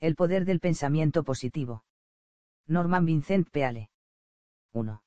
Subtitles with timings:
[0.00, 1.82] El poder del pensamiento positivo.
[2.68, 3.90] Norman Vincent Peale.
[4.72, 5.02] 1.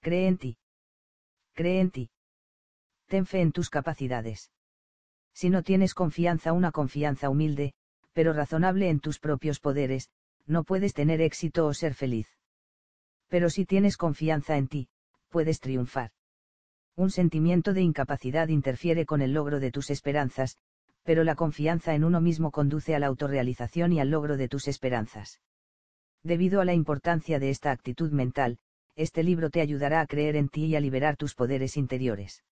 [0.00, 0.56] Cree en ti.
[1.52, 2.10] Cree en ti.
[3.06, 4.52] Ten fe en tus capacidades.
[5.32, 7.74] Si no tienes confianza, una confianza humilde,
[8.12, 10.10] pero razonable en tus propios poderes,
[10.46, 12.28] no puedes tener éxito o ser feliz.
[13.26, 14.88] Pero si tienes confianza en ti,
[15.28, 16.12] puedes triunfar.
[16.94, 20.56] Un sentimiento de incapacidad interfiere con el logro de tus esperanzas,
[21.08, 24.68] pero la confianza en uno mismo conduce a la autorrealización y al logro de tus
[24.68, 25.40] esperanzas.
[26.22, 28.58] Debido a la importancia de esta actitud mental,
[28.94, 32.44] este libro te ayudará a creer en ti y a liberar tus poderes interiores.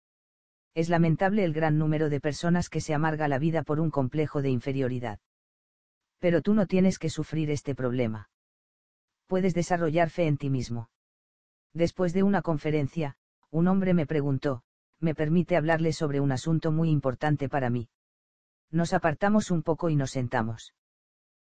[0.74, 4.40] Es lamentable el gran número de personas que se amarga la vida por un complejo
[4.40, 5.18] de inferioridad.
[6.18, 8.30] Pero tú no tienes que sufrir este problema.
[9.26, 10.88] Puedes desarrollar fe en ti mismo.
[11.74, 13.18] Después de una conferencia,
[13.50, 14.62] un hombre me preguntó,
[14.98, 17.90] ¿me permite hablarle sobre un asunto muy importante para mí?
[18.70, 20.74] Nos apartamos un poco y nos sentamos.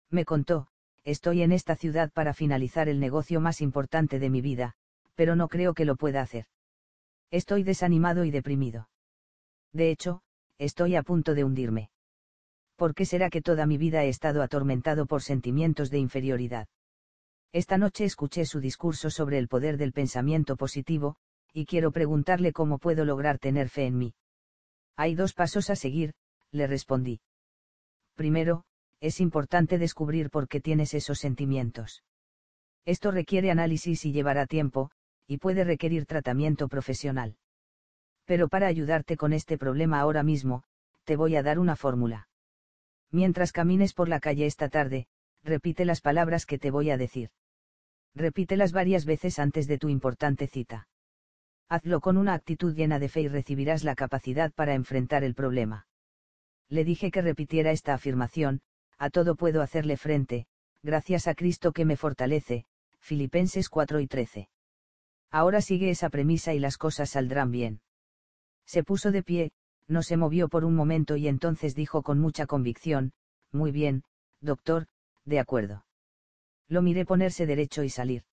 [0.10, 0.68] Me contó,
[1.04, 4.76] estoy en esta ciudad para finalizar el negocio más importante de mi vida,
[5.16, 6.46] pero no creo que lo pueda hacer.
[7.32, 8.90] Estoy desanimado y deprimido.
[9.74, 10.22] De hecho,
[10.58, 11.90] estoy a punto de hundirme.
[12.76, 16.68] ¿Por qué será que toda mi vida he estado atormentado por sentimientos de inferioridad?
[17.52, 21.18] Esta noche escuché su discurso sobre el poder del pensamiento positivo,
[21.52, 24.14] y quiero preguntarle cómo puedo lograr tener fe en mí.
[24.96, 26.14] Hay dos pasos a seguir,
[26.52, 27.22] le respondí.
[28.16, 28.64] Primero,
[29.00, 32.04] es importante descubrir por qué tienes esos sentimientos.
[32.86, 34.92] Esto requiere análisis y llevará tiempo,
[35.28, 37.38] y puede requerir tratamiento profesional.
[38.26, 40.64] Pero para ayudarte con este problema ahora mismo,
[41.04, 42.28] te voy a dar una fórmula.
[43.12, 45.08] Mientras camines por la calle esta tarde,
[45.44, 47.32] repite las palabras que te voy a decir.
[48.16, 50.88] Repítelas varias veces antes de tu importante cita.
[51.70, 55.89] Hazlo con una actitud llena de fe y recibirás la capacidad para enfrentar el problema.
[56.70, 58.62] Le dije que repitiera esta afirmación,
[58.98, 60.46] a todo puedo hacerle frente,
[60.84, 62.66] gracias a Cristo que me fortalece,
[63.00, 64.50] Filipenses 4 y 13.
[65.32, 67.82] Ahora sigue esa premisa y las cosas saldrán bien.
[68.66, 69.52] Se puso de pie,
[69.88, 73.14] no se movió por un momento y entonces dijo con mucha convicción,
[73.52, 74.04] Muy bien,
[74.42, 74.88] doctor,
[75.26, 75.86] de acuerdo.
[76.68, 78.24] Lo miré ponerse derecho y salir.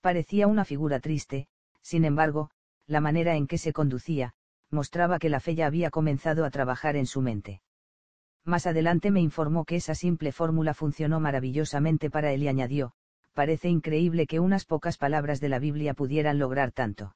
[0.00, 1.48] Parecía una figura triste,
[1.82, 2.50] sin embargo,
[2.86, 4.34] la manera en que se conducía,
[4.70, 7.62] mostraba que la fe ya había comenzado a trabajar en su mente.
[8.44, 12.92] Más adelante me informó que esa simple fórmula funcionó maravillosamente para él y añadió,
[13.32, 17.14] parece increíble que unas pocas palabras de la Biblia pudieran lograr tanto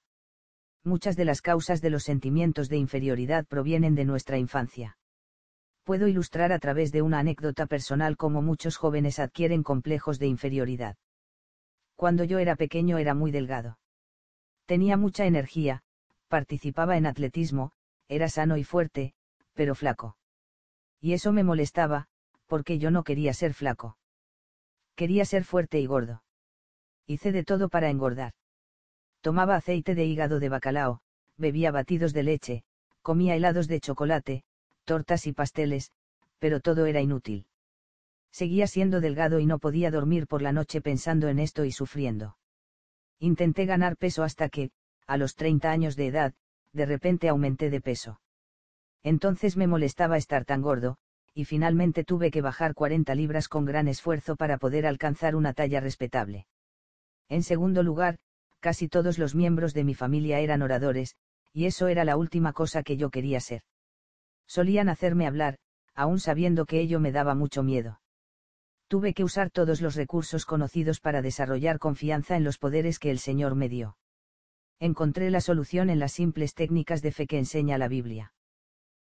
[0.85, 4.97] muchas de las causas de los sentimientos de inferioridad provienen de nuestra infancia.
[5.85, 10.97] Puedo ilustrar a través de una anécdota personal cómo muchos jóvenes adquieren complejos de inferioridad.
[11.97, 13.79] Cuando yo era pequeño era muy delgado.
[14.67, 15.83] Tenía mucha energía,
[16.37, 17.72] participaba en atletismo,
[18.09, 19.15] era sano y fuerte,
[19.53, 20.16] pero flaco.
[21.00, 22.09] Y eso me molestaba,
[22.47, 23.98] porque yo no quería ser flaco.
[24.94, 26.22] Quería ser fuerte y gordo.
[27.06, 28.34] Hice de todo para engordar
[29.22, 31.00] tomaba aceite de hígado de bacalao,
[31.38, 32.64] bebía batidos de leche,
[33.03, 34.43] comía helados de chocolate,
[34.84, 35.93] tortas y pasteles,
[36.38, 37.47] pero todo era inútil.
[38.32, 42.37] Seguía siendo delgado y no podía dormir por la noche pensando en esto y sufriendo.
[43.20, 44.70] Intenté ganar peso hasta que,
[45.07, 46.35] a los 30 años de edad,
[46.73, 48.21] de repente aumenté de peso.
[49.03, 50.97] Entonces me molestaba estar tan gordo,
[51.35, 55.81] y finalmente tuve que bajar 40 libras con gran esfuerzo para poder alcanzar una talla
[55.81, 56.47] respetable.
[57.29, 58.19] En segundo lugar,
[58.61, 61.17] casi todos los miembros de mi familia eran oradores,
[61.53, 63.62] y eso era la última cosa que yo quería ser.
[64.47, 65.59] Solían hacerme hablar,
[65.95, 68.01] aún sabiendo que ello me daba mucho miedo.
[68.89, 73.19] Tuve que usar todos los recursos conocidos para desarrollar confianza en los poderes que el
[73.19, 73.97] Señor me dio.
[74.82, 78.34] Encontré la solución en las simples técnicas de fe que enseña la Biblia.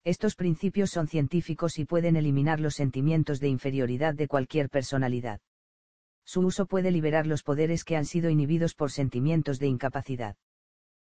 [0.03, 5.39] Estos principios son científicos y pueden eliminar los sentimientos de inferioridad de cualquier personalidad
[6.31, 10.35] su uso puede liberar los poderes que han sido inhibidos por sentimientos de incapacidad.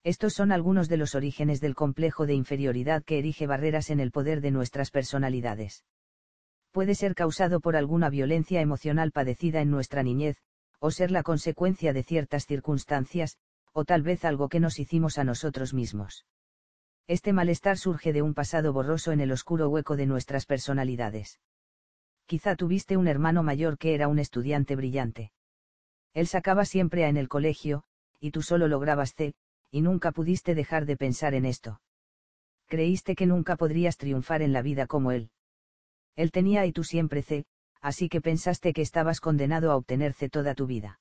[0.03, 4.11] Estos son algunos de los orígenes del complejo de inferioridad que erige barreras en el
[4.11, 5.85] poder de nuestras personalidades.
[6.73, 10.37] Puede ser causado por alguna violencia emocional padecida en nuestra niñez,
[10.81, 13.39] o ser la consecuencia de ciertas circunstancias,
[13.75, 16.25] o tal vez algo que nos hicimos a nosotros mismos.
[17.07, 21.39] Este malestar surge de un pasado borroso en el oscuro hueco de nuestras personalidades
[22.27, 25.33] quizá tuviste un hermano mayor que era un estudiante brillante.
[26.13, 27.85] Él sacaba siempre A en el colegio,
[28.21, 29.35] y tú solo lograbas C,
[29.71, 31.81] y nunca pudiste dejar de pensar en esto.
[32.67, 35.31] Creíste que nunca podrías triunfar en la vida como él.
[36.17, 37.45] Él tenía y tú siempre C,
[37.81, 41.01] así que pensaste que estabas condenado a obtener C toda tu vida.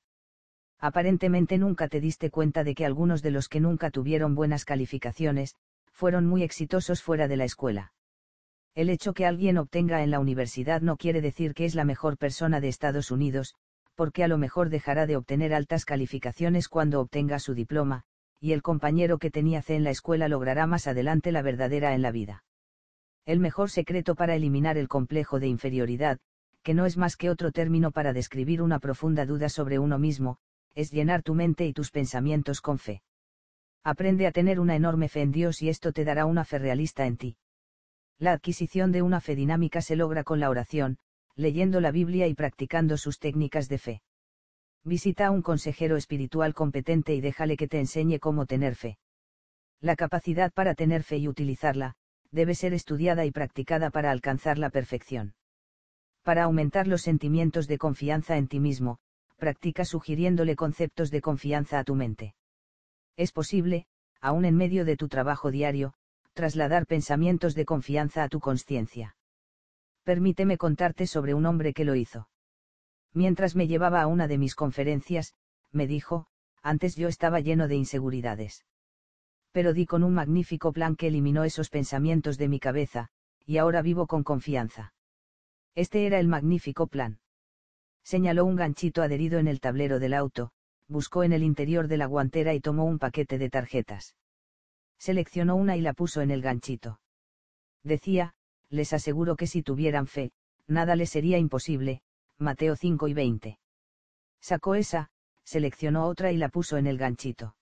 [0.80, 5.54] Aparentemente nunca te diste cuenta de que algunos de los que nunca tuvieron buenas calificaciones,
[5.92, 7.92] fueron muy exitosos fuera de la escuela.
[8.74, 12.18] El hecho que alguien obtenga en la universidad no quiere decir que es la mejor
[12.18, 13.54] persona de Estados Unidos,
[13.94, 18.02] porque a lo mejor dejará de obtener altas calificaciones cuando obtenga su diploma,
[18.40, 22.02] y el compañero que tenía C en la escuela logrará más adelante la verdadera en
[22.02, 22.44] la vida.
[23.24, 26.18] El mejor secreto para eliminar el complejo de inferioridad,
[26.62, 30.38] que no es más que otro término para describir una profunda duda sobre uno mismo,
[30.74, 33.02] es llenar tu mente y tus pensamientos con fe.
[33.82, 37.06] Aprende a tener una enorme fe en Dios y esto te dará una fe realista
[37.06, 37.36] en ti.
[38.18, 40.98] La adquisición de una fe dinámica se logra con la oración,
[41.36, 44.02] leyendo la Biblia y practicando sus técnicas de fe.
[44.84, 48.98] Visita a un consejero espiritual competente y déjale que te enseñe cómo tener fe.
[49.80, 51.94] La capacidad para tener fe y utilizarla,
[52.30, 55.34] debe ser estudiada y practicada para alcanzar la perfección.
[56.22, 58.98] Para aumentar los sentimientos de confianza en ti mismo,
[59.36, 62.34] practica sugiriéndole conceptos de confianza a tu mente.
[63.16, 63.86] Es posible,
[64.20, 65.94] aún en medio de tu trabajo diario,
[66.32, 69.16] trasladar pensamientos de confianza a tu conciencia.
[70.02, 72.28] Permíteme contarte sobre un hombre que lo hizo.
[73.12, 75.34] Mientras me llevaba a una de mis conferencias,
[75.70, 76.26] me dijo,
[76.62, 78.64] antes yo estaba lleno de inseguridades.
[79.52, 83.08] Pero di con un magnífico plan que eliminó esos pensamientos de mi cabeza,
[83.46, 84.94] y ahora vivo con confianza.
[85.74, 87.20] Este era el magnífico plan.
[88.04, 90.52] Señaló un ganchito adherido en el tablero del auto,
[90.88, 94.14] buscó en el interior de la guantera y tomó un paquete de tarjetas.
[94.98, 97.00] Seleccionó una y la puso en el ganchito.
[97.82, 98.34] Decía,
[98.68, 100.32] les aseguro que si tuvieran fe,
[100.66, 102.02] nada les sería imposible,
[102.38, 103.58] Mateo 5 y 20.
[104.40, 105.10] Sacó esa,
[105.44, 107.56] seleccionó otra y la puso en el ganchito.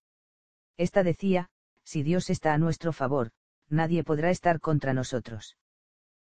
[0.77, 1.51] Esta decía,
[1.85, 3.31] si Dios está a nuestro favor,
[3.69, 5.57] nadie podrá estar contra nosotros.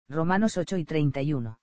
[0.08, 1.58] Romanos 8 y 31.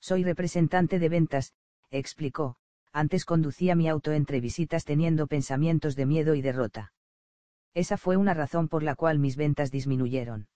[0.00, 1.52] Soy representante de ventas,
[1.90, 2.56] explicó,
[2.92, 6.92] antes conducía mi auto entre visitas teniendo pensamientos de miedo y derrota.
[7.74, 10.48] Esa fue una razón por la cual mis ventas disminuyeron.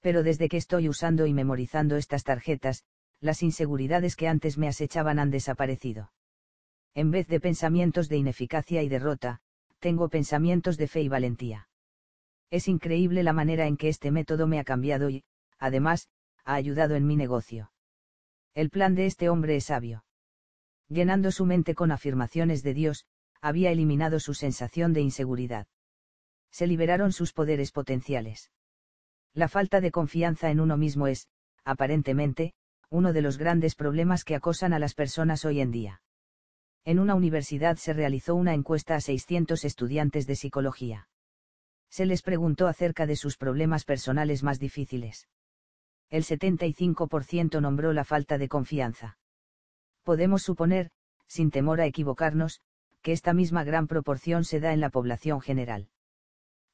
[0.00, 2.84] Pero desde que estoy usando y memorizando estas tarjetas,
[3.20, 6.12] las inseguridades que antes me acechaban han desaparecido.
[6.94, 9.40] En vez de pensamientos de ineficacia y derrota,
[9.78, 11.68] tengo pensamientos de fe y valentía.
[12.50, 15.24] Es increíble la manera en que este método me ha cambiado y,
[15.58, 16.08] además,
[16.44, 17.72] ha ayudado en mi negocio.
[18.54, 20.04] El plan de este hombre es sabio.
[20.88, 23.06] Llenando su mente con afirmaciones de Dios,
[23.40, 25.66] había eliminado su sensación de inseguridad
[26.54, 28.52] se liberaron sus poderes potenciales.
[29.32, 31.26] La falta de confianza en uno mismo es,
[31.64, 32.54] aparentemente,
[32.90, 36.02] uno de los grandes problemas que acosan a las personas hoy en día.
[36.84, 41.08] En una universidad se realizó una encuesta a 600 estudiantes de psicología.
[41.90, 45.26] Se les preguntó acerca de sus problemas personales más difíciles.
[46.08, 49.18] El 75% nombró la falta de confianza.
[50.04, 50.90] Podemos suponer,
[51.26, 52.60] sin temor a equivocarnos,
[53.02, 55.88] que esta misma gran proporción se da en la población general.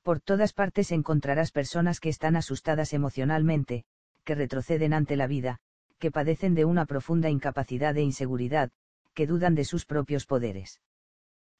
[0.02, 3.84] Por todas partes encontrarás personas que están asustadas emocionalmente,
[4.24, 5.58] que retroceden ante la vida,
[5.98, 8.70] que padecen de una profunda incapacidad e inseguridad,
[9.14, 10.80] que dudan de sus propios poderes.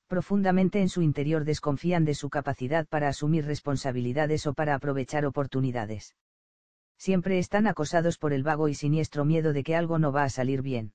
[0.09, 6.17] Profundamente en su interior desconfían de su capacidad para asumir responsabilidades o para aprovechar oportunidades.
[6.97, 10.31] Siempre están acosados por el vago y siniestro miedo de que algo no va a
[10.31, 10.93] salir bien.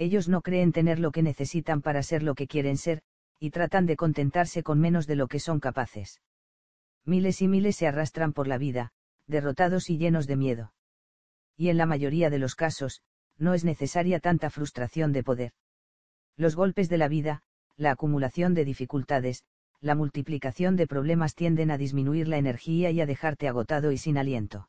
[0.00, 3.02] Ellos no creen tener lo que necesitan para ser lo que quieren ser,
[3.38, 6.20] y tratan de contentarse con menos de lo que son capaces
[7.04, 8.92] miles y miles se arrastran por la vida,
[9.26, 10.72] derrotados y llenos de miedo.
[11.56, 13.02] Y en la mayoría de los casos,
[13.36, 15.52] no es necesaria tanta frustración de poder.
[16.36, 17.42] Los golpes de la vida,
[17.76, 19.44] la acumulación de dificultades,
[19.80, 24.18] la multiplicación de problemas tienden a disminuir la energía y a dejarte agotado y sin
[24.18, 24.68] aliento.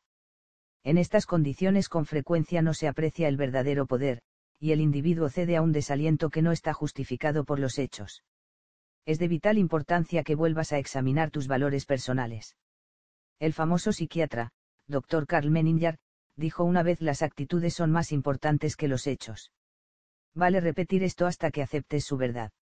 [0.84, 4.22] En estas condiciones con frecuencia no se aprecia el verdadero poder,
[4.62, 8.22] y el individuo cede a un desaliento que no está justificado por los hechos
[9.04, 12.56] es de vital importancia que vuelvas a examinar tus valores personales.
[13.40, 14.52] El famoso psiquiatra,
[14.86, 15.26] Dr.
[15.26, 15.98] Carl Menninger,
[16.36, 19.50] dijo una vez las actitudes son más importantes que los hechos.
[20.34, 22.52] Vale repetir esto hasta que aceptes su verdad.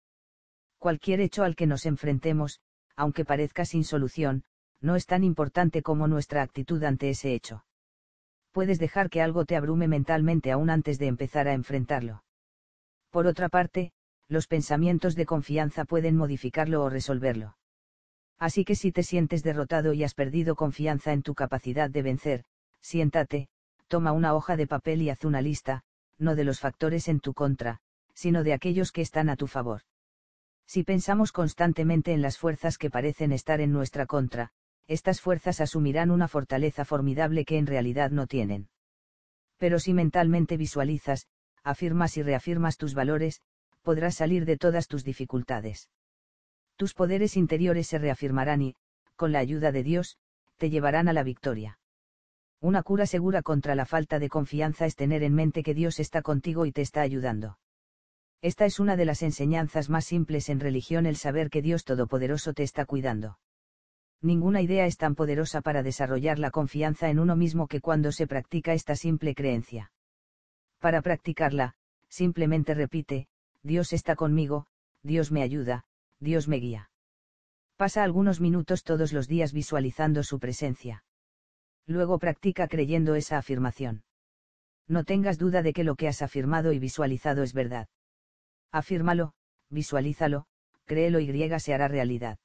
[0.79, 2.59] Cualquier hecho al que nos enfrentemos,
[2.95, 4.43] aunque parezca sin solución,
[4.81, 7.63] no es tan importante como nuestra actitud ante ese hecho.
[8.51, 12.23] Puedes dejar que algo te abrume mentalmente aún antes de empezar a enfrentarlo.
[13.09, 13.91] Por otra parte,
[14.27, 17.57] los pensamientos de confianza pueden modificarlo o resolverlo.
[18.39, 22.43] Así que si te sientes derrotado y has perdido confianza en tu capacidad de vencer,
[22.81, 23.49] siéntate,
[23.87, 25.83] toma una hoja de papel y haz una lista,
[26.17, 27.81] no de los factores en tu contra,
[28.13, 29.81] sino de aquellos que están a tu favor.
[30.65, 34.51] Si pensamos constantemente en las fuerzas que parecen estar en nuestra contra,
[34.91, 38.67] estas fuerzas asumirán una fortaleza formidable que en realidad no tienen.
[39.57, 41.27] Pero si mentalmente visualizas,
[41.63, 43.39] afirmas y reafirmas tus valores,
[43.83, 45.89] podrás salir de todas tus dificultades.
[46.75, 48.75] Tus poderes interiores se reafirmarán y,
[49.15, 50.17] con la ayuda de Dios,
[50.57, 51.79] te llevarán a la victoria.
[52.59, 56.21] Una cura segura contra la falta de confianza es tener en mente que Dios está
[56.21, 57.59] contigo y te está ayudando.
[58.41, 62.53] Esta es una de las enseñanzas más simples en religión, el saber que Dios Todopoderoso
[62.53, 63.37] te está cuidando.
[64.21, 68.27] Ninguna idea es tan poderosa para desarrollar la confianza en uno mismo que cuando se
[68.27, 69.91] practica esta simple creencia.
[70.79, 71.75] Para practicarla,
[72.07, 73.27] simplemente repite,
[73.63, 74.67] Dios está conmigo,
[75.01, 75.85] Dios me ayuda,
[76.19, 76.91] Dios me guía.
[77.77, 81.03] Pasa algunos minutos todos los días visualizando su presencia.
[81.87, 84.03] Luego practica creyendo esa afirmación.
[84.87, 87.87] No tengas duda de que lo que has afirmado y visualizado es verdad.
[88.71, 89.33] Afírmalo,
[89.69, 90.45] visualízalo,
[90.85, 92.37] créelo y griega se hará realidad.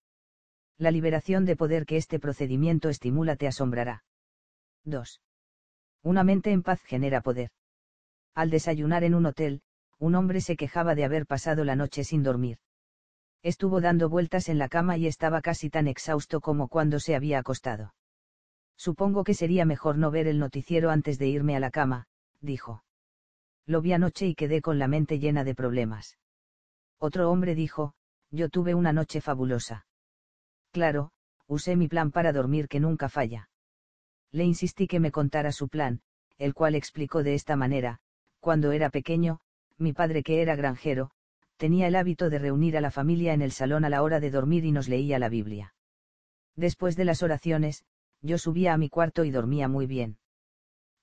[0.79, 4.05] La liberación de poder que este procedimiento estimula te asombrará.
[4.85, 5.23] 2.
[6.03, 7.51] Una mente en paz genera poder.
[8.35, 9.63] Al desayunar en un hotel,
[9.99, 12.59] un hombre se quejaba de haber pasado la noche sin dormir.
[13.43, 17.39] Estuvo dando vueltas en la cama y estaba casi tan exhausto como cuando se había
[17.39, 17.95] acostado.
[18.77, 22.07] Supongo que sería mejor no ver el noticiero antes de irme a la cama,
[22.41, 22.85] dijo.
[23.65, 26.19] Lo vi anoche y quedé con la mente llena de problemas.
[26.99, 27.95] Otro hombre dijo,
[28.31, 29.86] yo tuve una noche fabulosa.
[30.77, 31.11] Claro,
[31.47, 33.49] usé mi plan para dormir que nunca falla.
[34.31, 36.03] Le insistí que me contara su plan,
[36.37, 38.01] el cual explicó de esta manera,
[38.41, 39.41] cuando era pequeño,
[39.79, 41.13] mi padre que era granjero,
[41.57, 44.31] tenía el hábito de reunir a la familia en el salón a la hora de
[44.31, 45.75] dormir y nos leía la Biblia.
[46.57, 47.87] Después de las oraciones,
[48.21, 50.19] yo subía a mi cuarto y dormía muy bien.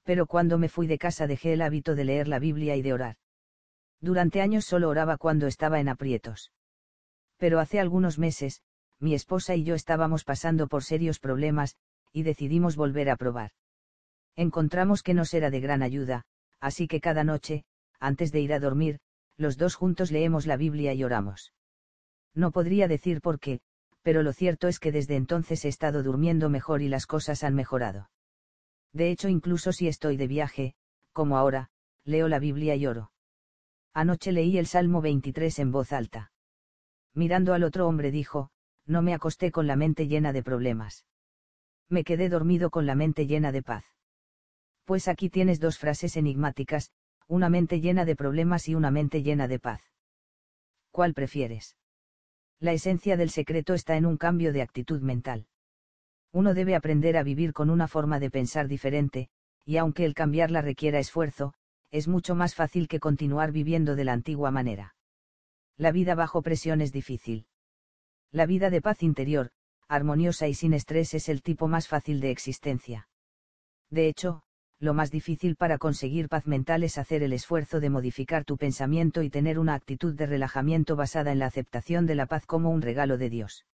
[0.04, 2.94] Pero cuando me fui de casa dejé el hábito de leer la Biblia y de
[2.94, 3.16] orar.
[4.02, 6.52] Durante años solo oraba cuando estaba en aprietos.
[7.38, 8.62] Pero hace algunos meses,
[9.04, 11.76] mi esposa y yo estábamos pasando por serios problemas,
[12.14, 13.52] y decidimos volver a probar.
[14.36, 16.24] Encontramos que nos era de gran ayuda,
[16.60, 17.66] así que cada noche,
[18.00, 19.00] antes de ir a dormir,
[19.38, 21.54] los dos juntos leemos la Biblia y oramos.
[22.34, 23.60] No podría decir por qué,
[24.04, 27.56] pero lo cierto es que desde entonces he estado durmiendo mejor y las cosas han
[27.56, 28.10] mejorado.
[28.94, 30.76] De hecho, incluso si estoy de viaje,
[31.12, 31.70] como ahora,
[32.06, 33.12] leo la Biblia y oro.
[33.94, 36.32] Anoche leí el Salmo 23 en voz alta.
[37.14, 38.50] Mirando al otro hombre dijo,
[38.86, 41.06] no me acosté con la mente llena de problemas.
[41.90, 43.86] Me quedé dormido con la mente llena de paz.
[44.86, 46.92] Pues aquí tienes dos frases enigmáticas,
[47.28, 49.82] una mente llena de problemas y una mente llena de paz.
[50.92, 51.78] ¿Cuál prefieres?
[52.60, 55.48] La esencia del secreto está en un cambio de actitud mental.
[56.32, 59.30] Uno debe aprender a vivir con una forma de pensar diferente,
[59.66, 61.54] y aunque el cambiarla requiera esfuerzo,
[61.92, 64.96] es mucho más fácil que continuar viviendo de la antigua manera.
[65.78, 67.46] La vida bajo presión es difícil.
[68.34, 69.52] La vida de paz interior,
[69.88, 73.08] armoniosa y sin estrés es el tipo más fácil de existencia.
[73.92, 74.42] De hecho,
[74.80, 79.22] lo más difícil para conseguir paz mental es hacer el esfuerzo de modificar tu pensamiento
[79.22, 82.82] y tener una actitud de relajamiento basada en la aceptación de la paz como un
[82.82, 83.68] regalo de Dios.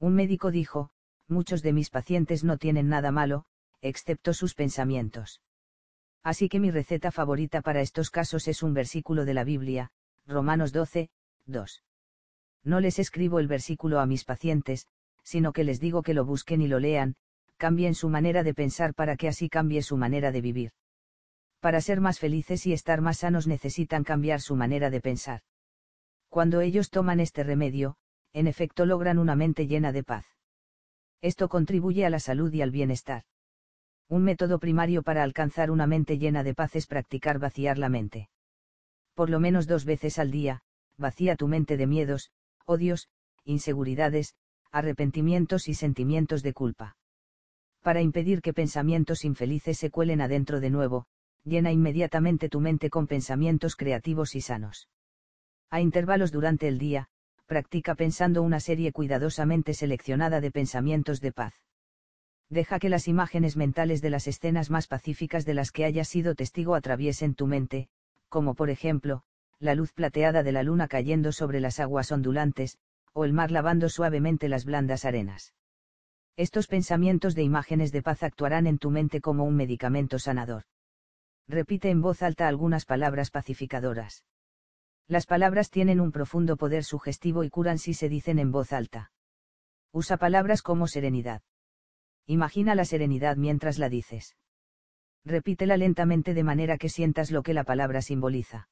[0.00, 0.88] Un médico dijo,
[1.28, 3.44] muchos de mis pacientes no tienen nada malo,
[3.82, 5.42] excepto sus pensamientos.
[6.22, 9.90] Así que mi receta favorita para estos casos es un versículo de la Biblia,
[10.26, 11.10] Romanos 12,
[11.44, 11.82] 2.
[12.64, 14.88] No les escribo el versículo a mis pacientes,
[15.22, 17.16] sino que les digo que lo busquen y lo lean,
[17.56, 20.72] cambien su manera de pensar para que así cambie su manera de vivir.
[21.60, 25.42] Para ser más felices y estar más sanos necesitan cambiar su manera de pensar.
[26.28, 27.96] Cuando ellos toman este remedio,
[28.32, 30.26] en efecto logran una mente llena de paz.
[31.20, 33.22] Esto contribuye a la salud y al bienestar.
[34.08, 38.28] Un método primario para alcanzar una mente llena de paz es practicar vaciar la mente.
[39.14, 40.62] Por lo menos dos veces al día,
[40.98, 42.30] vacía tu mente de miedos,
[42.66, 43.08] odios,
[43.44, 44.34] inseguridades,
[44.70, 46.96] arrepentimientos y sentimientos de culpa
[47.84, 51.04] para impedir que pensamientos infelices se cuelen adentro de nuevo,
[51.44, 54.88] llena inmediatamente tu mente con pensamientos creativos y sanos.
[55.70, 57.08] A intervalos durante el día,
[57.44, 61.52] practica pensando una serie cuidadosamente seleccionada de pensamientos de paz.
[62.48, 66.34] Deja que las imágenes mentales de las escenas más pacíficas de las que hayas sido
[66.34, 67.88] testigo atraviesen tu mente,
[68.30, 69.24] como por ejemplo,
[69.64, 72.76] la luz plateada de la luna cayendo sobre las aguas ondulantes,
[73.14, 75.54] o el mar lavando suavemente las blandas arenas.
[76.36, 80.64] Estos pensamientos de imágenes de paz actuarán en tu mente como un medicamento sanador.
[81.48, 84.24] Repite en voz alta algunas palabras pacificadoras.
[85.08, 89.12] Las palabras tienen un profundo poder sugestivo y curan si se dicen en voz alta.
[89.92, 91.40] Usa palabras como serenidad.
[92.26, 94.36] Imagina la serenidad mientras la dices.
[95.24, 98.68] Repítela lentamente de manera que sientas lo que la palabra simboliza.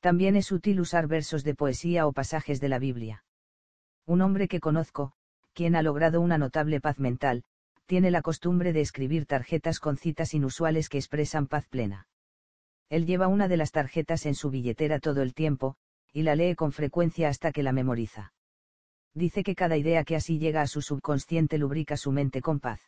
[0.00, 3.24] También es útil usar versos de poesía o pasajes de la Biblia.
[4.06, 5.12] Un hombre que conozco,
[5.52, 7.44] quien ha logrado una notable paz mental,
[7.84, 12.08] tiene la costumbre de escribir tarjetas con citas inusuales que expresan paz plena.
[12.88, 15.76] Él lleva una de las tarjetas en su billetera todo el tiempo,
[16.12, 18.32] y la lee con frecuencia hasta que la memoriza.
[19.14, 22.80] Dice que cada idea que así llega a su subconsciente lubrica su mente con paz.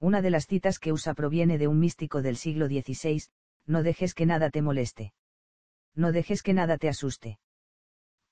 [0.00, 3.24] Una de las citas que usa proviene de un místico del siglo XVI,
[3.66, 5.12] no dejes que nada te moleste.
[5.94, 7.38] No dejes que nada te asuste.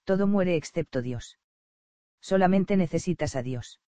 [0.05, 1.39] Todo muere excepto Dios.
[2.21, 3.81] Solamente necesitas a Dios.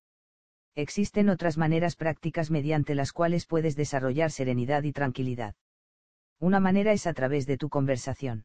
[0.75, 5.54] Existen otras maneras prácticas mediante las cuales puedes desarrollar serenidad y tranquilidad.
[6.40, 8.45] Una manera es a través de tu conversación.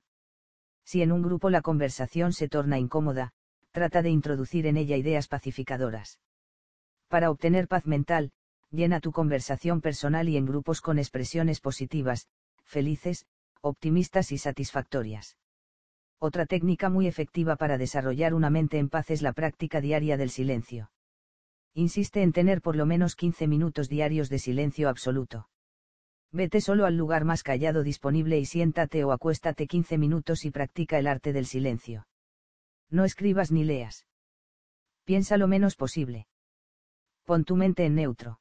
[0.84, 3.34] Si en un grupo la conversación se torna incómoda,
[3.72, 6.20] trata de introducir en ella ideas pacificadoras.
[7.08, 8.32] Para obtener paz mental,
[8.72, 12.28] llena tu conversación personal y en grupos con expresiones positivas,
[12.64, 13.26] felices,
[13.62, 15.38] optimistas y satisfactorias.
[16.20, 20.30] Otra técnica muy efectiva para desarrollar una mente en paz es la práctica diaria del
[20.30, 20.92] silencio.
[21.74, 25.50] Insiste en tener por lo menos 15 minutos diarios de silencio absoluto.
[26.32, 31.00] Vete solo al lugar más callado disponible y siéntate o acuéstate 15 minutos y practica
[31.00, 32.08] el arte del silencio.
[32.90, 34.06] No escribas ni leas.
[35.06, 36.28] Piensa lo menos posible.
[37.26, 38.39] Pon tu mente en neutro.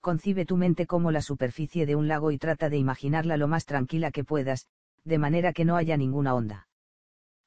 [0.00, 3.66] Concibe tu mente como la superficie de un lago y trata de imaginarla lo más
[3.66, 4.66] tranquila que puedas,
[5.04, 6.68] de manera que no haya ninguna onda.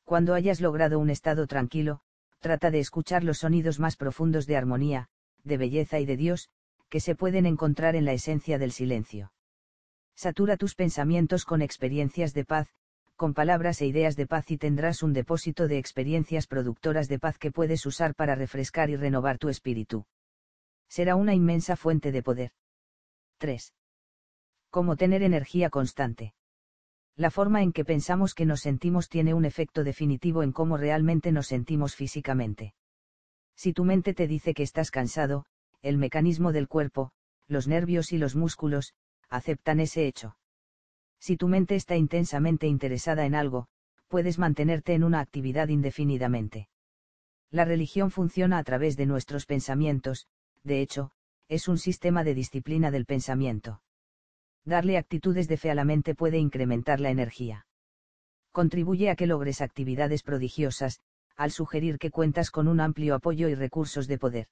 [0.04, 2.02] Cuando hayas logrado un estado tranquilo,
[2.40, 5.08] trata de escuchar los sonidos más profundos de armonía,
[5.44, 6.50] de belleza y de Dios,
[6.90, 9.32] que se pueden encontrar en la esencia del silencio.
[10.16, 12.68] Satura tus pensamientos con experiencias de paz,
[13.16, 17.38] con palabras e ideas de paz y tendrás un depósito de experiencias productoras de paz
[17.38, 20.06] que puedes usar para refrescar y renovar tu espíritu.
[20.92, 22.52] Será una inmensa fuente de poder.
[23.38, 23.74] 3.
[24.70, 26.34] Cómo tener energía constante.
[27.16, 31.32] La forma en que pensamos que nos sentimos tiene un efecto definitivo en cómo realmente
[31.32, 32.74] nos sentimos físicamente.
[33.56, 35.46] Si tu mente te dice que estás cansado,
[35.82, 37.14] el mecanismo del cuerpo,
[37.48, 38.94] los nervios y los músculos,
[39.30, 40.36] aceptan ese hecho.
[41.22, 43.70] Si tu mente está intensamente interesada en algo,
[44.10, 46.68] puedes mantenerte en una actividad indefinidamente.
[47.50, 50.28] La religión funciona a través de nuestros pensamientos,
[50.64, 51.12] de hecho,
[51.48, 53.82] es un sistema de disciplina del pensamiento.
[54.64, 57.66] Darle actitudes de fe a la mente puede incrementar la energía.
[58.52, 61.02] Contribuye a que logres actividades prodigiosas,
[61.36, 64.48] al sugerir que cuentas con un amplio apoyo y recursos de poder.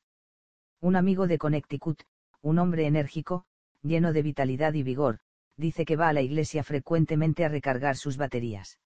[0.82, 2.04] Un amigo de Connecticut,
[2.42, 3.46] un hombre enérgico,
[3.82, 5.20] lleno de vitalidad y vigor,
[5.58, 8.80] dice que va a la iglesia frecuentemente a recargar sus baterías.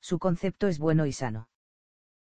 [0.00, 1.48] Su concepto es bueno y sano.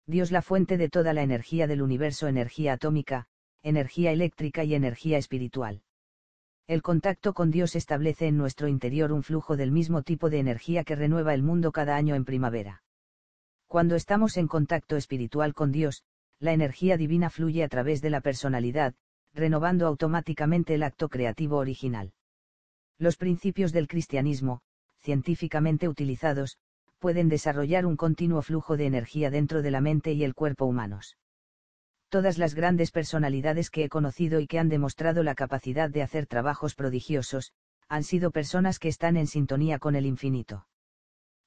[0.06, 3.28] Dios la fuente de toda la energía del universo, energía atómica,
[3.62, 5.82] energía eléctrica y energía espiritual.
[6.66, 10.84] El contacto con Dios establece en nuestro interior un flujo del mismo tipo de energía
[10.84, 12.82] que renueva el mundo cada año en primavera.
[13.66, 16.02] Cuando estamos en contacto espiritual con Dios,
[16.38, 18.94] la energía divina fluye a través de la personalidad,
[19.32, 22.12] renovando automáticamente el acto creativo original.
[22.98, 24.60] Los principios del cristianismo,
[24.98, 26.58] científicamente utilizados,
[26.98, 31.16] pueden desarrollar un continuo flujo de energía dentro de la mente y el cuerpo humanos.
[32.12, 36.26] Todas las grandes personalidades que he conocido y que han demostrado la capacidad de hacer
[36.26, 37.54] trabajos prodigiosos,
[37.88, 40.66] han sido personas que están en sintonía con el infinito.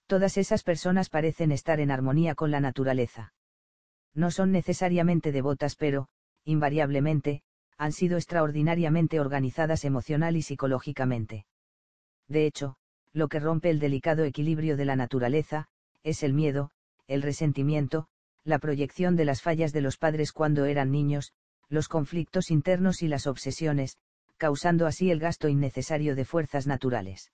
[0.07, 3.35] Todas esas personas parecen estar en armonía con la naturaleza.
[4.15, 6.07] No son necesariamente devotas pero,
[6.45, 7.43] invariablemente,
[7.77, 11.45] han sido extraordinariamente organizadas emocional y psicológicamente.
[12.27, 12.77] De hecho,
[13.13, 15.67] lo que rompe el delicado equilibrio de la naturaleza,
[16.01, 16.71] es el miedo,
[17.05, 18.07] el resentimiento,
[18.45, 21.33] la proyección de las fallas de los padres cuando eran niños,
[21.67, 23.97] los conflictos internos y las obsesiones,
[24.37, 27.31] causando así el gasto innecesario de fuerzas naturales.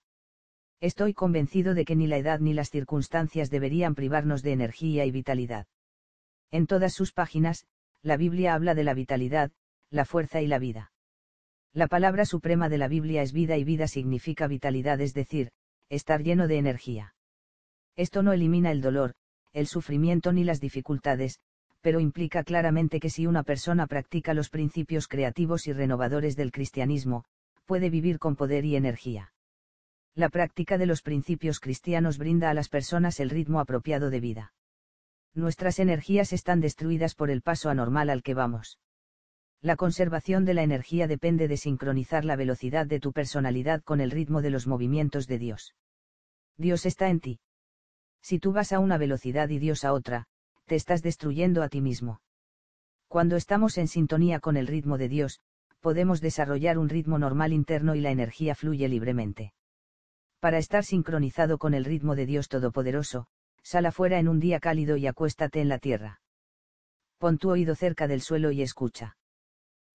[0.79, 5.11] Estoy convencido de que ni la edad ni las circunstancias deberían privarnos de energía y
[5.11, 5.67] vitalidad.
[6.49, 7.67] En todas sus páginas,
[8.01, 9.51] la Biblia habla de la vitalidad,
[9.89, 10.91] la fuerza y la vida.
[11.73, 15.51] La palabra suprema de la Biblia es vida y vida significa vitalidad, es decir,
[15.89, 17.15] estar lleno de energía.
[17.95, 19.13] Esto no elimina el dolor,
[19.53, 21.39] el sufrimiento ni las dificultades,
[21.81, 27.25] pero implica claramente que si una persona practica los principios creativos y renovadores del cristianismo,
[27.65, 29.33] puede vivir con poder y energía.
[30.13, 34.53] La práctica de los principios cristianos brinda a las personas el ritmo apropiado de vida.
[35.33, 38.79] Nuestras energías están destruidas por el paso anormal al que vamos.
[39.61, 44.11] La conservación de la energía depende de sincronizar la velocidad de tu personalidad con el
[44.11, 45.75] ritmo de los movimientos de Dios.
[46.57, 47.39] Dios está en ti.
[48.21, 50.27] Si tú vas a una velocidad y Dios a otra,
[50.65, 52.21] te estás destruyendo a ti mismo.
[53.07, 55.41] Cuando estamos en sintonía con el ritmo de Dios,
[55.79, 59.53] podemos desarrollar un ritmo normal interno y la energía fluye libremente.
[60.39, 63.27] Para estar sincronizado con el ritmo de Dios Todopoderoso,
[63.63, 66.21] sal afuera en un día cálido y acuéstate en la tierra.
[67.17, 69.17] Pon tu oído cerca del suelo y escucha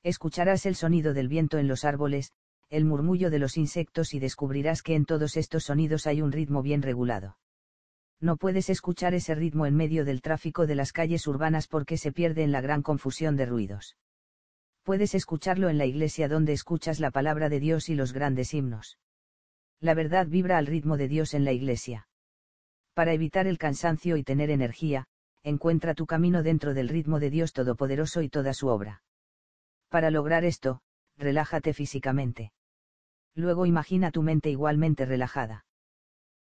[0.06, 2.30] escucharás el sonido del viento en los árboles,
[2.70, 6.62] el murmullo de los insectos y descubrirás que en todos estos sonidos hay un ritmo
[6.62, 7.36] bien regulado.
[8.20, 12.12] No puedes escuchar ese ritmo en medio del tráfico de las calles urbanas porque se
[12.12, 13.96] pierde en la gran confusión de ruidos.
[14.82, 18.98] Puedes escucharlo en la iglesia donde escuchas la palabra de Dios y los grandes himnos.
[19.80, 22.08] La verdad vibra al ritmo de Dios en la iglesia.
[22.94, 25.06] Para evitar el cansancio y tener energía,
[25.42, 29.02] encuentra tu camino dentro del ritmo de Dios Todopoderoso y toda su obra.
[29.90, 30.80] Para lograr esto,
[31.18, 32.52] relájate físicamente.
[33.34, 35.65] Luego imagina tu mente igualmente relajada.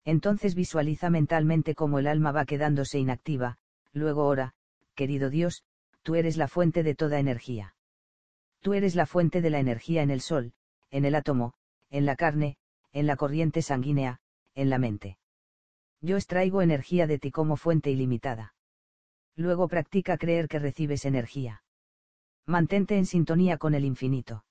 [0.05, 3.57] Entonces visualiza mentalmente cómo el alma va quedándose inactiva,
[3.93, 4.55] luego ora,
[4.95, 5.65] querido Dios,
[6.03, 7.75] tú eres la fuente de toda energía.
[8.61, 10.53] Tú eres la fuente de la energía en el sol,
[10.91, 11.55] en el átomo,
[11.91, 12.57] en la carne,
[12.93, 14.21] en la corriente sanguínea,
[14.55, 15.19] en la mente.
[16.01, 18.55] Yo extraigo energía de ti como fuente ilimitada.
[19.37, 21.63] Luego practica creer que recibes energía.
[22.47, 24.45] Mantente en sintonía con el infinito.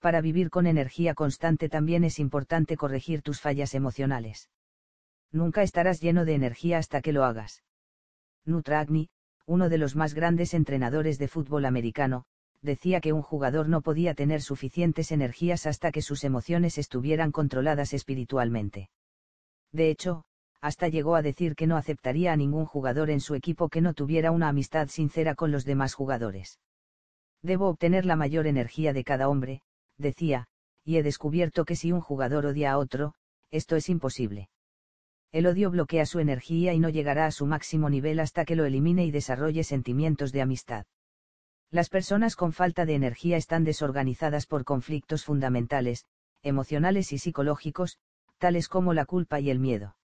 [0.00, 4.48] Para vivir con energía constante también es importante corregir tus fallas emocionales.
[5.32, 7.62] Nunca estarás lleno de energía hasta que lo hagas.
[8.44, 9.08] Nutragni,
[9.46, 12.24] uno de los más grandes entrenadores de fútbol americano,
[12.60, 17.92] decía que un jugador no podía tener suficientes energías hasta que sus emociones estuvieran controladas
[17.92, 18.90] espiritualmente.
[19.72, 20.24] De hecho,
[20.60, 23.94] hasta llegó a decir que no aceptaría a ningún jugador en su equipo que no
[23.94, 26.60] tuviera una amistad sincera con los demás jugadores.
[27.42, 29.62] Debo obtener la mayor energía de cada hombre,
[29.98, 30.46] decía,
[30.84, 33.14] y he descubierto que si un jugador odia a otro,
[33.50, 34.48] esto es imposible.
[35.32, 38.66] El odio bloquea su energía y no llegará a su máximo nivel hasta que lo
[38.66, 40.84] elimine y desarrolle sentimientos de amistad.
[41.70, 46.04] Las personas con falta de energía están desorganizadas por conflictos fundamentales,
[46.42, 47.98] emocionales y psicológicos,
[48.36, 49.96] tales como la culpa y el miedo.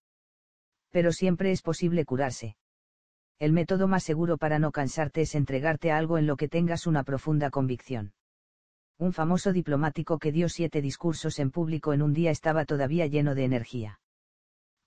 [0.90, 2.56] Pero siempre es posible curarse.
[3.38, 6.86] El método más seguro para no cansarte es entregarte a algo en lo que tengas
[6.86, 8.14] una profunda convicción.
[8.96, 13.34] Un famoso diplomático que dio siete discursos en público en un día estaba todavía lleno
[13.34, 14.00] de energía.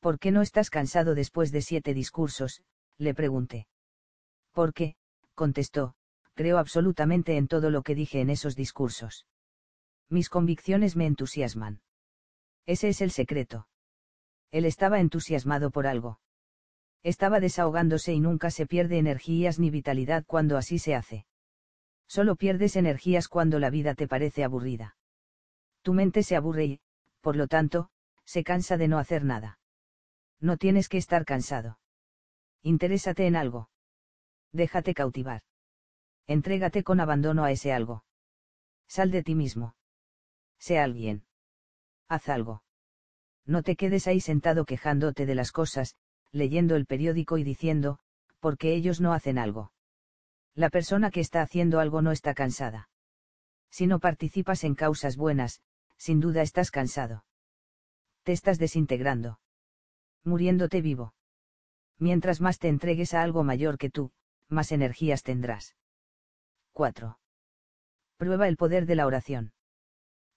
[0.01, 2.63] ¿Por qué no estás cansado después de siete discursos?
[2.97, 3.67] le pregunté.
[4.51, 4.95] Porque,
[5.35, 5.93] contestó,
[6.33, 9.27] creo absolutamente en todo lo que dije en esos discursos.
[10.09, 11.81] Mis convicciones me entusiasman.
[12.65, 13.67] Ese es el secreto.
[14.49, 16.19] Él estaba entusiasmado por algo.
[17.03, 21.25] Estaba desahogándose y nunca se pierde energías ni vitalidad cuando así se hace.
[22.07, 24.97] Solo pierdes energías cuando la vida te parece aburrida.
[25.83, 26.79] Tu mente se aburre y,
[27.21, 27.91] por lo tanto,
[28.25, 29.61] se cansa de no hacer nada.
[30.41, 31.77] No tienes que estar cansado.
[32.63, 33.69] Interésate en algo.
[34.51, 35.43] Déjate cautivar.
[36.25, 38.04] Entrégate con abandono a ese algo.
[38.88, 39.75] Sal de ti mismo.
[40.58, 41.25] Sé alguien.
[42.08, 42.63] Haz algo.
[43.45, 45.95] No te quedes ahí sentado quejándote de las cosas,
[46.32, 47.99] leyendo el periódico y diciendo,
[48.39, 49.71] porque ellos no hacen algo.
[50.56, 52.89] La persona que está haciendo algo no está cansada.
[53.69, 55.62] Si no participas en causas buenas,
[55.97, 57.25] sin duda estás cansado.
[58.23, 59.39] Te estás desintegrando
[60.23, 61.13] muriéndote vivo.
[61.97, 64.12] Mientras más te entregues a algo mayor que tú,
[64.49, 65.75] más energías tendrás.
[66.73, 67.17] 4.
[68.17, 69.53] Prueba el poder de la oración.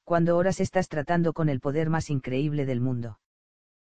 [0.05, 3.19] Cuando oras estás tratando con el poder más increíble del mundo.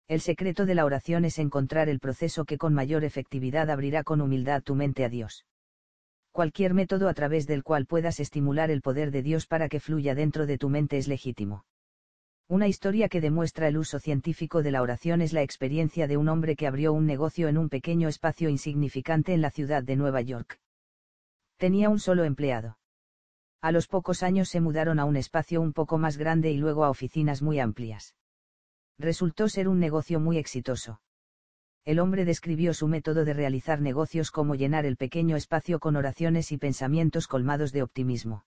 [0.08, 4.22] El secreto de la oración es encontrar el proceso que con mayor efectividad abrirá con
[4.22, 5.46] humildad tu mente a Dios.
[6.32, 10.16] Cualquier método a través del cual puedas estimular el poder de Dios para que fluya
[10.16, 11.66] dentro de tu mente es legítimo.
[12.50, 16.28] Una historia que demuestra el uso científico de la oración es la experiencia de un
[16.30, 20.22] hombre que abrió un negocio en un pequeño espacio insignificante en la ciudad de Nueva
[20.22, 20.60] York.
[21.58, 22.80] Tenía un solo empleado.
[23.62, 26.86] A los pocos años se mudaron a un espacio un poco más grande y luego
[26.86, 28.16] a oficinas muy amplias.
[28.98, 31.02] Resultó ser un negocio muy exitoso.
[31.86, 36.52] El hombre describió su método de realizar negocios como llenar el pequeño espacio con oraciones
[36.52, 38.44] y pensamientos colmados de optimismo.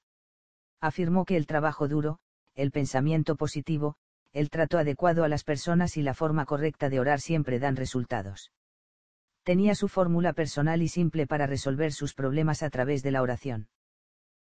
[0.80, 2.18] Afirmó que el trabajo duro,
[2.54, 3.96] el pensamiento positivo,
[4.32, 8.52] el trato adecuado a las personas y la forma correcta de orar siempre dan resultados.
[9.42, 13.68] Tenía su fórmula personal y simple para resolver sus problemas a través de la oración.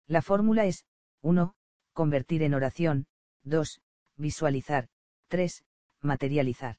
[0.07, 0.85] La fórmula es,
[1.23, 1.55] 1.
[1.93, 3.07] Convertir en oración,
[3.45, 3.81] 2.
[4.17, 4.89] Visualizar,
[5.29, 5.65] 3.
[6.01, 6.77] Materializar.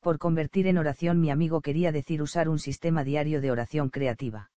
[0.00, 4.50] Por convertir en oración mi amigo quería decir usar un sistema diario de oración creativa.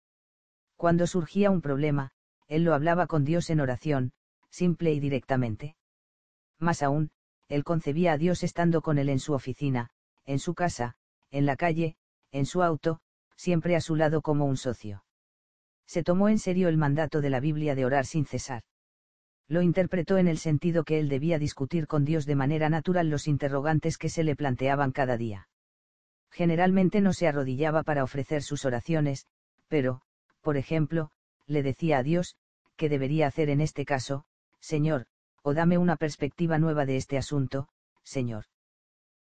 [0.78, 2.12] Cuando surgía un problema,
[2.48, 4.14] él lo hablaba con Dios en oración,
[4.54, 5.76] simple y directamente.
[6.60, 7.10] Más aún,
[7.50, 9.90] él concebía a Dios estando con él en su oficina,
[10.26, 10.96] en su casa,
[11.32, 11.96] en la calle,
[12.32, 13.00] en su auto,
[13.36, 15.04] siempre a su lado como un socio.
[15.88, 18.62] Se tomó en serio el mandato de la Biblia de orar sin cesar.
[19.48, 23.28] Lo interpretó en el sentido que él debía discutir con Dios de manera natural los
[23.28, 25.50] interrogantes que se le planteaban cada día.
[26.30, 29.26] Generalmente no se arrodillaba para ofrecer sus oraciones,
[29.68, 30.02] pero,
[30.42, 31.10] por ejemplo,
[31.48, 32.38] le decía a Dios,
[32.78, 34.26] ¿qué debería hacer en este caso,
[34.64, 35.08] Señor,
[35.42, 37.68] o dame una perspectiva nueva de este asunto,
[38.02, 38.46] Señor.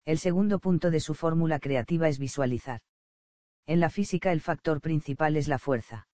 [0.05, 2.81] El segundo punto de su fórmula creativa es visualizar.
[3.65, 6.09] En la física el factor principal es la fuerza.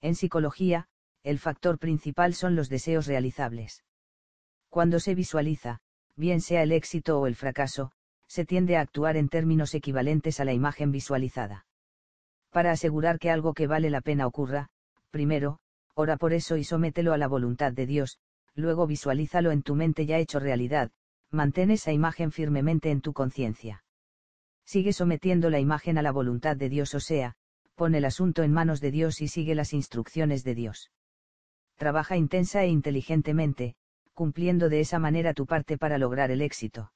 [0.00, 0.88] En psicología,
[1.22, 3.84] el factor principal son los deseos realizables.
[4.68, 5.78] Cuando se visualiza,
[6.16, 7.92] bien sea el éxito o el fracaso,
[8.26, 11.66] se tiende a actuar en términos equivalentes a la imagen visualizada.
[12.50, 14.70] Para asegurar que algo que vale la pena ocurra,
[15.12, 15.60] primero,
[15.94, 18.18] ora por eso y somételo a la voluntad de Dios,
[18.60, 20.92] luego visualízalo en tu mente ya hecho realidad,
[21.30, 23.84] mantén esa imagen firmemente en tu conciencia.
[24.64, 27.34] Sigue sometiendo la imagen a la voluntad de Dios o sea,
[27.74, 30.92] pon el asunto en manos de Dios y sigue las instrucciones de Dios.
[31.76, 33.74] Trabaja intensa e inteligentemente,
[34.12, 36.92] cumpliendo de esa manera tu parte para lograr el éxito.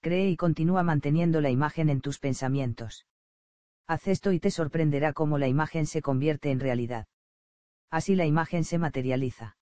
[0.00, 3.06] Cree y continúa manteniendo la imagen en tus pensamientos.
[3.86, 7.06] Haz esto y te sorprenderá cómo la imagen se convierte en realidad.
[7.90, 9.56] Así la imagen se materializa.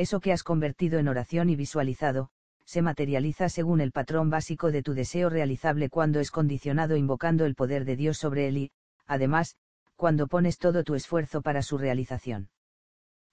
[0.00, 2.30] Eso que has convertido en oración y visualizado,
[2.64, 7.54] se materializa según el patrón básico de tu deseo realizable cuando es condicionado invocando el
[7.54, 8.70] poder de Dios sobre él y,
[9.06, 9.56] además,
[9.96, 12.48] cuando pones todo tu esfuerzo para su realización.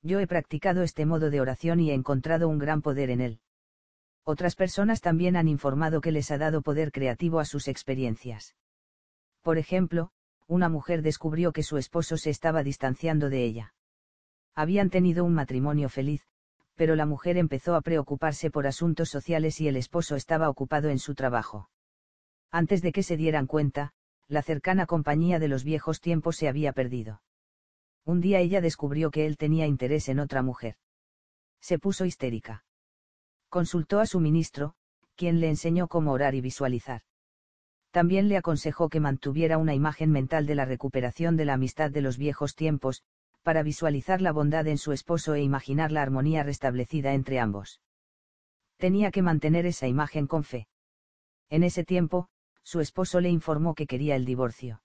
[0.01, 3.39] Yo he practicado este modo de oración y he encontrado un gran poder en él.
[4.25, 8.57] Otras personas también han informado que les ha dado poder creativo a sus experiencias.
[9.41, 10.11] Por ejemplo,
[10.47, 13.73] una mujer descubrió que su esposo se estaba distanciando de ella.
[14.53, 16.27] Habían tenido un matrimonio feliz,
[16.77, 20.99] pero la mujer empezó a preocuparse por asuntos sociales y el esposo estaba ocupado en
[20.99, 21.69] su trabajo.
[22.51, 23.93] Antes de que se dieran cuenta,
[24.27, 27.21] la cercana compañía de los viejos tiempos se había perdido.
[28.05, 30.75] Un día ella descubrió que él tenía interés en otra mujer.
[31.59, 32.63] Se puso histérica.
[33.49, 34.75] Consultó a su ministro,
[35.15, 37.01] quien le enseñó cómo orar y visualizar.
[37.89, 42.01] También le aconsejó que mantuviera una imagen mental de la recuperación de la amistad de
[42.01, 43.01] los viejos tiempos,
[43.47, 47.79] para visualizar la bondad en su esposo e imaginar la armonía restablecida entre ambos.
[48.75, 50.67] Tenía que mantener esa imagen con fe.
[51.49, 52.27] En ese tiempo,
[52.63, 54.81] su esposo le informó que quería el divorcio.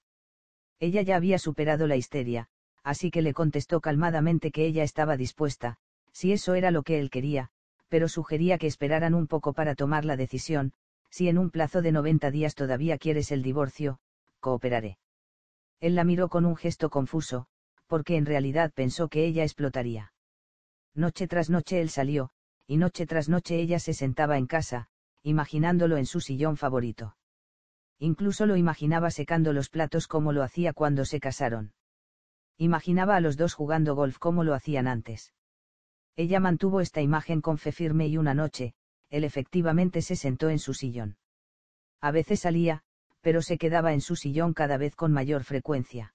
[0.79, 2.51] Ella ya había superado la histeria,
[2.85, 5.79] así que le contestó calmadamente que ella estaba dispuesta,
[6.13, 7.51] si eso era lo que él quería,
[7.89, 10.73] pero sugería que esperaran un poco para tomar la decisión,
[11.11, 13.99] si en un plazo de 90 días todavía quieres el divorcio,
[14.39, 14.99] cooperaré.
[15.81, 17.49] Él la miró con un gesto confuso,
[17.93, 20.15] porque en realidad pensó que ella explotaría.
[20.95, 22.31] Noche tras noche él salió,
[22.67, 24.89] y noche tras noche ella se sentaba en casa,
[25.23, 27.19] imaginándolo en su sillón favorito.
[27.99, 31.75] Incluso lo imaginaba secando los platos como lo hacía cuando se casaron.
[32.57, 35.35] Imaginaba a los dos jugando golf como lo hacían antes.
[36.17, 38.73] Ella mantuvo esta imagen con fe firme y una noche,
[39.11, 41.19] él efectivamente se sentó en su sillón.
[42.01, 42.85] A veces salía,
[43.21, 46.15] pero se quedaba en su sillón cada vez con mayor frecuencia.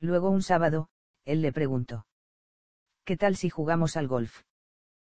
[0.00, 0.88] Luego un sábado,
[1.24, 2.06] él le preguntó.
[3.04, 4.42] ¿Qué tal si jugamos al golf?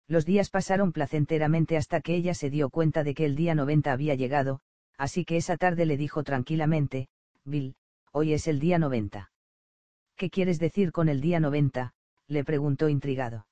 [0.08, 3.92] Los días pasaron placenteramente hasta que ella se dio cuenta de que el día 90
[3.92, 4.60] había llegado,
[4.96, 7.08] así que esa tarde le dijo tranquilamente,
[7.44, 7.76] Bill,
[8.12, 9.30] hoy es el día 90.
[10.16, 11.94] ¿Qué quieres decir con el día 90?
[12.28, 13.46] le preguntó intrigado.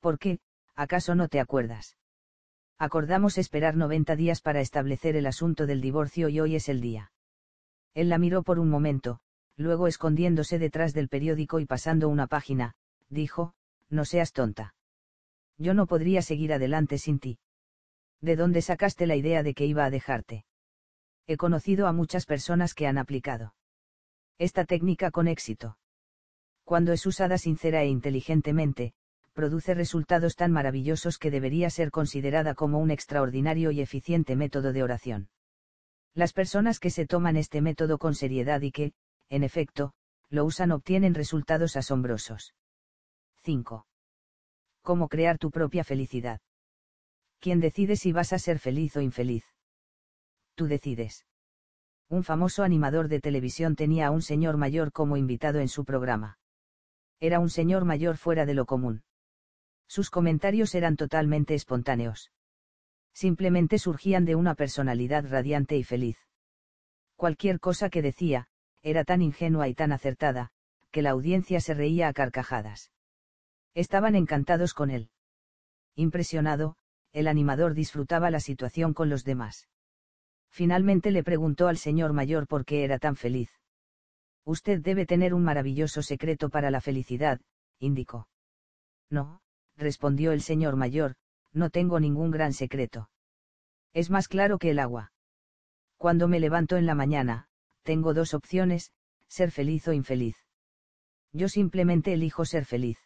[0.00, 0.40] ¿Por qué,
[0.74, 1.96] acaso no te acuerdas?
[2.78, 7.12] Acordamos esperar 90 días para establecer el asunto del divorcio y hoy es el día.
[7.94, 9.20] Él la miró por un momento,
[9.60, 12.72] luego escondiéndose detrás del periódico y pasando una página,
[13.10, 13.52] dijo,
[13.90, 14.74] no seas tonta.
[15.58, 17.38] Yo no podría seguir adelante sin ti.
[18.22, 20.46] ¿De dónde sacaste la idea de que iba a dejarte?
[21.26, 23.54] He conocido a muchas personas que han aplicado
[24.38, 25.76] esta técnica con éxito.
[26.64, 28.94] Cuando es usada sincera e inteligentemente,
[29.34, 34.82] produce resultados tan maravillosos que debería ser considerada como un extraordinario y eficiente método de
[34.82, 35.28] oración.
[36.14, 38.94] Las personas que se toman este método con seriedad y que,
[39.30, 39.94] en efecto,
[40.28, 42.54] lo usan obtienen resultados asombrosos.
[43.42, 43.86] 5.
[44.82, 46.40] Cómo crear tu propia felicidad.
[47.38, 49.44] ¿Quién decide si vas a ser feliz o infeliz?
[50.54, 51.24] Tú decides
[52.10, 56.38] un famoso animador de televisión tenía a un señor mayor como invitado en su programa.
[57.20, 59.04] Era un señor mayor fuera de lo común.
[59.86, 62.32] Sus comentarios eran totalmente espontáneos.
[63.14, 66.18] Simplemente surgían de una personalidad radiante y feliz.
[67.14, 68.48] Cualquier cosa que decía,
[68.82, 70.50] era tan ingenua y tan acertada,
[70.90, 72.90] que la audiencia se reía a carcajadas.
[73.74, 75.10] Estaban encantados con él.
[75.94, 76.76] Impresionado,
[77.12, 79.68] el animador disfrutaba la situación con los demás.
[80.50, 83.50] Finalmente le preguntó al señor mayor por qué era tan feliz.
[84.44, 87.40] Usted debe tener un maravilloso secreto para la felicidad,
[87.78, 88.28] indicó.
[89.10, 89.42] No,
[89.76, 91.14] respondió el señor mayor,
[91.52, 93.10] no tengo ningún gran secreto.
[93.92, 95.12] Es más claro que el agua.
[95.96, 97.48] Cuando me levanto en la mañana,
[97.82, 98.92] tengo dos opciones,
[99.28, 100.36] ser feliz o infeliz.
[101.32, 102.98] Yo simplemente elijo ser feliz.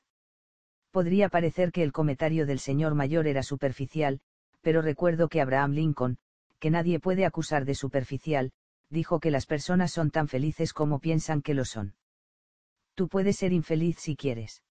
[0.90, 4.20] Podría parecer que el comentario del señor mayor era superficial,
[4.62, 6.18] pero recuerdo que Abraham Lincoln,
[6.58, 8.52] que nadie puede acusar de superficial,
[8.88, 11.94] dijo que las personas son tan felices como piensan que lo son.
[12.94, 14.62] Tú puedes ser infeliz si quieres.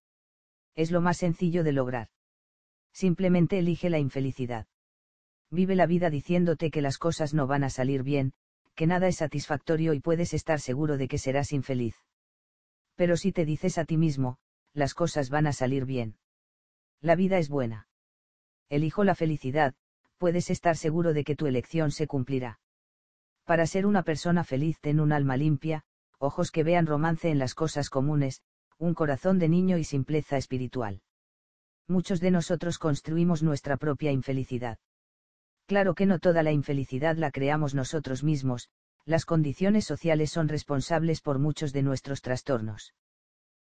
[0.76, 2.08] Es lo más sencillo de lograr.
[2.94, 4.66] Simplemente elige la infelicidad.
[5.52, 8.34] Vive la vida diciéndote que las cosas no van a salir bien,
[8.76, 11.96] que nada es satisfactorio y puedes estar seguro de que serás infeliz.
[12.96, 14.38] Pero si te dices a ti mismo,
[14.74, 16.18] las cosas van a salir bien.
[17.02, 17.88] La vida es buena.
[18.70, 19.76] Elijo la felicidad,
[20.18, 22.60] puedes estar seguro de que tu elección se cumplirá.
[23.46, 25.84] Para ser una persona feliz ten un alma limpia,
[26.18, 28.42] ojos que vean romance en las cosas comunes,
[28.78, 31.02] un corazón de niño y simpleza espiritual.
[31.88, 34.80] Muchos de nosotros construimos nuestra propia infelicidad.
[35.66, 38.70] Claro que no toda la infelicidad la creamos nosotros mismos,
[39.06, 42.94] las condiciones sociales son responsables por muchos de nuestros trastornos.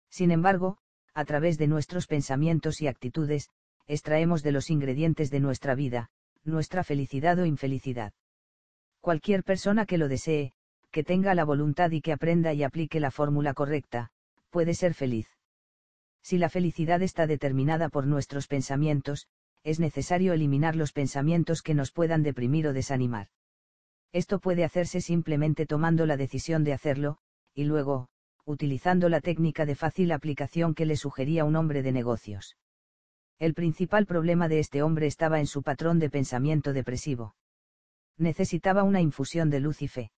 [0.09, 0.77] Sin embargo,
[1.13, 3.49] a través de nuestros pensamientos y actitudes,
[3.87, 6.09] extraemos de los ingredientes de nuestra vida,
[6.43, 8.13] nuestra felicidad o infelicidad.
[9.01, 10.53] Cualquier persona que lo desee,
[10.91, 14.11] que tenga la voluntad y que aprenda y aplique la fórmula correcta,
[14.49, 15.27] puede ser feliz.
[16.21, 19.27] Si la felicidad está determinada por nuestros pensamientos,
[19.67, 23.27] es necesario eliminar los pensamientos que nos puedan deprimir o desanimar.
[24.13, 27.17] Esto puede hacerse simplemente tomando la decisión de hacerlo,
[27.53, 28.07] y luego,
[28.45, 32.55] utilizando la técnica de fácil aplicación que le sugería un hombre de negocios.
[33.39, 37.35] El principal problema de este hombre estaba en su patrón de pensamiento depresivo.
[38.17, 40.11] Necesitaba una infusión de luz y fe.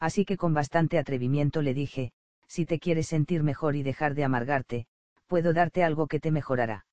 [0.00, 2.10] Así que con bastante atrevimiento le dije,
[2.48, 4.88] si te quieres sentir mejor y dejar de amargarte,
[5.28, 6.86] puedo darte algo que te mejorará.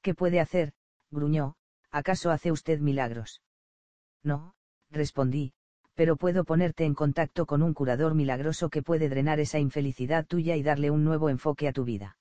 [0.00, 0.72] ¿Qué puede hacer?
[1.14, 1.54] Gruñó,
[1.90, 3.40] ¿acaso hace usted milagros?
[4.22, 4.54] No,
[4.90, 5.52] respondí,
[5.94, 10.56] pero puedo ponerte en contacto con un curador milagroso que puede drenar esa infelicidad tuya
[10.56, 12.18] y darle un nuevo enfoque a tu vida.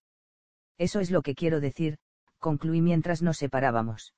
[0.78, 1.98] Eso es lo que quiero decir,
[2.40, 4.14] concluí mientras nos separábamos.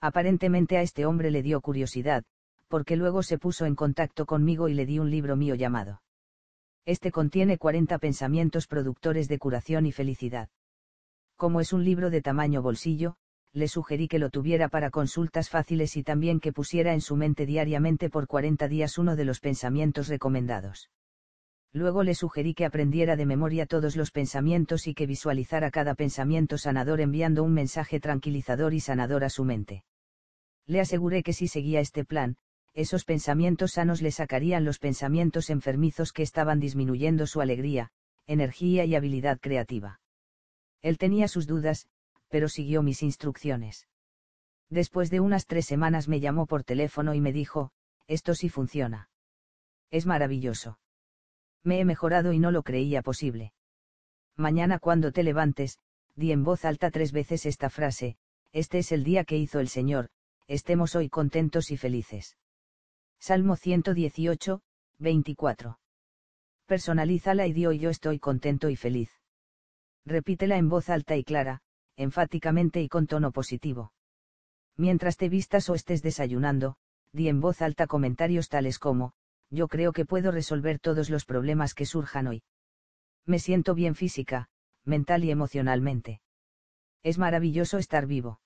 [0.00, 2.24] Aparentemente a este hombre le dio curiosidad,
[2.68, 6.02] porque luego se puso en contacto conmigo y le di un libro mío llamado.
[6.84, 10.48] Este contiene 40 pensamientos productores de curación y felicidad.
[11.36, 13.16] Como es un libro de tamaño bolsillo,
[13.52, 17.46] le sugerí que lo tuviera para consultas fáciles y también que pusiera en su mente
[17.46, 20.90] diariamente por 40 días uno de los pensamientos recomendados.
[21.72, 26.56] Luego le sugerí que aprendiera de memoria todos los pensamientos y que visualizara cada pensamiento
[26.56, 29.84] sanador enviando un mensaje tranquilizador y sanador a su mente.
[30.66, 32.36] Le aseguré que si seguía este plan,
[32.74, 37.90] esos pensamientos sanos le sacarían los pensamientos enfermizos que estaban disminuyendo su alegría,
[38.26, 40.00] energía y habilidad creativa.
[40.80, 41.86] Él tenía sus dudas,
[42.28, 43.88] pero siguió mis instrucciones.
[44.70, 47.70] Después de unas tres semanas me llamó por teléfono y me dijo,
[48.06, 49.08] esto sí funciona.
[49.90, 50.78] Es maravilloso.
[51.64, 53.52] Me he mejorado y no lo creía posible.
[54.36, 55.78] Mañana cuando te levantes,
[56.14, 58.16] di en voz alta tres veces esta frase,
[58.52, 60.10] este es el día que hizo el Señor,
[60.46, 62.36] estemos hoy contentos y felices.
[63.18, 64.62] Salmo 118,
[64.98, 65.78] 24.
[66.66, 69.10] Personalízala y di hoy yo estoy contento y feliz.
[70.04, 71.62] Repítela en voz alta y clara,
[71.98, 73.92] enfáticamente y con tono positivo.
[74.76, 76.76] Mientras te vistas o estés desayunando,
[77.12, 79.12] di en voz alta comentarios tales como,
[79.50, 82.42] yo creo que puedo resolver todos los problemas que surjan hoy.
[83.26, 84.48] Me siento bien física,
[84.84, 86.20] mental y emocionalmente.
[87.02, 88.40] Es maravilloso estar vivo.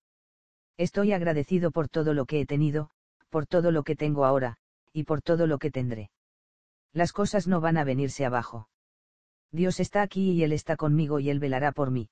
[0.79, 2.91] Estoy agradecido por todo lo que he tenido,
[3.29, 4.57] por todo lo que tengo ahora,
[4.95, 6.11] y por todo lo que tendré.
[6.95, 8.71] Las cosas no van a venirse abajo.
[9.51, 12.09] Dios está aquí y Él está conmigo y Él velará por mí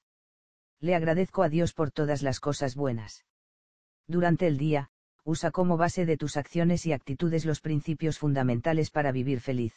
[0.80, 3.24] le agradezco a Dios por todas las cosas buenas.
[4.06, 4.90] Durante el día,
[5.24, 9.74] usa como base de tus acciones y actitudes los principios fundamentales para vivir feliz.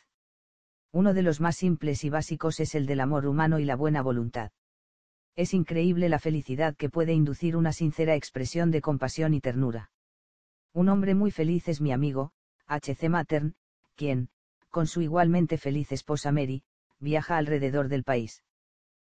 [0.91, 4.01] Uno de los más simples y básicos es el del amor humano y la buena
[4.01, 4.51] voluntad.
[5.35, 9.91] Es increíble la felicidad que puede inducir una sincera expresión de compasión y ternura.
[10.71, 12.31] Un hombre muy feliz es mi amigo,
[12.67, 13.09] H.C.
[13.09, 13.55] Matern,
[13.95, 14.29] quien,
[14.69, 16.63] con su igualmente feliz esposa Mary,
[16.99, 18.43] viaja alrededor del país.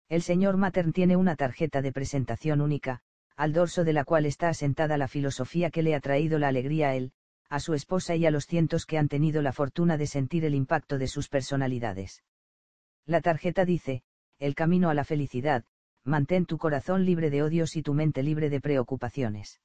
[0.07, 3.01] El señor Matern tiene una tarjeta de presentación única,
[3.35, 6.89] al dorso de la cual está asentada la filosofía que le ha traído la alegría
[6.89, 7.11] a él,
[7.49, 10.55] a su esposa y a los cientos que han tenido la fortuna de sentir el
[10.55, 12.23] impacto de sus personalidades.
[13.05, 14.03] La tarjeta dice,
[14.39, 15.63] el camino a la felicidad,
[16.03, 19.59] mantén tu corazón libre de odios y tu mente libre de preocupaciones.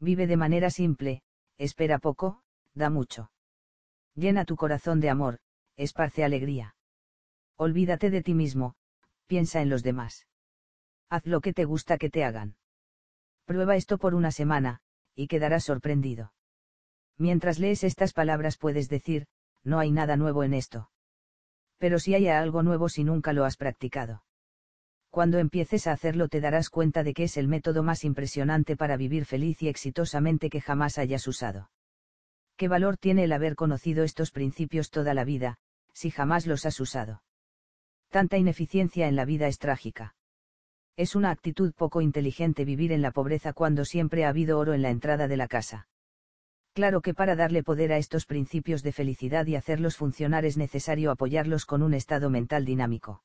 [0.00, 1.22] Vive de manera simple,
[1.58, 2.42] espera poco,
[2.74, 3.30] da mucho.
[4.14, 5.38] Llena tu corazón de amor,
[5.76, 6.74] esparce alegría.
[7.56, 8.74] Olvídate de ti mismo,
[9.26, 10.26] piensa en los demás.
[11.08, 12.56] Haz lo que te gusta que te hagan.
[13.44, 14.80] Prueba esto por una semana,
[15.14, 16.32] y quedarás sorprendido.
[17.18, 19.26] Mientras lees estas palabras puedes decir,
[19.64, 20.90] no hay nada nuevo en esto.
[21.78, 24.22] Pero si hay algo nuevo si nunca lo has practicado.
[25.10, 28.96] Cuando empieces a hacerlo te darás cuenta de que es el método más impresionante para
[28.96, 31.70] vivir feliz y exitosamente que jamás hayas usado.
[32.56, 35.58] ¿Qué valor tiene el haber conocido estos principios toda la vida,
[35.92, 37.22] si jamás los has usado?
[38.12, 40.14] Tanta ineficiencia en la vida es trágica.
[40.98, 44.82] Es una actitud poco inteligente vivir en la pobreza cuando siempre ha habido oro en
[44.82, 45.88] la entrada de la casa.
[46.74, 51.10] Claro que para darle poder a estos principios de felicidad y hacerlos funcionar es necesario
[51.10, 53.22] apoyarlos con un estado mental dinámico.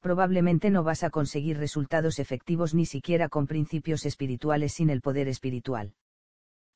[0.00, 5.28] Probablemente no vas a conseguir resultados efectivos ni siquiera con principios espirituales sin el poder
[5.28, 5.94] espiritual.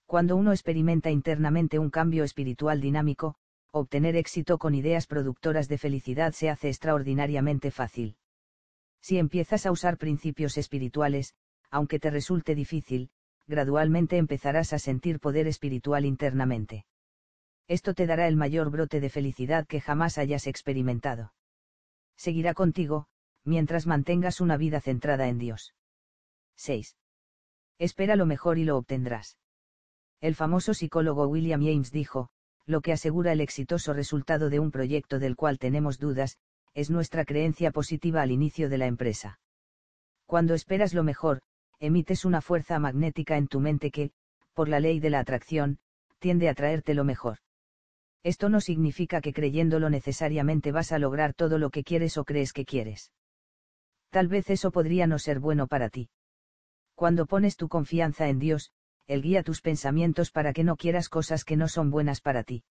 [0.07, 3.35] Cuando uno experimenta internamente un cambio espiritual dinámico,
[3.71, 8.17] obtener éxito con ideas productoras de felicidad se hace extraordinariamente fácil.
[9.01, 11.35] Si empiezas a usar principios espirituales,
[11.71, 13.11] aunque te resulte difícil,
[13.47, 16.87] gradualmente empezarás a sentir poder espiritual internamente.
[17.67, 21.33] Esto te dará el mayor brote de felicidad que jamás hayas experimentado.
[22.17, 23.07] Seguirá contigo,
[23.45, 25.75] mientras mantengas una vida centrada en Dios.
[26.57, 26.97] 6.
[27.79, 29.39] Espera lo mejor y lo obtendrás.
[30.21, 32.31] El famoso psicólogo William James dijo,
[32.69, 36.37] lo que asegura el exitoso resultado de un proyecto del cual tenemos dudas,
[36.75, 39.41] es nuestra creencia positiva al inicio de la empresa.
[40.27, 41.41] Cuando esperas lo mejor,
[41.81, 44.11] emites una fuerza magnética en tu mente que,
[44.53, 45.79] por la ley de la atracción,
[46.19, 47.39] tiende a traerte lo mejor.
[48.23, 52.53] Esto no significa que creyéndolo necesariamente vas a lograr todo lo que quieres o crees
[52.53, 53.13] que quieres.
[54.11, 56.11] Tal vez eso podría no ser bueno para ti.
[56.95, 58.73] Cuando pones tu confianza en Dios,
[59.09, 62.63] él guía tus pensamientos para que no quieras cosas que no son buenas para ti.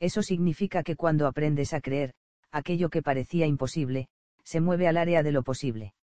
[0.00, 2.12] Eso significa que cuando aprendes a creer,
[2.50, 4.08] aquello que parecía imposible,
[4.42, 5.94] se mueve al área de lo posible.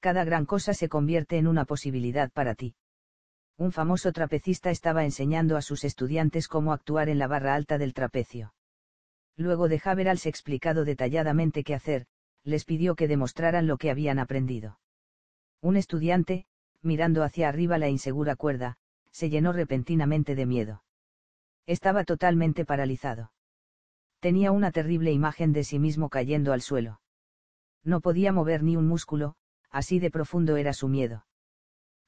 [0.00, 2.74] Cada gran cosa se convierte en una posibilidad para ti.
[3.56, 7.94] Un famoso trapecista estaba enseñando a sus estudiantes cómo actuar en la barra alta del
[7.94, 8.52] trapecio.
[9.36, 12.06] Luego de haberles explicado detalladamente qué hacer,
[12.42, 14.80] les pidió que demostraran lo que habían aprendido.
[15.60, 16.46] Un estudiante,
[16.82, 18.76] mirando hacia arriba la insegura cuerda,
[19.10, 20.82] se llenó repentinamente de miedo.
[21.66, 23.32] Estaba totalmente paralizado.
[24.20, 27.00] Tenía una terrible imagen de sí mismo cayendo al suelo.
[27.84, 29.34] No podía mover ni un músculo,
[29.70, 31.26] así de profundo era su miedo.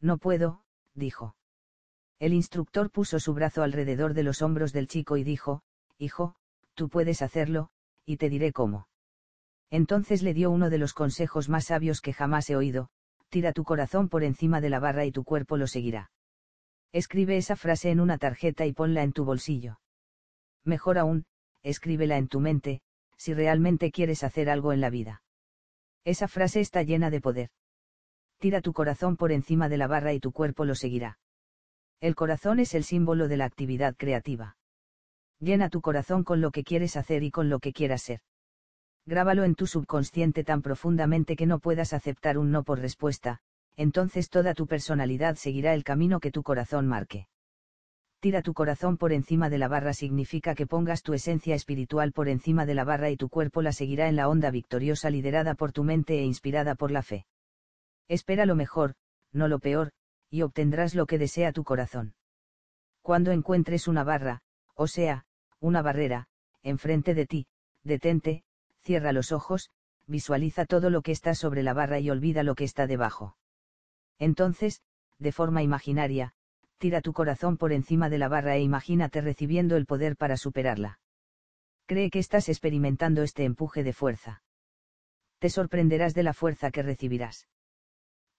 [0.01, 0.63] No puedo,
[0.95, 1.37] dijo.
[2.19, 5.63] El instructor puso su brazo alrededor de los hombros del chico y dijo,
[5.99, 6.37] Hijo,
[6.75, 7.71] tú puedes hacerlo,
[8.05, 8.89] y te diré cómo.
[9.71, 12.91] Entonces le dio uno de los consejos más sabios que jamás he oído,
[13.35, 16.13] tira tu corazón por encima de la barra y tu cuerpo lo seguirá.
[16.93, 19.81] Escribe esa frase en una tarjeta y ponla en tu bolsillo.
[20.63, 21.25] Mejor aún,
[21.65, 22.81] escríbela en tu mente,
[23.17, 25.25] si realmente quieres hacer algo en la vida.
[26.05, 27.51] Esa frase está llena de poder.
[28.39, 31.19] Tira tu corazón por encima de la barra y tu cuerpo lo seguirá.
[32.01, 34.59] El corazón es el símbolo de la actividad creativa.
[35.41, 38.21] Llena tu corazón con lo que quieres hacer y con lo que quieras ser
[39.07, 43.41] grábalo en tu subconsciente tan profundamente que no puedas aceptar un no por respuesta,
[43.77, 47.27] entonces toda tu personalidad seguirá el camino que tu corazón marque.
[48.21, 52.29] Tira tu corazón por encima de la barra significa que pongas tu esencia espiritual por
[52.29, 55.73] encima de la barra y tu cuerpo la seguirá en la onda victoriosa liderada por
[55.73, 57.27] tu mente e inspirada por la fe.
[58.09, 58.95] Espera lo mejor,
[59.33, 59.93] no lo peor,
[60.31, 62.15] y obtendrás lo que desea tu corazón.
[63.03, 64.41] Cuando encuentres una barra,
[64.75, 65.27] o sea,
[65.61, 66.29] una barrera,
[66.63, 67.47] enfrente de ti,
[67.83, 68.43] detente,
[68.85, 69.71] cierra los ojos,
[70.07, 73.37] visualiza todo lo que está sobre la barra y olvida lo que está debajo.
[74.19, 74.83] Entonces,
[75.19, 76.35] de forma imaginaria,
[76.79, 81.01] tira tu corazón por encima de la barra e imagínate recibiendo el poder para superarla.
[81.87, 84.43] Cree que estás experimentando este empuje de fuerza.
[85.39, 87.49] Te sorprenderás de la fuerza que recibirás.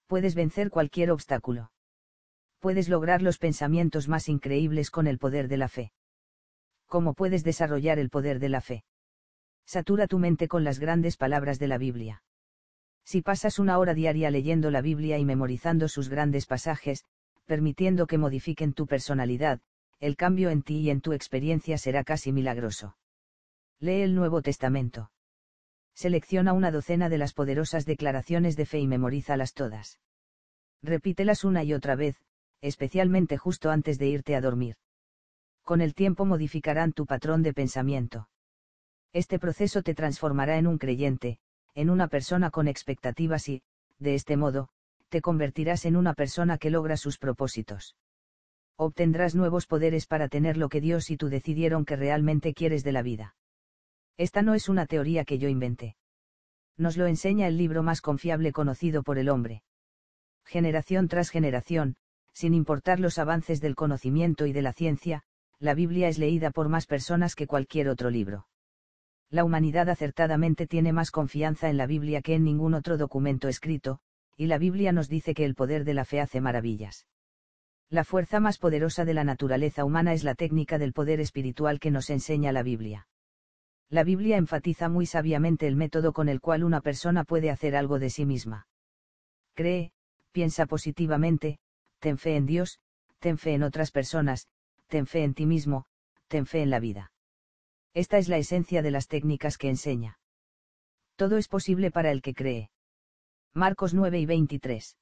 [0.08, 1.72] Puedes vencer cualquier obstáculo.
[2.60, 5.92] Puedes lograr los pensamientos más increíbles con el poder de la fe.
[6.88, 8.84] ¿Cómo puedes desarrollar el poder de la fe?
[9.66, 12.24] Satura tu mente con las grandes palabras de la Biblia.
[13.04, 17.06] Si pasas una hora diaria leyendo la Biblia y memorizando sus grandes pasajes,
[17.46, 19.62] permitiendo que modifiquen tu personalidad,
[20.00, 22.98] el cambio en ti y en tu experiencia será casi milagroso.
[23.80, 25.12] Lee el Nuevo Testamento.
[25.94, 30.00] Selecciona una docena de las poderosas declaraciones de fe y memorízalas todas.
[30.82, 32.18] Repítelas una y otra vez,
[32.62, 34.76] especialmente justo antes de irte a dormir.
[35.64, 38.30] Con el tiempo modificarán tu patrón de pensamiento.
[39.16, 41.40] Este proceso te transformará en un creyente,
[41.74, 43.62] en una persona con expectativas y,
[43.98, 44.68] de este modo,
[45.08, 47.96] te convertirás en una persona que logra sus propósitos.
[48.76, 52.92] Obtendrás nuevos poderes para tener lo que Dios y tú decidieron que realmente quieres de
[52.92, 53.38] la vida.
[54.18, 55.96] Esta no es una teoría que yo inventé.
[56.76, 59.64] Nos lo enseña el libro más confiable conocido por el hombre.
[60.44, 61.96] Generación tras generación,
[62.34, 65.24] sin importar los avances del conocimiento y de la ciencia,
[65.58, 68.46] la Biblia es leída por más personas que cualquier otro libro
[69.36, 74.00] la humanidad acertadamente tiene más confianza en la Biblia que en ningún otro documento escrito,
[74.38, 77.06] y la Biblia nos dice que el poder de la fe hace maravillas.
[77.90, 81.92] La fuerza más poderosa de la naturaleza humana es la técnica del poder espiritual que
[81.92, 83.08] nos enseña la Biblia.
[83.90, 88.00] La Biblia enfatiza muy sabiamente el método con el cual una persona puede hacer algo
[88.00, 88.68] de sí misma.
[89.54, 89.92] Cree,
[90.32, 91.60] piensa positivamente,
[92.00, 92.80] ten fe en Dios,
[93.20, 94.48] ten fe en otras personas,
[94.88, 95.88] ten fe en ti mismo,
[96.30, 97.12] ten fe en la vida.
[97.96, 100.20] Esta es la esencia de las técnicas que enseña.
[101.16, 102.70] Todo es posible para el que cree.
[103.54, 104.98] Marcos 9 y 23.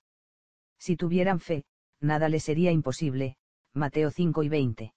[0.78, 1.66] Si tuvieran fe,
[2.00, 3.36] nada les sería imposible,
[3.74, 4.94] Mateo 5 y 20.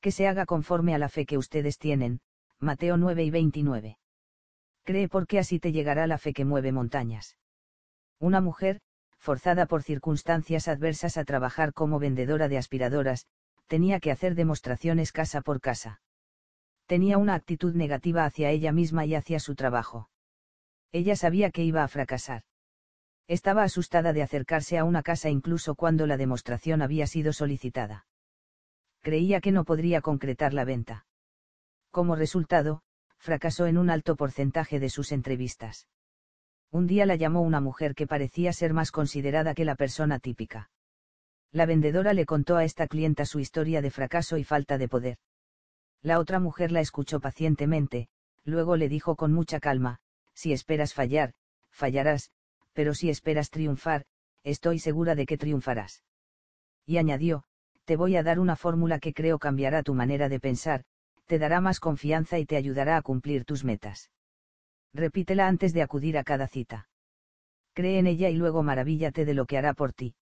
[0.00, 2.20] Que se haga conforme a la fe que ustedes tienen,
[2.58, 3.98] Mateo 9 y 29.
[4.82, 7.36] Cree porque así te llegará la fe que mueve montañas.
[8.18, 8.80] Una mujer,
[9.18, 13.28] forzada por circunstancias adversas a trabajar como vendedora de aspiradoras,
[13.68, 16.00] tenía que hacer demostraciones casa por casa.
[16.86, 20.10] Tenía una actitud negativa hacia ella misma y hacia su trabajo.
[20.92, 22.42] Ella sabía que iba a fracasar.
[23.26, 28.06] Estaba asustada de acercarse a una casa incluso cuando la demostración había sido solicitada.
[29.00, 31.06] Creía que no podría concretar la venta.
[31.90, 32.82] Como resultado,
[33.18, 35.88] fracasó en un alto porcentaje de sus entrevistas.
[36.70, 40.70] Un día la llamó una mujer que parecía ser más considerada que la persona típica.
[41.50, 45.18] La vendedora le contó a esta clienta su historia de fracaso y falta de poder.
[46.04, 48.08] La otra mujer la escuchó pacientemente,
[48.44, 50.00] luego le dijo con mucha calma,
[50.34, 51.32] si esperas fallar,
[51.70, 52.30] fallarás,
[52.74, 54.04] pero si esperas triunfar,
[54.42, 56.04] estoy segura de que triunfarás.
[56.84, 57.44] Y añadió,
[57.86, 60.84] te voy a dar una fórmula que creo cambiará tu manera de pensar,
[61.24, 64.10] te dará más confianza y te ayudará a cumplir tus metas.
[64.92, 66.90] Repítela antes de acudir a cada cita.
[67.72, 70.14] Cree en ella y luego maravíllate de lo que hará por ti.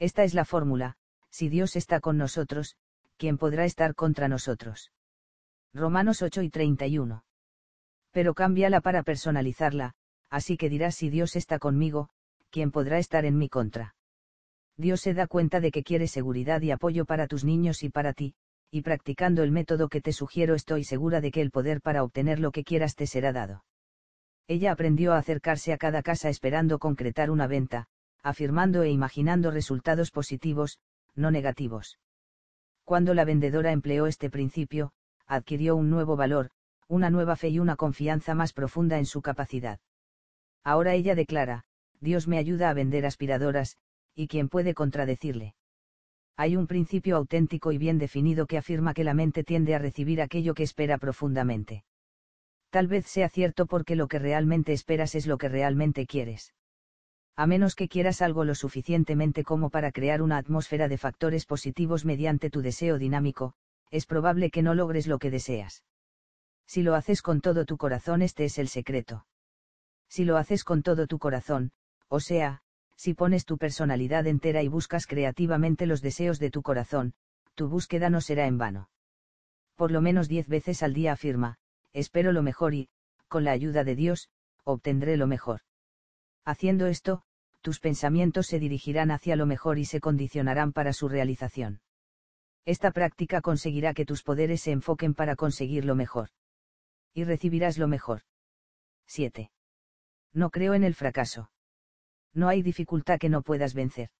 [0.00, 0.96] Esta es la fórmula,
[1.30, 2.76] si Dios está con nosotros,
[3.16, 4.92] ¿quién podrá estar contra nosotros?
[5.74, 7.24] Romanos 8 y 31.
[8.10, 9.94] Pero cámbiala para personalizarla,
[10.30, 12.08] así que dirás si Dios está conmigo,
[12.50, 13.94] ¿quién podrá estar en mi contra?
[14.76, 18.12] Dios se da cuenta de que quiere seguridad y apoyo para tus niños y para
[18.12, 18.34] ti,
[18.70, 22.40] y practicando el método que te sugiero estoy segura de que el poder para obtener
[22.40, 23.64] lo que quieras te será dado.
[24.48, 27.86] Ella aprendió a acercarse a cada casa esperando concretar una venta,
[28.22, 30.78] afirmando e imaginando resultados positivos,
[31.14, 31.98] no negativos.
[32.86, 34.92] Cuando la vendedora empleó este principio,
[35.26, 36.50] adquirió un nuevo valor,
[36.86, 39.80] una nueva fe y una confianza más profunda en su capacidad.
[40.62, 41.64] Ahora ella declara,
[42.00, 43.76] Dios me ayuda a vender aspiradoras,
[44.14, 45.56] y quién puede contradecirle.
[46.36, 50.22] Hay un principio auténtico y bien definido que afirma que la mente tiende a recibir
[50.22, 51.82] aquello que espera profundamente.
[52.70, 56.54] Tal vez sea cierto porque lo que realmente esperas es lo que realmente quieres.
[57.36, 62.04] A menos que quieras algo lo suficientemente como para crear una atmósfera de factores positivos
[62.04, 63.54] mediante tu deseo dinámico,
[63.90, 65.84] es probable que no logres lo que deseas.
[66.66, 69.26] Si lo haces con todo tu corazón, este es el secreto
[70.08, 71.72] si lo haces con todo tu corazón,
[72.08, 72.62] o sea,
[72.96, 77.14] si pones tu personalidad entera y buscas creativamente los deseos de tu corazón,
[77.54, 78.90] tu búsqueda no será en vano.
[79.74, 81.58] Por lo menos diez veces al día afirma,
[81.92, 82.88] espero lo mejor y,
[83.28, 84.30] con la ayuda de Dios,
[84.64, 85.60] obtendré lo mejor.
[86.46, 87.22] Haciendo esto,
[87.60, 91.80] tus pensamientos se dirigirán hacia lo mejor y se condicionarán para su realización.
[92.64, 96.28] Esta práctica conseguirá que tus poderes se enfoquen para conseguir lo mejor.
[97.12, 98.22] Y recibirás lo mejor.
[99.06, 99.50] 7.
[100.32, 101.50] No creo en el fracaso.
[102.32, 104.10] No hay dificultad que no puedas vencer.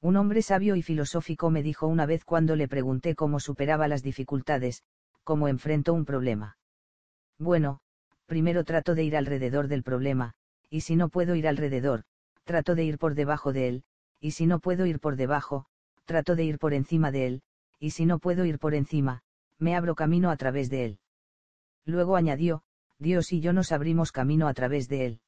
[0.00, 4.02] Un hombre sabio y filosófico me dijo una vez cuando le pregunté cómo superaba las
[4.02, 4.84] dificultades,
[5.22, 6.56] cómo enfrento un problema.
[7.38, 7.80] Bueno,
[8.24, 10.34] primero trato de ir alrededor del problema,
[10.72, 12.04] y si no puedo ir alrededor,
[12.44, 13.84] trato de ir por debajo de él,
[14.20, 15.66] y si no puedo ir por debajo,
[16.06, 17.42] trato de ir por encima de él,
[17.78, 19.22] y si no puedo ir por encima,
[19.58, 20.98] me abro camino a través de él.
[21.84, 22.62] Luego añadió,
[22.98, 25.20] Dios y yo nos abrimos camino a través de él.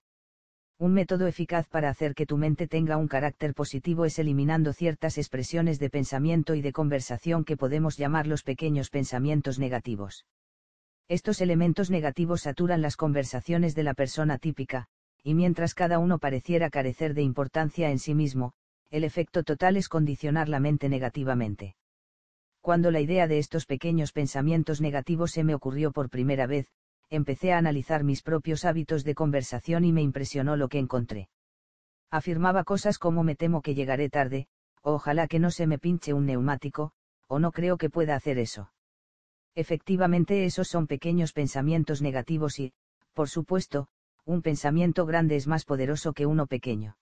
[0.78, 5.18] Un método eficaz para hacer que tu mente tenga un carácter positivo es eliminando ciertas
[5.18, 10.24] expresiones de pensamiento y de conversación que podemos llamar los pequeños pensamientos negativos.
[11.06, 14.88] Estos elementos negativos saturan las conversaciones de la persona típica,
[15.24, 18.52] y mientras cada uno pareciera carecer de importancia en sí mismo,
[18.90, 21.76] el efecto total es condicionar la mente negativamente.
[22.60, 26.68] Cuando la idea de estos pequeños pensamientos negativos se me ocurrió por primera vez,
[27.08, 31.30] empecé a analizar mis propios hábitos de conversación y me impresionó lo que encontré.
[32.10, 34.46] Afirmaba cosas como me temo que llegaré tarde,
[34.82, 36.92] o ojalá que no se me pinche un neumático,
[37.28, 38.70] o no creo que pueda hacer eso.
[39.54, 42.72] Efectivamente esos son pequeños pensamientos negativos y,
[43.14, 43.88] por supuesto,
[44.24, 46.96] un pensamiento grande es más poderoso que uno pequeño.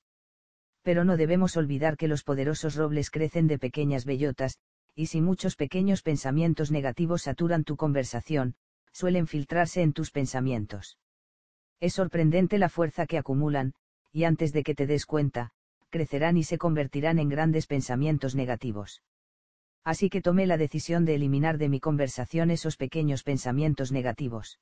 [0.82, 4.58] Pero no debemos olvidar que los poderosos robles crecen de pequeñas bellotas,
[4.94, 8.56] y si muchos pequeños pensamientos negativos saturan tu conversación,
[8.92, 10.98] suelen filtrarse en tus pensamientos.
[11.80, 13.74] Es sorprendente la fuerza que acumulan,
[14.12, 15.50] y antes de que te des cuenta,
[15.90, 19.02] crecerán y se convertirán en grandes pensamientos negativos.
[19.84, 24.58] Así que tomé la decisión de eliminar de mi conversación esos pequeños pensamientos negativos.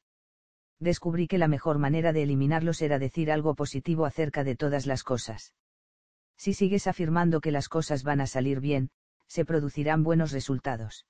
[0.80, 5.04] Descubrí que la mejor manera de eliminarlos era decir algo positivo acerca de todas las
[5.04, 5.52] cosas.
[6.36, 8.90] Si sigues afirmando que las cosas van a salir bien,
[9.26, 11.06] se producirán buenos resultados.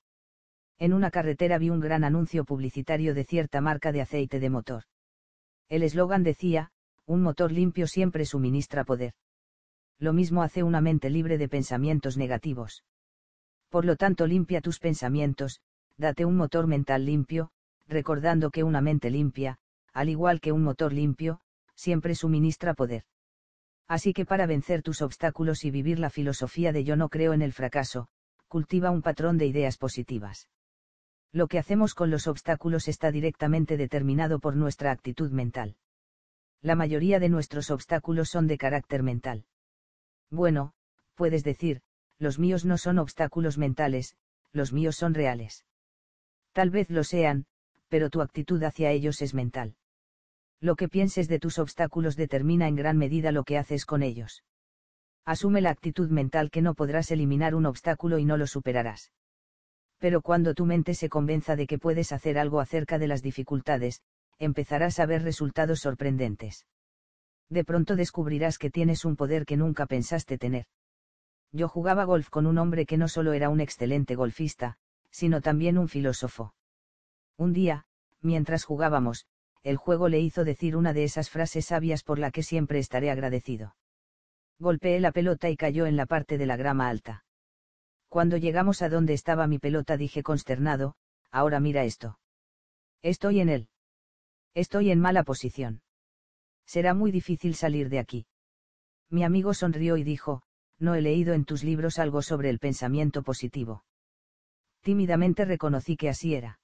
[0.79, 4.85] En una carretera vi un gran anuncio publicitario de cierta marca de aceite de motor.
[5.69, 6.73] El eslogan decía,
[7.07, 9.15] un motor limpio siempre suministra poder.
[10.01, 12.83] Lo mismo hace una mente libre de pensamientos negativos.
[13.69, 15.61] Por lo tanto, limpia tus pensamientos,
[15.97, 17.53] date un motor mental limpio,
[17.91, 19.59] recordando que una mente limpia,
[19.93, 21.41] al igual que un motor limpio,
[21.75, 23.05] siempre suministra poder.
[23.89, 27.43] Así que para vencer tus obstáculos y vivir la filosofía de yo no creo en
[27.43, 28.07] el fracaso,
[28.47, 30.49] cultiva un patrón de ideas positivas.
[31.33, 35.77] Lo que hacemos con los obstáculos está directamente determinado por nuestra actitud mental.
[36.63, 39.45] La mayoría de nuestros obstáculos son de carácter mental.
[40.31, 40.75] Bueno,
[41.15, 41.83] puedes decir,
[42.19, 44.17] los míos no son obstáculos mentales,
[44.53, 45.65] los míos son reales.
[46.53, 47.47] Tal vez lo sean,
[47.91, 49.75] pero tu actitud hacia ellos es mental.
[50.61, 54.45] Lo que pienses de tus obstáculos determina en gran medida lo que haces con ellos.
[55.27, 59.13] Asume la actitud mental que no podrás eliminar un obstáculo y no lo superarás.
[59.99, 64.01] Pero cuando tu mente se convenza de que puedes hacer algo acerca de las dificultades,
[64.39, 66.67] empezarás a ver resultados sorprendentes.
[67.51, 70.67] De pronto descubrirás que tienes un poder que nunca pensaste tener.
[71.53, 74.77] Yo jugaba golf con un hombre que no solo era un excelente golfista,
[75.11, 76.55] sino también un filósofo.
[77.41, 77.87] Un día,
[78.21, 79.25] mientras jugábamos,
[79.63, 83.11] el juego le hizo decir una de esas frases sabias por la que siempre estaré
[83.11, 83.77] agradecido.
[84.59, 87.25] Golpeé la pelota y cayó en la parte de la grama alta.
[88.11, 90.97] Cuando llegamos a donde estaba mi pelota dije consternado,
[91.31, 92.19] ahora mira esto.
[93.01, 93.69] Estoy en él.
[94.53, 95.81] Estoy en mala posición.
[96.67, 98.27] Será muy difícil salir de aquí.
[99.09, 100.43] Mi amigo sonrió y dijo,
[100.79, 103.83] no he leído en tus libros algo sobre el pensamiento positivo.
[104.83, 106.60] Tímidamente reconocí que así era.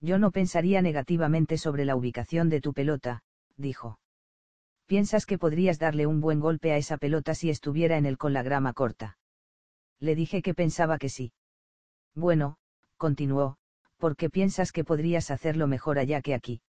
[0.00, 3.22] Yo no pensaría negativamente sobre la ubicación de tu pelota,
[3.56, 3.98] dijo.
[4.86, 8.32] ¿Piensas que podrías darle un buen golpe a esa pelota si estuviera en él con
[8.32, 9.18] la grama corta?
[10.00, 11.32] Le dije que pensaba que sí.
[12.14, 12.56] Bueno,
[12.96, 13.56] continuó,
[13.98, 16.62] ¿por qué piensas que podrías hacerlo mejor allá que aquí?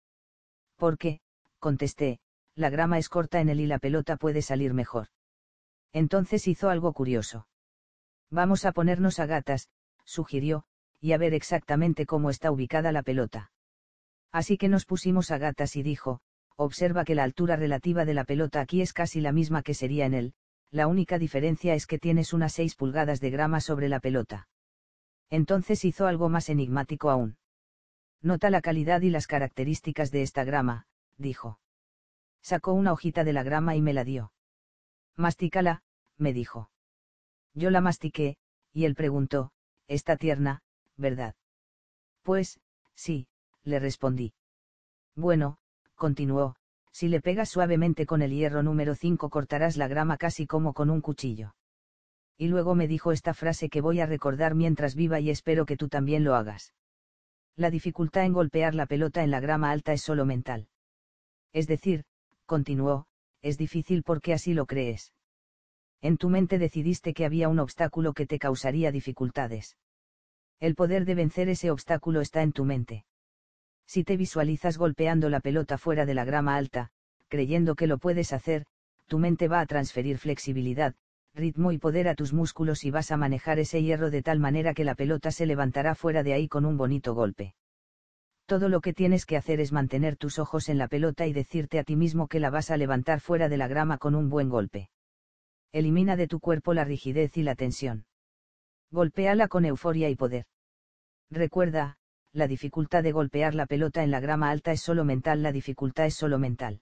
[0.78, 1.20] Porque,
[1.60, 2.20] contesté,
[2.56, 5.08] la grama es corta en él y la pelota puede salir mejor.
[5.94, 7.48] Entonces hizo algo curioso.
[8.32, 9.70] Vamos a ponernos a gatas,
[10.06, 10.66] sugirió,
[11.00, 13.52] y a ver exactamente cómo está ubicada la pelota.
[14.32, 16.22] Así que nos pusimos a gatas y dijo,
[16.56, 20.06] observa que la altura relativa de la pelota aquí es casi la misma que sería
[20.06, 20.34] en él,
[20.72, 24.48] la única diferencia es que tienes unas 6 pulgadas de grama sobre la pelota.
[25.30, 27.38] Entonces hizo algo más enigmático aún.
[28.22, 30.88] Nota la calidad y las características de esta grama,
[31.18, 31.60] dijo.
[32.42, 34.32] Sacó una hojita de la grama y me la dio.
[35.16, 35.84] Mastícala,
[36.18, 36.72] me dijo.
[37.54, 38.38] Yo la mastiqué,
[38.74, 39.52] y él preguntó,
[39.88, 40.62] ¿está tierna,
[40.98, 41.36] ¿verdad?
[42.24, 42.60] Pues,
[42.96, 43.28] sí,
[43.64, 44.34] le respondí.
[45.16, 45.58] Bueno,
[45.96, 46.56] continuó,
[46.92, 50.90] si le pegas suavemente con el hierro número 5 cortarás la grama casi como con
[50.90, 51.56] un cuchillo.
[52.38, 55.78] Y luego me dijo esta frase que voy a recordar mientras viva y espero que
[55.78, 56.74] tú también lo hagas.
[57.56, 60.68] La dificultad en golpear la pelota en la grama alta es solo mental.
[61.54, 62.04] Es decir,
[62.46, 63.08] continuó,
[63.42, 65.14] es difícil porque así lo crees.
[66.02, 69.78] En tu mente decidiste que había un obstáculo que te causaría dificultades.
[70.60, 73.06] El poder de vencer ese obstáculo está en tu mente.
[73.86, 76.90] Si te visualizas golpeando la pelota fuera de la grama alta,
[77.28, 78.66] creyendo que lo puedes hacer,
[79.06, 80.96] tu mente va a transferir flexibilidad,
[81.36, 84.74] ritmo y poder a tus músculos y vas a manejar ese hierro de tal manera
[84.74, 87.54] que la pelota se levantará fuera de ahí con un bonito golpe.
[88.48, 91.80] Todo lo que tienes que hacer es mantener tus ojos en la pelota y decirte
[91.80, 94.50] a ti mismo que la vas a levantar fuera de la grama con un buen
[94.50, 94.90] golpe.
[95.72, 98.06] Elimina de tu cuerpo la rigidez y la tensión.
[98.92, 100.46] Golpéala con euforia y poder.
[101.30, 101.98] Recuerda,
[102.32, 106.06] la dificultad de golpear la pelota en la grama alta es solo mental, la dificultad
[106.06, 106.82] es solo mental.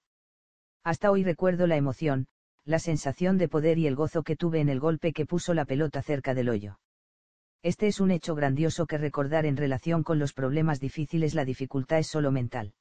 [0.84, 2.28] Hasta hoy recuerdo la emoción,
[2.64, 5.66] la sensación de poder y el gozo que tuve en el golpe que puso la
[5.66, 6.80] pelota cerca del hoyo.
[7.64, 11.98] Este es un hecho grandioso que recordar en relación con los problemas difíciles, la dificultad
[11.98, 12.74] es solo mental.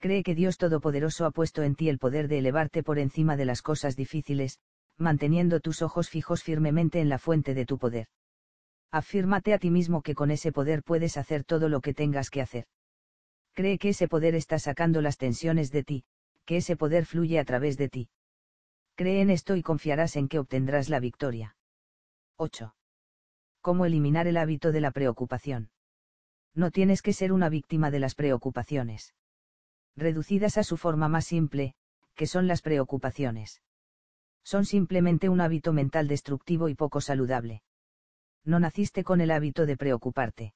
[0.00, 3.44] Cree que Dios Todopoderoso ha puesto en ti el poder de elevarte por encima de
[3.44, 4.58] las cosas difíciles,
[4.98, 8.08] manteniendo tus ojos fijos firmemente en la fuente de tu poder.
[8.92, 12.42] Afírmate a ti mismo que con ese poder puedes hacer todo lo que tengas que
[12.42, 12.66] hacer.
[13.54, 16.04] Cree que ese poder está sacando las tensiones de ti,
[16.44, 18.10] que ese poder fluye a través de ti.
[18.94, 21.56] Cree en esto y confiarás en que obtendrás la victoria.
[22.36, 22.74] 8.
[23.62, 25.70] ¿Cómo eliminar el hábito de la preocupación?
[26.54, 29.14] No tienes que ser una víctima de las preocupaciones.
[29.96, 31.76] Reducidas a su forma más simple,
[32.14, 33.62] que son las preocupaciones.
[34.44, 37.62] Son simplemente un hábito mental destructivo y poco saludable
[38.44, 40.54] no naciste con el hábito de preocuparte.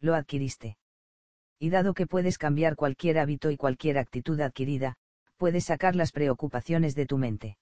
[0.00, 0.76] Lo adquiriste.
[1.58, 4.96] Y dado que puedes cambiar cualquier hábito y cualquier actitud adquirida,
[5.36, 7.58] puedes sacar las preocupaciones de tu mente.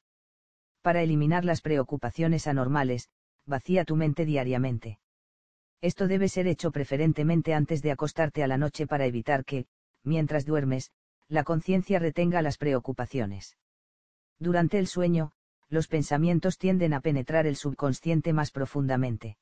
[0.83, 3.09] Para eliminar las preocupaciones anormales,
[3.47, 4.99] vacía tu mente diariamente.
[5.81, 9.67] Esto debe ser hecho preferentemente antes de acostarte a la noche para evitar que,
[10.03, 10.91] mientras duermes,
[11.29, 13.57] la conciencia retenga las preocupaciones.
[14.39, 15.33] Durante el sueño,
[15.69, 19.37] los pensamientos tienden a penetrar el subconsciente más profundamente.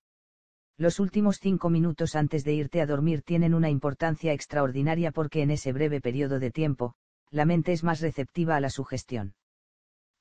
[0.77, 5.51] Los últimos cinco minutos antes de irte a dormir tienen una importancia extraordinaria porque en
[5.51, 6.95] ese breve periodo de tiempo,
[7.31, 9.35] la mente es más receptiva a la sugestión.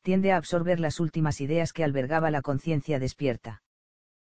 [0.02, 3.64] Tiende a absorber las últimas ideas que albergaba la conciencia despierta.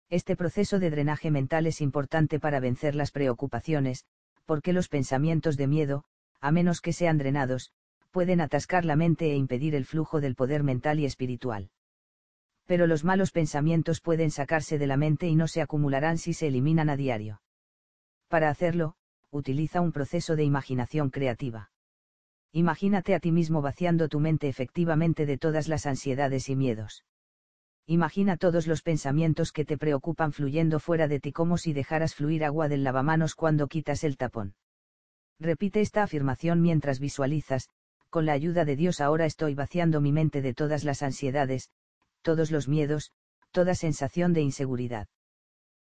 [0.09, 4.05] Este proceso de drenaje mental es importante para vencer las preocupaciones,
[4.45, 6.05] porque los pensamientos de miedo,
[6.39, 7.73] a menos que sean drenados,
[8.11, 11.69] pueden atascar la mente e impedir el flujo del poder mental y espiritual.
[12.65, 16.47] Pero los malos pensamientos pueden sacarse de la mente y no se acumularán si se
[16.47, 17.41] eliminan a diario.
[18.27, 18.95] Para hacerlo,
[19.31, 21.71] utiliza un proceso de imaginación creativa.
[22.51, 27.03] Imagínate a ti mismo vaciando tu mente efectivamente de todas las ansiedades y miedos.
[27.85, 32.43] Imagina todos los pensamientos que te preocupan fluyendo fuera de ti como si dejaras fluir
[32.43, 34.55] agua del lavamanos cuando quitas el tapón.
[35.39, 37.69] Repite esta afirmación mientras visualizas,
[38.09, 41.71] con la ayuda de Dios ahora estoy vaciando mi mente de todas las ansiedades,
[42.21, 43.11] todos los miedos,
[43.51, 45.07] toda sensación de inseguridad.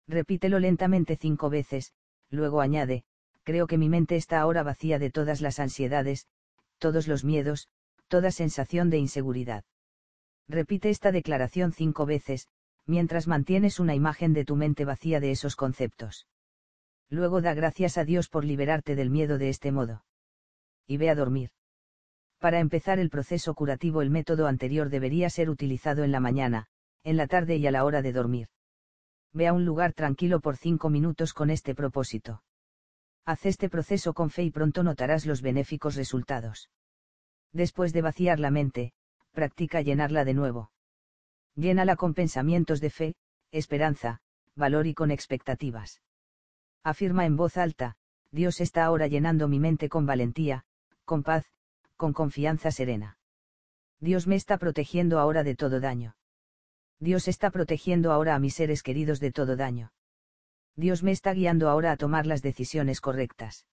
[0.08, 1.94] Repítelo lentamente cinco veces,
[2.30, 3.04] luego añade,
[3.44, 6.28] creo que mi mente está ahora vacía de todas las ansiedades,
[6.78, 7.70] todos los miedos,
[8.08, 9.64] toda sensación de inseguridad.
[10.48, 12.48] Repite esta declaración cinco veces,
[12.86, 16.28] mientras mantienes una imagen de tu mente vacía de esos conceptos.
[17.10, 20.04] Luego da gracias a Dios por liberarte del miedo de este modo.
[20.86, 21.52] Y ve a dormir.
[22.44, 26.66] Para empezar el proceso curativo el método anterior debería ser utilizado en la mañana,
[27.06, 28.50] en la tarde y a la hora de dormir.
[29.32, 32.44] Ve a un lugar tranquilo por cinco minutos con este propósito.
[33.24, 36.70] Haz este proceso con fe y pronto notarás los benéficos resultados.
[37.54, 38.92] Después de vaciar la mente,
[39.32, 40.70] practica llenarla de nuevo.
[41.56, 43.16] Llénala con pensamientos de fe,
[43.54, 44.20] esperanza,
[44.54, 46.02] valor y con expectativas.
[46.84, 47.96] Afirma en voz alta,
[48.32, 50.66] Dios está ahora llenando mi mente con valentía,
[51.06, 51.46] con paz,
[51.96, 53.18] con confianza serena.
[54.00, 56.16] Dios me está protegiendo ahora de todo daño.
[57.00, 59.92] Dios está protegiendo ahora a mis seres queridos de todo daño.
[60.76, 63.68] Dios me está guiando ahora a tomar las decisiones correctas.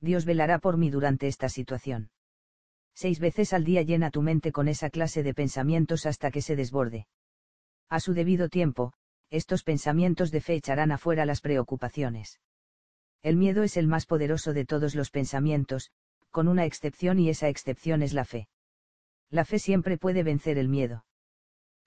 [0.00, 2.10] Dios velará por mí durante esta situación.
[2.94, 6.56] Seis veces al día llena tu mente con esa clase de pensamientos hasta que se
[6.56, 7.06] desborde.
[7.88, 8.92] A su debido tiempo,
[9.30, 12.40] estos pensamientos de fe echarán afuera las preocupaciones.
[13.22, 15.90] El miedo es el más poderoso de todos los pensamientos,
[16.34, 18.48] con una excepción y esa excepción es la fe.
[19.30, 21.06] La fe siempre puede vencer el miedo.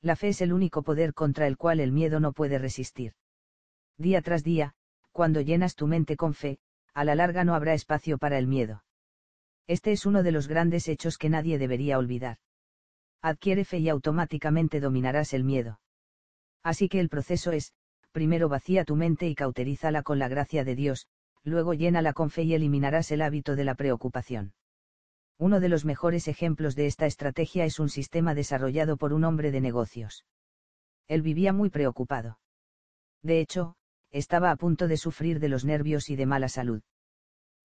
[0.01, 3.11] La fe es el único poder contra el cual el miedo no puede resistir.
[3.97, 4.73] Día tras día,
[5.11, 6.59] cuando llenas tu mente con fe,
[6.93, 8.85] a la larga no habrá espacio para el miedo.
[9.67, 12.37] Este es uno de los grandes hechos que nadie debería olvidar.
[13.21, 15.81] Adquiere fe y automáticamente dominarás el miedo.
[16.63, 17.73] Así que el proceso es,
[18.13, 21.05] primero vacía tu mente y cauterízala con la gracia de Dios,
[21.43, 24.53] luego llénala con fe y eliminarás el hábito de la preocupación.
[25.37, 29.51] Uno de los mejores ejemplos de esta estrategia es un sistema desarrollado por un hombre
[29.51, 30.25] de negocios.
[31.07, 32.39] Él vivía muy preocupado.
[33.23, 33.75] De hecho,
[34.11, 36.81] estaba a punto de sufrir de los nervios y de mala salud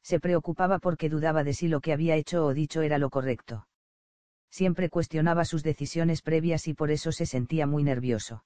[0.03, 3.67] se preocupaba porque dudaba de si lo que había hecho o dicho era lo correcto.
[4.51, 8.45] Siempre cuestionaba sus decisiones previas y por eso se sentía muy nervioso.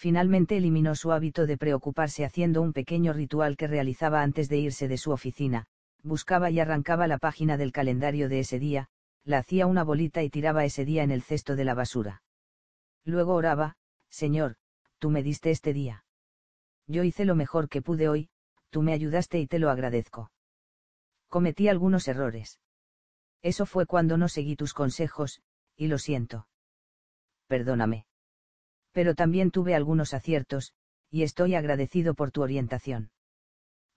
[0.00, 4.88] Finalmente eliminó su hábito de preocuparse haciendo un pequeño ritual que realizaba antes de irse
[4.88, 5.66] de su oficina,
[6.02, 8.88] buscaba y arrancaba la página del calendario de ese día,
[9.24, 12.22] la hacía una bolita y tiraba ese día en el cesto de la basura.
[13.04, 13.76] Luego oraba,
[14.08, 14.56] Señor,
[15.00, 16.06] tú me diste este día.
[16.86, 18.30] Yo hice lo mejor que pude hoy,
[18.70, 20.32] tú me ayudaste y te lo agradezco.
[21.28, 22.58] Cometí algunos errores.
[23.42, 25.42] Eso fue cuando no seguí tus consejos,
[25.76, 26.48] y lo siento.
[27.48, 28.06] Perdóname.
[28.92, 30.72] Pero también tuve algunos aciertos,
[31.10, 33.10] y estoy agradecido por tu orientación.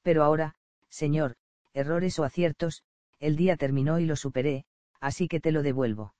[0.01, 0.55] Pero ahora,
[0.89, 1.35] Señor,
[1.73, 2.83] errores o aciertos,
[3.19, 4.65] el día terminó y lo superé,
[4.99, 6.13] así que te lo devuelvo.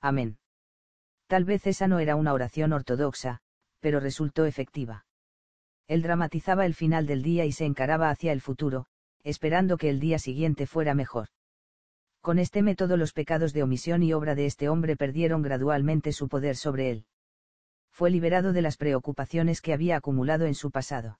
[0.00, 0.38] Amén.
[1.26, 3.40] Tal vez esa no era una oración ortodoxa,
[3.80, 5.06] pero resultó efectiva.
[5.86, 8.86] Él dramatizaba el final del día y se encaraba hacia el futuro,
[9.24, 11.28] esperando que el día siguiente fuera mejor.
[12.20, 16.28] Con este método los pecados de omisión y obra de este hombre perdieron gradualmente su
[16.28, 17.06] poder sobre él.
[17.98, 21.18] Fue liberado de las preocupaciones que había acumulado en su pasado.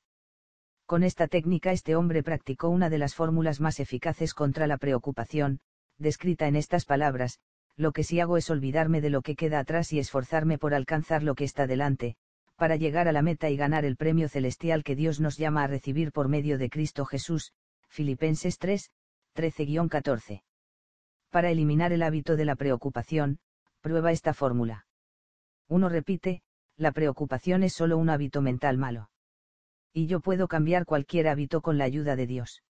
[0.86, 5.58] Con esta técnica este hombre practicó una de las fórmulas más eficaces contra la preocupación,
[5.98, 7.40] descrita en estas palabras,
[7.74, 11.24] lo que sí hago es olvidarme de lo que queda atrás y esforzarme por alcanzar
[11.24, 12.14] lo que está delante,
[12.54, 15.66] para llegar a la meta y ganar el premio celestial que Dios nos llama a
[15.66, 17.54] recibir por medio de Cristo Jesús,
[17.88, 18.92] Filipenses 3,
[19.34, 20.44] 13-14.
[21.30, 23.40] Para eliminar el hábito de la preocupación,
[23.80, 24.86] prueba esta fórmula.
[25.66, 26.42] Uno repite,
[26.78, 29.10] la preocupación es solo un hábito mental malo.
[29.92, 32.62] Y yo puedo cambiar cualquier hábito con la ayuda de Dios.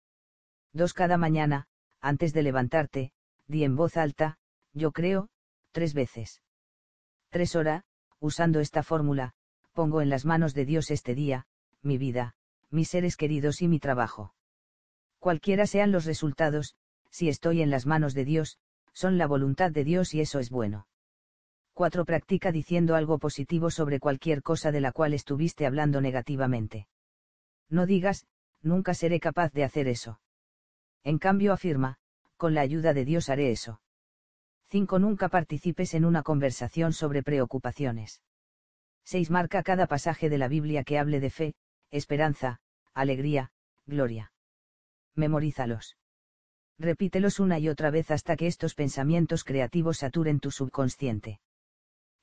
[0.72, 0.94] 2.
[0.94, 1.66] Cada mañana,
[2.00, 3.12] antes de levantarte,
[3.48, 4.38] di en voz alta,
[4.72, 5.28] yo creo,
[5.72, 6.40] tres veces.
[7.30, 7.56] 3.
[7.56, 7.84] Hora,
[8.20, 9.34] usando esta fórmula,
[9.72, 11.46] pongo en las manos de Dios este día,
[11.82, 12.34] mi vida,
[12.70, 14.34] mis seres queridos y mi trabajo.
[15.18, 16.76] Cualquiera sean los resultados,
[17.10, 18.58] si estoy en las manos de Dios,
[18.92, 20.86] son la voluntad de Dios y eso es bueno.
[21.76, 22.06] 4.
[22.06, 26.88] Practica diciendo algo positivo sobre cualquier cosa de la cual estuviste hablando negativamente.
[27.68, 28.26] No digas,
[28.62, 30.18] nunca seré capaz de hacer eso.
[31.04, 31.98] En cambio afirma,
[32.38, 33.82] con la ayuda de Dios haré eso.
[34.70, 34.98] 5.
[34.98, 38.22] Nunca participes en una conversación sobre preocupaciones.
[39.04, 39.30] 6.
[39.30, 41.54] Marca cada pasaje de la Biblia que hable de fe,
[41.90, 42.58] esperanza,
[42.94, 43.52] alegría,
[43.84, 44.32] gloria.
[45.14, 45.98] Memorízalos.
[46.78, 51.38] Repítelos una y otra vez hasta que estos pensamientos creativos saturen tu subconsciente.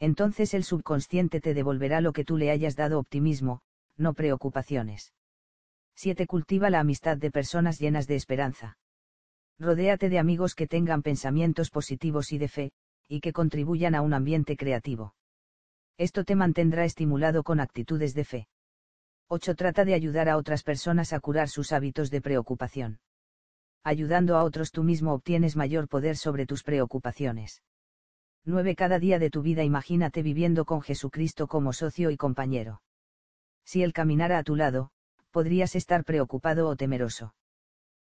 [0.03, 3.61] Entonces el subconsciente te devolverá lo que tú le hayas dado optimismo,
[3.95, 5.13] no preocupaciones.
[5.95, 6.27] 7.
[6.27, 8.77] Cultiva la amistad de personas llenas de esperanza.
[9.57, 12.71] Rodéate de amigos que tengan pensamientos positivos y de fe,
[13.07, 15.15] y que contribuyan a un ambiente creativo.
[15.97, 18.47] Esto te mantendrá estimulado con actitudes de fe.
[19.29, 19.55] 8.
[19.55, 22.99] Trata de ayudar a otras personas a curar sus hábitos de preocupación.
[23.85, 27.61] Ayudando a otros tú mismo obtienes mayor poder sobre tus preocupaciones.
[28.45, 28.75] 9.
[28.75, 32.81] Cada día de tu vida imagínate viviendo con Jesucristo como socio y compañero.
[33.63, 34.91] Si Él caminara a tu lado,
[35.31, 37.35] podrías estar preocupado o temeroso.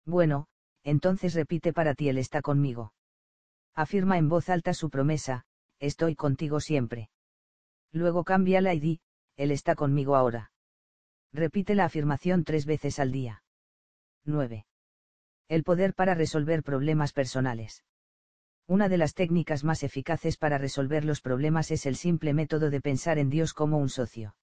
[0.06, 0.46] Bueno,
[0.84, 2.92] entonces repite para ti Él está conmigo.
[3.74, 5.44] Afirma en voz alta su promesa,
[5.80, 7.10] estoy contigo siempre.
[7.92, 9.00] Luego cámbiala y di,
[9.36, 10.52] Él está conmigo ahora.
[11.32, 13.42] Repite la afirmación tres veces al día.
[14.24, 14.66] 9.
[15.48, 17.84] El poder para resolver problemas personales.
[18.70, 22.80] Una de las técnicas más eficaces para resolver los problemas es el simple método de
[22.80, 24.36] pensar en Dios como un socio.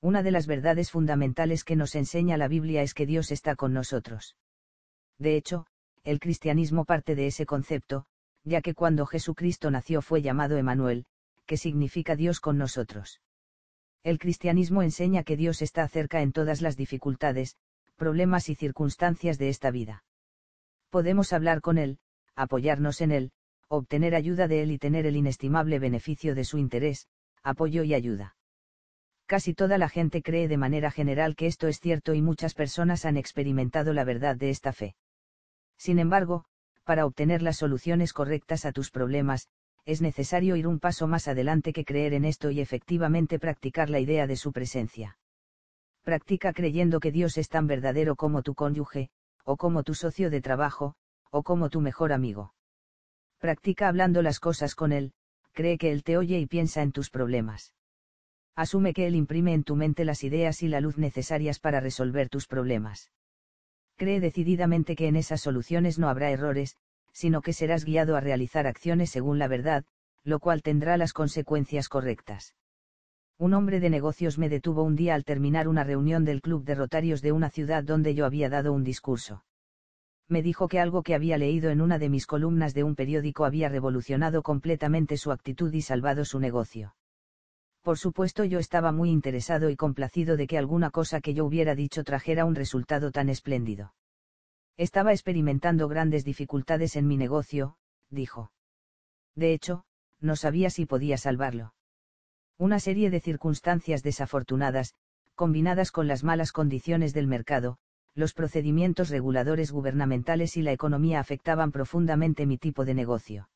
[0.00, 3.74] Una de las verdades fundamentales que nos enseña la Biblia es que Dios está con
[3.74, 4.36] nosotros.
[5.18, 5.66] De hecho,
[6.02, 8.06] el cristianismo parte de ese concepto,
[8.42, 11.04] ya que cuando Jesucristo nació fue llamado Emanuel,
[11.44, 13.20] que significa Dios con nosotros.
[14.02, 17.58] El cristianismo enseña que Dios está cerca en todas las dificultades,
[17.96, 20.04] problemas y circunstancias de esta vida.
[20.88, 21.98] Podemos hablar con Él,
[22.34, 23.32] apoyarnos en Él,
[23.76, 27.08] obtener ayuda de Él y tener el inestimable beneficio de su interés,
[27.42, 28.36] apoyo y ayuda.
[29.26, 33.06] Casi toda la gente cree de manera general que esto es cierto y muchas personas
[33.06, 34.94] han experimentado la verdad de esta fe.
[35.78, 36.44] Sin embargo,
[36.84, 39.48] para obtener las soluciones correctas a tus problemas,
[39.86, 44.00] es necesario ir un paso más adelante que creer en esto y efectivamente practicar la
[44.00, 45.16] idea de su presencia.
[46.02, 49.08] Practica creyendo que Dios es tan verdadero como tu cónyuge,
[49.44, 50.94] o como tu socio de trabajo,
[51.30, 52.52] o como tu mejor amigo.
[53.42, 55.12] Practica hablando las cosas con Él,
[55.52, 57.74] cree que Él te oye y piensa en tus problemas.
[58.56, 62.30] Asume que Él imprime en tu mente las ideas y la luz necesarias para resolver
[62.30, 63.10] tus problemas
[64.02, 66.76] cree decididamente que en esas soluciones no habrá errores,
[67.12, 69.84] sino que serás guiado a realizar acciones según la verdad,
[70.24, 72.56] lo cual tendrá las consecuencias correctas.
[73.38, 76.74] Un hombre de negocios me detuvo un día al terminar una reunión del club de
[76.74, 79.44] rotarios de una ciudad donde yo había dado un discurso.
[80.28, 83.44] Me dijo que algo que había leído en una de mis columnas de un periódico
[83.44, 86.94] había revolucionado completamente su actitud y salvado su negocio.
[87.82, 91.74] Por supuesto yo estaba muy interesado y complacido de que alguna cosa que yo hubiera
[91.74, 93.94] dicho trajera un resultado tan espléndido.
[94.76, 97.76] Estaba experimentando grandes dificultades en mi negocio,
[98.08, 98.52] dijo.
[99.34, 99.84] De hecho,
[100.20, 101.74] no sabía si podía salvarlo.
[102.56, 104.94] Una serie de circunstancias desafortunadas,
[105.34, 107.78] combinadas con las malas condiciones del mercado,
[108.14, 113.48] los procedimientos reguladores gubernamentales y la economía afectaban profundamente mi tipo de negocio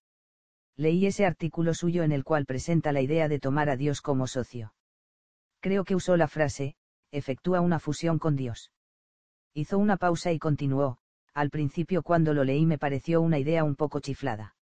[0.76, 4.26] leí ese artículo suyo en el cual presenta la idea de tomar a Dios como
[4.26, 4.74] socio.
[5.61, 6.76] Creo que usó la frase,
[7.11, 8.72] efectúa una fusión con Dios.
[9.54, 10.98] Hizo una pausa y continuó,
[11.32, 14.54] al principio cuando lo leí me pareció una idea un poco chiflada.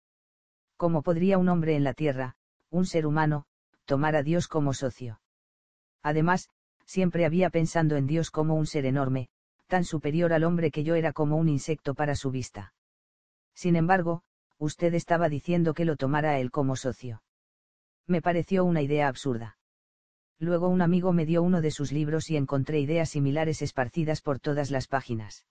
[0.78, 2.36] ¿Cómo podría un hombre en la tierra,
[2.70, 3.46] un ser humano,
[3.86, 5.20] tomar a Dios como socio?
[6.04, 6.50] Además,
[6.86, 9.30] siempre había pensando en Dios como un ser enorme,
[9.74, 12.76] tan superior al hombre que yo era como un insecto para su vista.
[13.56, 14.22] Sin embargo,
[14.60, 17.24] usted estaba diciendo que lo tomara a él como socio.
[18.06, 19.58] Me pareció una idea absurda.
[20.38, 24.40] Luego un amigo me dio uno de sus libros y encontré ideas similares esparcidas por
[24.40, 25.44] todas las páginas.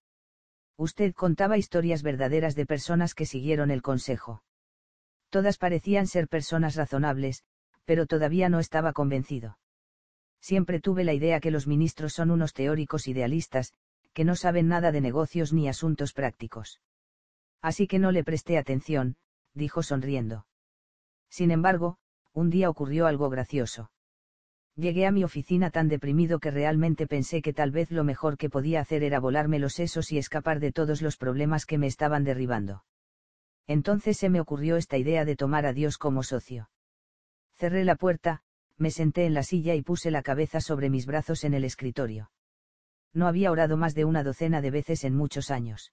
[0.77, 4.45] Usted contaba historias verdaderas de personas que siguieron el consejo.
[5.31, 7.43] Todas parecían ser personas razonables,
[7.87, 9.59] pero todavía no estaba convencido.
[10.41, 13.73] Siempre tuve la idea que los ministros son unos teóricos idealistas,
[14.13, 16.81] que no saben nada de negocios ni asuntos prácticos.
[17.61, 19.17] Así que no le presté atención,
[19.55, 20.47] dijo sonriendo.
[21.29, 21.99] Sin embargo,
[22.33, 23.91] un día ocurrió algo gracioso.
[24.75, 28.49] Llegué a mi oficina tan deprimido que realmente pensé que tal vez lo mejor que
[28.49, 32.25] podía hacer era volarme los sesos y escapar de todos los problemas que me estaban
[32.25, 32.85] derribando.
[33.67, 36.71] Entonces se me ocurrió esta idea de tomar a Dios como socio.
[37.59, 38.43] Cerré la puerta,
[38.79, 42.31] me senté en la silla y puse la cabeza sobre mis brazos en el escritorio.
[43.15, 45.93] No había orado más de una docena de veces en muchos años.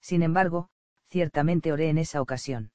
[0.00, 0.68] Sin embargo,
[1.08, 2.70] ciertamente oré en esa ocasión.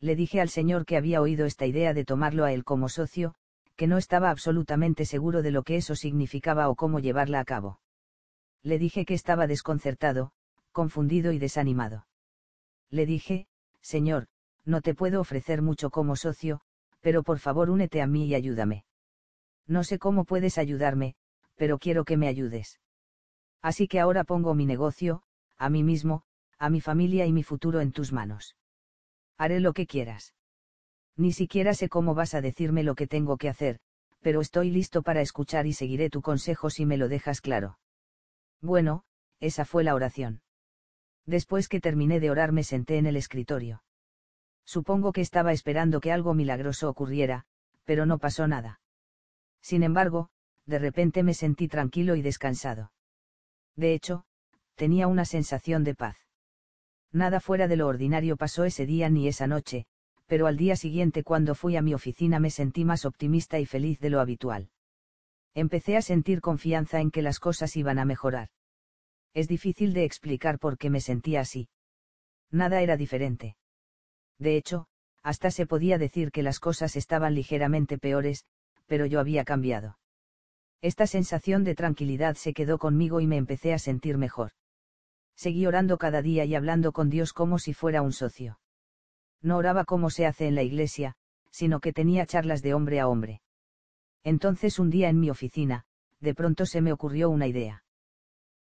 [0.00, 3.34] Le dije al Señor que había oído esta idea de tomarlo a él como socio,
[3.76, 7.80] que no estaba absolutamente seguro de lo que eso significaba o cómo llevarla a cabo.
[8.62, 10.32] Le dije que estaba desconcertado,
[10.72, 12.06] confundido y desanimado.
[12.90, 13.46] Le dije,
[13.80, 14.26] Señor,
[14.64, 16.60] no te puedo ofrecer mucho como socio,
[17.00, 18.84] pero por favor únete a mí y ayúdame.
[19.66, 21.14] No sé cómo puedes ayudarme,
[21.62, 22.80] pero quiero que me ayudes.
[23.62, 25.22] Así que ahora pongo mi negocio,
[25.56, 26.24] a mí mismo,
[26.58, 28.56] a mi familia y mi futuro en tus manos.
[29.38, 30.34] Haré lo que quieras.
[31.16, 33.78] Ni siquiera sé cómo vas a decirme lo que tengo que hacer,
[34.22, 37.78] pero estoy listo para escuchar y seguiré tu consejo si me lo dejas claro.
[38.60, 39.04] Bueno,
[39.38, 40.42] esa fue la oración.
[41.26, 43.84] Después que terminé de orar me senté en el escritorio.
[44.64, 47.44] Supongo que estaba esperando que algo milagroso ocurriera,
[47.84, 48.80] pero no pasó nada.
[49.60, 50.31] Sin embargo,
[50.66, 52.92] de repente me sentí tranquilo y descansado.
[53.76, 54.24] De hecho,
[54.74, 56.16] tenía una sensación de paz.
[57.12, 59.86] Nada fuera de lo ordinario pasó ese día ni esa noche,
[60.26, 64.00] pero al día siguiente cuando fui a mi oficina me sentí más optimista y feliz
[64.00, 64.70] de lo habitual.
[65.54, 68.48] Empecé a sentir confianza en que las cosas iban a mejorar.
[69.34, 71.68] Es difícil de explicar por qué me sentía así.
[72.50, 73.56] Nada era diferente.
[74.38, 74.86] De hecho,
[75.22, 78.46] hasta se podía decir que las cosas estaban ligeramente peores,
[78.86, 79.98] pero yo había cambiado.
[80.82, 84.50] Esta sensación de tranquilidad se quedó conmigo y me empecé a sentir mejor.
[85.34, 88.58] Seguí orando cada día y hablando con Dios como si fuera un socio
[89.42, 91.14] no oraba como se hace en la iglesia,
[91.50, 93.42] sino que tenía charlas de hombre a hombre.
[94.24, 95.84] Entonces un día en mi oficina,
[96.20, 97.84] de pronto se me ocurrió una idea.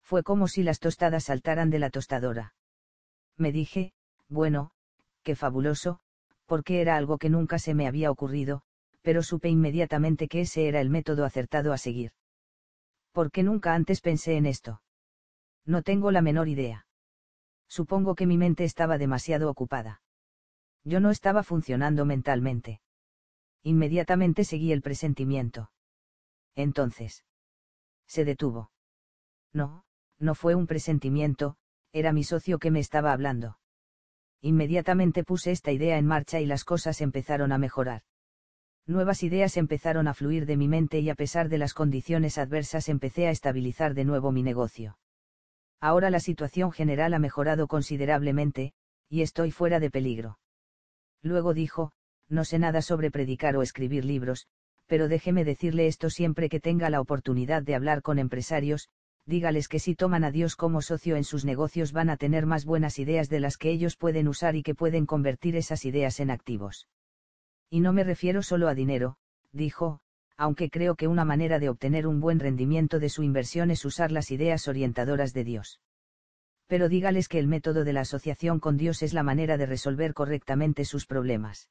[0.02, 2.54] Fue como si las tostadas saltaran de la tostadora.
[3.38, 3.94] Me dije,
[4.30, 4.72] bueno,
[5.24, 6.00] qué fabuloso,
[6.46, 8.64] porque era algo que nunca se me había ocurrido,
[9.02, 12.12] pero supe inmediatamente que ese era el método acertado a seguir.
[13.12, 14.82] ¿Por qué nunca antes pensé en esto?
[15.66, 16.86] No tengo la menor idea.
[17.68, 20.02] Supongo que mi mente estaba demasiado ocupada.
[20.84, 22.82] Yo no estaba funcionando mentalmente.
[23.64, 25.72] Inmediatamente seguí el presentimiento.
[26.56, 27.26] Entonces.
[28.08, 28.72] Se detuvo.
[29.54, 29.84] No,
[30.18, 31.58] no fue un presentimiento,
[31.92, 33.60] era mi socio que me estaba hablando.
[34.42, 38.04] Inmediatamente puse esta idea en marcha y las cosas empezaron a mejorar.
[38.90, 42.90] Nuevas ideas empezaron a fluir de mi mente y a pesar de las condiciones adversas
[42.90, 44.98] empecé a estabilizar de nuevo mi negocio.
[45.80, 48.74] Ahora la situación general ha mejorado considerablemente,
[49.08, 50.40] y estoy fuera de peligro.
[51.22, 51.92] Luego dijo,
[52.30, 54.48] no sé nada sobre predicar o escribir libros,
[54.88, 58.90] pero déjeme decirle esto siempre que tenga la oportunidad de hablar con empresarios,
[59.24, 62.66] dígales que si toman a Dios como socio en sus negocios van a tener más
[62.66, 66.32] buenas ideas de las que ellos pueden usar y que pueden convertir esas ideas en
[66.32, 66.88] activos.
[67.70, 69.18] Y no me refiero solo a dinero,
[69.52, 70.00] dijo,
[70.38, 74.12] aunque creo que una manera de obtener un buen rendimiento de su inversión es usar
[74.12, 75.80] las ideas orientadoras de Dios
[76.70, 80.14] pero dígales que el método de la asociación con Dios es la manera de resolver
[80.14, 81.68] correctamente sus problemas.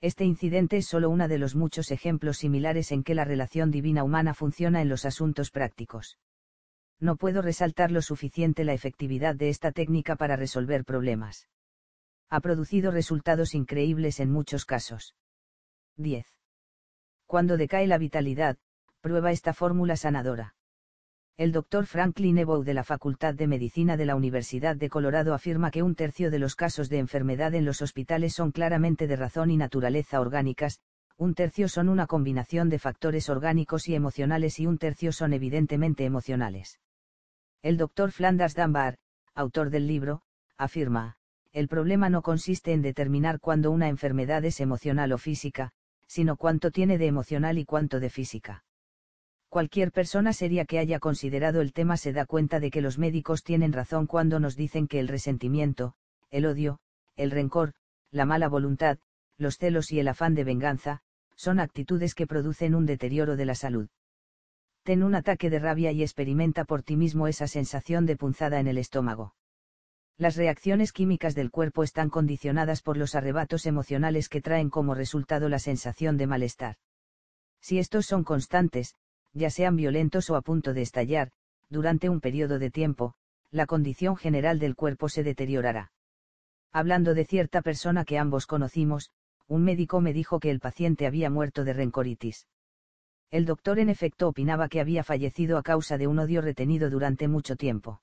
[0.00, 4.02] Este incidente es solo uno de los muchos ejemplos similares en que la relación divina
[4.02, 6.18] humana funciona en los asuntos prácticos.
[6.98, 11.48] No puedo resaltar lo suficiente la efectividad de esta técnica para resolver problemas.
[12.30, 15.14] Ha producido resultados increíbles en muchos casos.
[15.96, 16.26] 10.
[17.26, 18.58] Cuando decae la vitalidad,
[19.00, 20.54] prueba esta fórmula sanadora.
[21.38, 25.70] El doctor Franklin Ebow de la Facultad de Medicina de la Universidad de Colorado afirma
[25.70, 29.50] que un tercio de los casos de enfermedad en los hospitales son claramente de razón
[29.50, 30.80] y naturaleza orgánicas,
[31.16, 36.04] un tercio son una combinación de factores orgánicos y emocionales y un tercio son evidentemente
[36.04, 36.80] emocionales.
[37.62, 38.98] El doctor Flanders Dunbar,
[39.34, 40.22] autor del libro,
[40.56, 41.17] afirma,
[41.52, 45.72] el problema no consiste en determinar cuándo una enfermedad es emocional o física,
[46.06, 48.64] sino cuánto tiene de emocional y cuánto de física.
[49.48, 53.42] Cualquier persona seria que haya considerado el tema se da cuenta de que los médicos
[53.42, 55.94] tienen razón cuando nos dicen que el resentimiento,
[56.30, 56.80] el odio,
[57.16, 57.72] el rencor,
[58.10, 58.98] la mala voluntad,
[59.38, 61.00] los celos y el afán de venganza,
[61.34, 63.88] son actitudes que producen un deterioro de la salud.
[64.82, 68.66] Ten un ataque de rabia y experimenta por ti mismo esa sensación de punzada en
[68.66, 69.34] el estómago.
[70.18, 75.48] Las reacciones químicas del cuerpo están condicionadas por los arrebatos emocionales que traen como resultado
[75.48, 76.74] la sensación de malestar.
[77.60, 78.96] Si estos son constantes,
[79.32, 81.30] ya sean violentos o a punto de estallar,
[81.70, 83.14] durante un periodo de tiempo,
[83.52, 85.92] la condición general del cuerpo se deteriorará.
[86.72, 89.12] Hablando de cierta persona que ambos conocimos,
[89.46, 92.48] un médico me dijo que el paciente había muerto de rencoritis.
[93.30, 97.28] El doctor en efecto opinaba que había fallecido a causa de un odio retenido durante
[97.28, 98.02] mucho tiempo.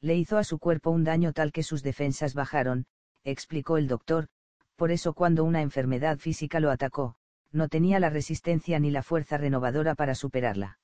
[0.00, 2.86] Le hizo a su cuerpo un daño tal que sus defensas bajaron,
[3.24, 4.28] explicó el doctor,
[4.76, 7.16] por eso cuando una enfermedad física lo atacó,
[7.52, 10.78] no tenía la resistencia ni la fuerza renovadora para superarla.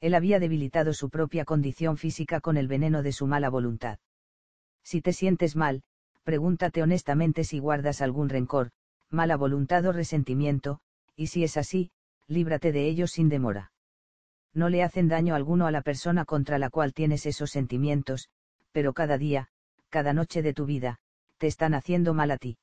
[0.00, 3.98] Él había debilitado su propia condición física con el veneno de su mala voluntad.
[4.82, 5.82] Si te sientes mal,
[6.24, 8.70] pregúntate honestamente si guardas algún rencor,
[9.08, 10.80] mala voluntad o resentimiento,
[11.16, 11.90] y si es así,
[12.26, 13.72] líbrate de ellos sin demora.
[14.54, 18.28] No le hacen daño alguno a la persona contra la cual tienes esos sentimientos,
[18.70, 19.48] pero cada día,
[19.90, 21.00] cada noche de tu vida,
[21.38, 22.58] te están haciendo mal a ti.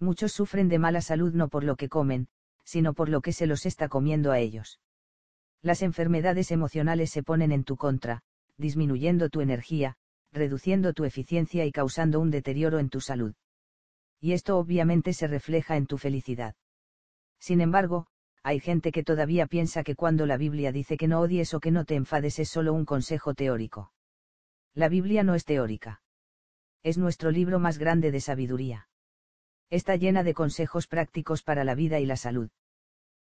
[0.00, 2.28] Muchos sufren de mala salud no por lo que comen,
[2.64, 4.80] sino por lo que se los está comiendo a ellos.
[5.60, 8.22] Las enfermedades emocionales se ponen en tu contra,
[8.56, 9.96] disminuyendo tu energía,
[10.32, 13.34] reduciendo tu eficiencia y causando un deterioro en tu salud.
[14.20, 16.54] Y esto obviamente se refleja en tu felicidad.
[17.38, 18.06] Sin embargo,
[18.42, 21.70] hay gente que todavía piensa que cuando la Biblia dice que no odies o que
[21.70, 23.92] no te enfades es solo un consejo teórico.
[24.74, 26.02] La Biblia no es teórica.
[26.82, 28.88] Es nuestro libro más grande de sabiduría.
[29.70, 32.50] Está llena de consejos prácticos para la vida y la salud.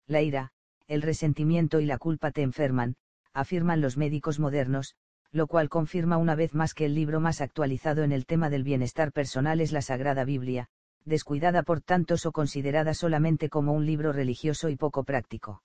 [0.07, 0.51] La ira,
[0.87, 2.95] el resentimiento y la culpa te enferman,
[3.33, 4.95] afirman los médicos modernos,
[5.31, 8.63] lo cual confirma una vez más que el libro más actualizado en el tema del
[8.63, 10.69] bienestar personal es la Sagrada Biblia,
[11.05, 15.61] descuidada por tantos o considerada solamente como un libro religioso y poco práctico.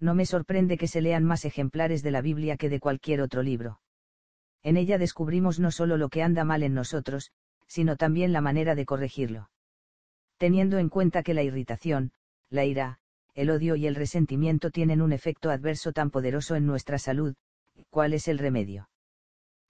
[0.00, 3.42] No me sorprende que se lean más ejemplares de la Biblia que de cualquier otro
[3.42, 3.80] libro.
[4.62, 7.32] En ella descubrimos no solo lo que anda mal en nosotros,
[7.66, 9.50] sino también la manera de corregirlo.
[10.36, 12.12] Teniendo en cuenta que la irritación,
[12.48, 12.98] la ira,
[13.34, 17.34] el odio y el resentimiento tienen un efecto adverso tan poderoso en nuestra salud,
[17.90, 18.88] ¿cuál es el remedio?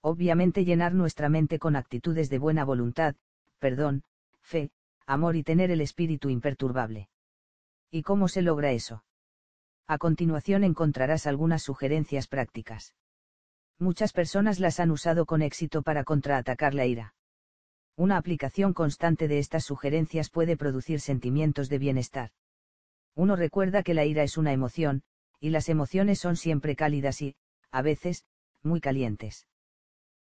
[0.01, 3.15] Obviamente llenar nuestra mente con actitudes de buena voluntad,
[3.59, 4.03] perdón,
[4.41, 4.71] fe,
[5.09, 7.09] amor y tener el espíritu imperturbable.
[7.89, 9.03] ¿Y cómo se logra eso?
[9.87, 12.93] A continuación encontrarás algunas sugerencias prácticas.
[13.79, 17.15] Muchas personas las han usado con éxito para contraatacar la ira.
[17.95, 22.29] Una aplicación constante de estas sugerencias puede producir sentimientos de bienestar.
[23.15, 25.01] Uno recuerda que la ira es una emoción,
[25.39, 27.35] y las emociones son siempre cálidas y,
[27.71, 28.25] a veces,
[28.61, 29.47] muy calientes.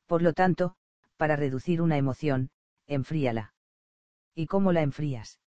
[0.08, 0.76] Por lo tanto,
[1.18, 2.50] para reducir una emoción,
[2.88, 3.54] enfríala.
[4.36, 5.40] ¿Y cómo la enfrías?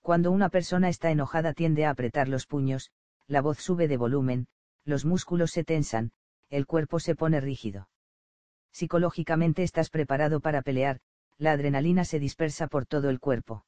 [0.00, 2.90] Cuando una persona está enojada tiende a apretar los puños,
[3.26, 4.46] la voz sube de volumen,
[4.84, 6.12] los músculos se tensan,
[6.48, 7.88] el cuerpo se pone rígido.
[8.72, 11.00] Psicológicamente estás preparado para pelear,
[11.36, 13.66] la adrenalina se dispersa por todo el cuerpo.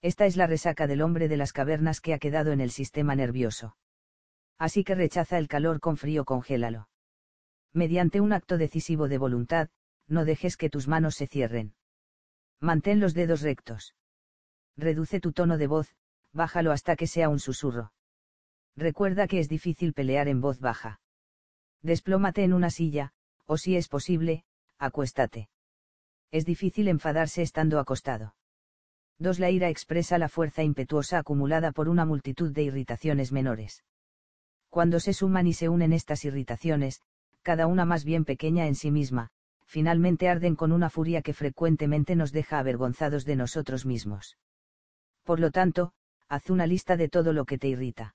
[0.00, 3.14] Esta es la resaca del hombre de las cavernas que ha quedado en el sistema
[3.14, 3.76] nervioso.
[4.58, 6.88] Así que rechaza el calor con frío, congélalo.
[7.72, 9.68] Mediante un acto decisivo de voluntad,
[10.08, 11.74] no dejes que tus manos se cierren.
[12.62, 13.96] Mantén los dedos rectos.
[14.76, 15.88] Reduce tu tono de voz,
[16.32, 17.92] bájalo hasta que sea un susurro.
[18.76, 21.00] Recuerda que es difícil pelear en voz baja.
[21.82, 23.14] Desplómate en una silla,
[23.46, 24.44] o si es posible,
[24.78, 25.50] acuéstate.
[26.30, 28.36] Es difícil enfadarse estando acostado.
[29.18, 29.40] 2.
[29.40, 33.82] La ira expresa la fuerza impetuosa acumulada por una multitud de irritaciones menores.
[34.70, 37.02] Cuando se suman y se unen estas irritaciones,
[37.42, 39.32] cada una más bien pequeña en sí misma,
[39.72, 44.36] finalmente arden con una furia que frecuentemente nos deja avergonzados de nosotros mismos.
[45.24, 45.94] Por lo tanto,
[46.28, 48.14] haz una lista de todo lo que te irrita.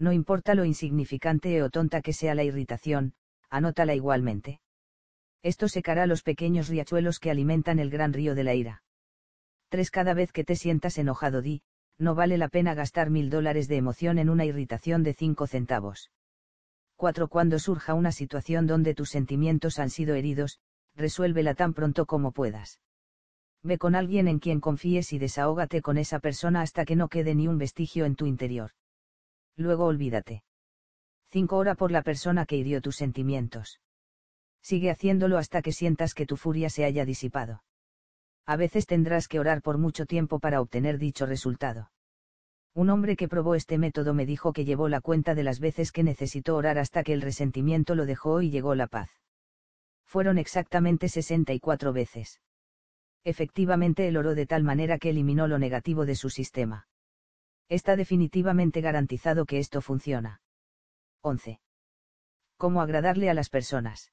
[0.00, 3.14] No importa lo insignificante o tonta que sea la irritación,
[3.48, 4.60] anótala igualmente.
[5.44, 8.82] Esto secará los pequeños riachuelos que alimentan el gran río de la ira.
[9.68, 9.92] 3.
[9.92, 11.62] Cada vez que te sientas enojado di,
[11.98, 16.10] no vale la pena gastar mil dólares de emoción en una irritación de cinco centavos.
[17.04, 17.28] 4.
[17.28, 20.58] Cuando surja una situación donde tus sentimientos han sido heridos,
[20.96, 22.80] resuélvela tan pronto como puedas.
[23.62, 27.34] Ve con alguien en quien confíes y desahógate con esa persona hasta que no quede
[27.34, 28.70] ni un vestigio en tu interior.
[29.54, 30.44] Luego olvídate.
[31.28, 31.54] 5.
[31.54, 33.80] Hora por la persona que hirió tus sentimientos.
[34.62, 37.62] Sigue haciéndolo hasta que sientas que tu furia se haya disipado
[38.46, 41.90] a veces tendrás que orar por mucho tiempo para obtener dicho resultado.
[42.74, 45.92] Un hombre que probó este método me dijo que llevó la cuenta de las veces
[45.92, 49.10] que necesitó orar hasta que el resentimiento lo dejó y llegó la paz.
[50.04, 52.40] Fueron exactamente 64 veces.
[53.22, 56.88] Efectivamente él oró de tal manera que eliminó lo negativo de su sistema.
[57.68, 60.42] Está definitivamente garantizado que esto funciona.
[61.22, 61.60] 11.
[62.56, 64.12] ¿Cómo agradarle a las personas?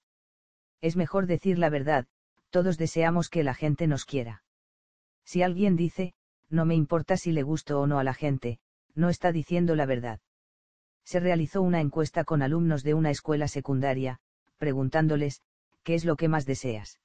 [0.81, 2.07] Es mejor decir la verdad,
[2.51, 4.43] todos deseamos que la gente nos quiera.
[5.25, 6.13] Si alguien dice,
[6.51, 8.59] no me importa si le gusto o no a la gente,
[8.93, 10.19] no está diciendo la verdad.
[11.03, 14.19] Se realizó una encuesta con alumnos de una escuela secundaria,
[14.57, 15.41] preguntándoles,
[15.83, 16.99] ¿qué es lo que más deseas?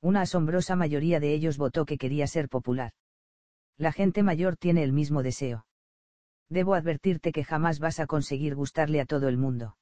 [0.00, 2.92] Una asombrosa mayoría de ellos votó que quería ser popular.
[3.76, 5.66] La gente mayor tiene el mismo deseo.
[6.48, 9.76] Debo advertirte que jamás vas a conseguir gustarle a todo el mundo.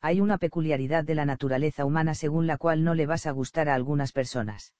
[0.00, 3.68] Hay una peculiaridad de la naturaleza humana según la cual no le vas a gustar
[3.68, 4.74] a algunas personas.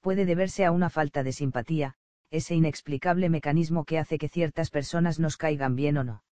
[0.00, 1.94] Puede deberse a una falta de simpatía,
[2.32, 6.24] ese inexplicable mecanismo que hace que ciertas personas nos caigan bien o no.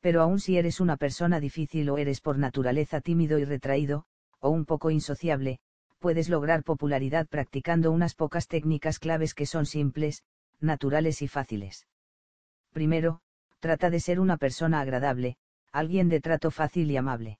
[0.00, 4.04] Pero aun si eres una persona difícil o eres por naturaleza tímido y retraído,
[4.38, 5.60] o un poco insociable,
[5.98, 10.22] puedes lograr popularidad practicando unas pocas técnicas claves que son simples,
[10.60, 11.88] naturales y fáciles.
[12.72, 13.22] Primero,
[13.60, 15.38] trata de ser una persona agradable,
[15.72, 17.38] alguien de trato fácil y amable.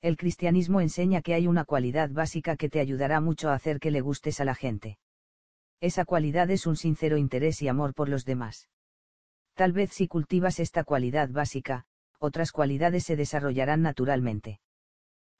[0.00, 3.90] El cristianismo enseña que hay una cualidad básica que te ayudará mucho a hacer que
[3.90, 4.96] le gustes a la gente.
[5.84, 8.70] Esa cualidad es un sincero interés y amor por los demás.
[9.52, 11.84] Tal vez si cultivas esta cualidad básica,
[12.18, 14.60] otras cualidades se desarrollarán naturalmente.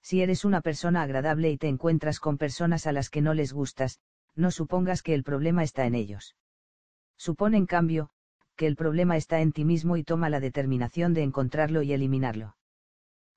[0.02, 3.54] Si eres una persona agradable y te encuentras con personas a las que no les
[3.54, 4.00] gustas,
[4.34, 6.36] no supongas que el problema está en ellos.
[7.16, 8.10] Supone en cambio,
[8.54, 12.54] que el problema está en ti mismo y toma la determinación de encontrarlo y eliminarlo.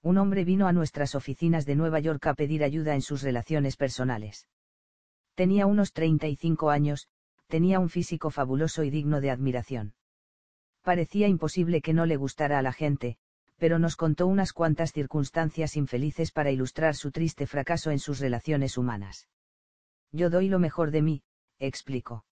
[0.01, 3.77] Un hombre vino a nuestras oficinas de Nueva York a pedir ayuda en sus relaciones
[3.77, 4.49] personales.
[5.37, 7.07] Tenía unos 35 años,
[7.45, 9.93] tenía un físico fabuloso y digno de admiración.
[10.81, 13.17] Parecía imposible que no le gustara a la gente,
[13.59, 18.79] pero nos contó unas cuantas circunstancias infelices para ilustrar su triste fracaso en sus relaciones
[18.79, 19.27] humanas.
[20.11, 21.21] Yo doy lo mejor de mí,
[21.59, 22.25] explicó.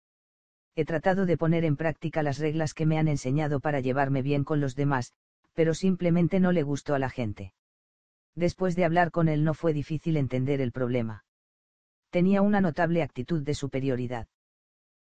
[0.75, 4.43] He tratado de poner en práctica las reglas que me han enseñado para llevarme bien
[4.43, 5.13] con los demás,
[5.53, 7.53] pero simplemente no le gustó a la gente.
[8.33, 11.23] Después de hablar con él no fue difícil entender el problema.
[12.15, 14.29] Tenía una notable actitud de superioridad.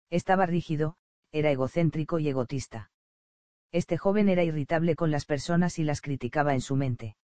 [0.10, 0.96] Estaba rígido,
[1.32, 2.90] era egocéntrico y egotista.
[3.72, 7.16] Este joven era irritable con las personas y las criticaba en su mente.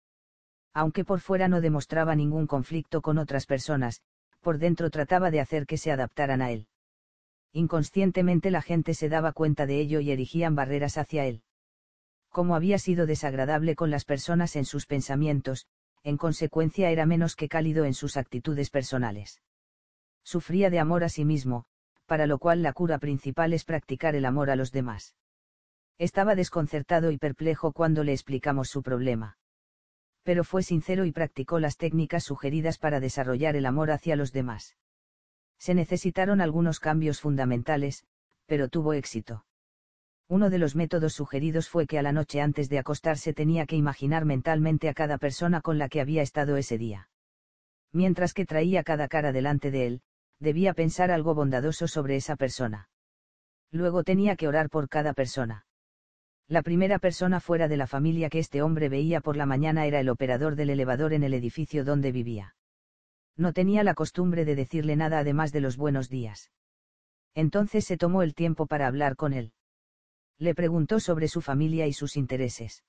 [0.75, 4.03] Aunque por fuera no demostraba ningún conflicto con otras personas,
[4.41, 6.67] por dentro trataba de hacer que se adaptaran a él.
[7.51, 11.41] Inconscientemente la gente se daba cuenta de ello y erigían barreras hacia él.
[12.29, 15.65] Como había sido desagradable con las personas en sus pensamientos,
[16.03, 19.41] en consecuencia era menos que cálido en sus actitudes personales.
[20.29, 21.65] Sufría de amor a sí mismo,
[22.05, 25.15] para lo cual la cura principal es practicar el amor a los demás.
[25.97, 29.39] Estaba desconcertado y perplejo cuando le explicamos su problema.
[30.21, 34.77] Pero fue sincero y practicó las técnicas sugeridas para desarrollar el amor hacia los demás.
[35.57, 38.03] Se necesitaron algunos cambios fundamentales,
[38.45, 39.47] pero tuvo éxito.
[40.27, 43.77] Uno de los métodos sugeridos fue que a la noche antes de acostarse tenía que
[43.77, 47.09] imaginar mentalmente a cada persona con la que había estado ese día.
[47.91, 50.01] Mientras que traía cada cara delante de él,
[50.39, 52.89] debía pensar algo bondadoso sobre esa persona.
[53.71, 55.65] Luego tenía que orar por cada persona.
[56.47, 59.99] La primera persona fuera de la familia que este hombre veía por la mañana era
[59.99, 62.55] el operador del elevador en el edificio donde vivía.
[63.37, 66.51] No tenía la costumbre de decirle nada además de los buenos días.
[67.35, 69.53] Entonces se tomó el tiempo para hablar con él.
[70.39, 72.83] Le preguntó sobre su familia y sus intereses.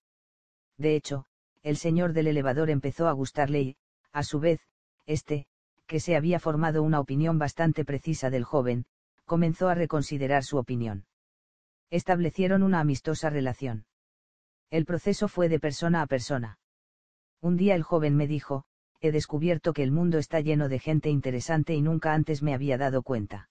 [0.78, 1.26] De hecho,
[1.62, 3.76] el señor del elevador empezó a gustarle y,
[4.12, 4.60] a su vez,
[5.04, 5.46] este,
[5.90, 8.86] que se había formado una opinión bastante precisa del joven,
[9.26, 11.04] comenzó a reconsiderar su opinión
[11.90, 13.84] establecieron una amistosa relación.
[14.70, 16.58] El proceso fue de persona a persona.
[17.40, 18.64] Un día el joven me dijo,
[19.00, 22.78] he descubierto que el mundo está lleno de gente interesante y nunca antes me había
[22.78, 23.50] dado cuenta.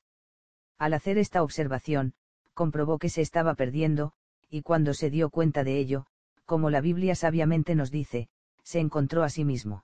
[0.78, 2.14] Al hacer esta observación,
[2.54, 4.14] comprobó que se estaba perdiendo,
[4.50, 6.06] y cuando se dio cuenta de ello,
[6.46, 8.30] como la Biblia sabiamente nos dice,
[8.64, 9.84] se encontró a sí mismo.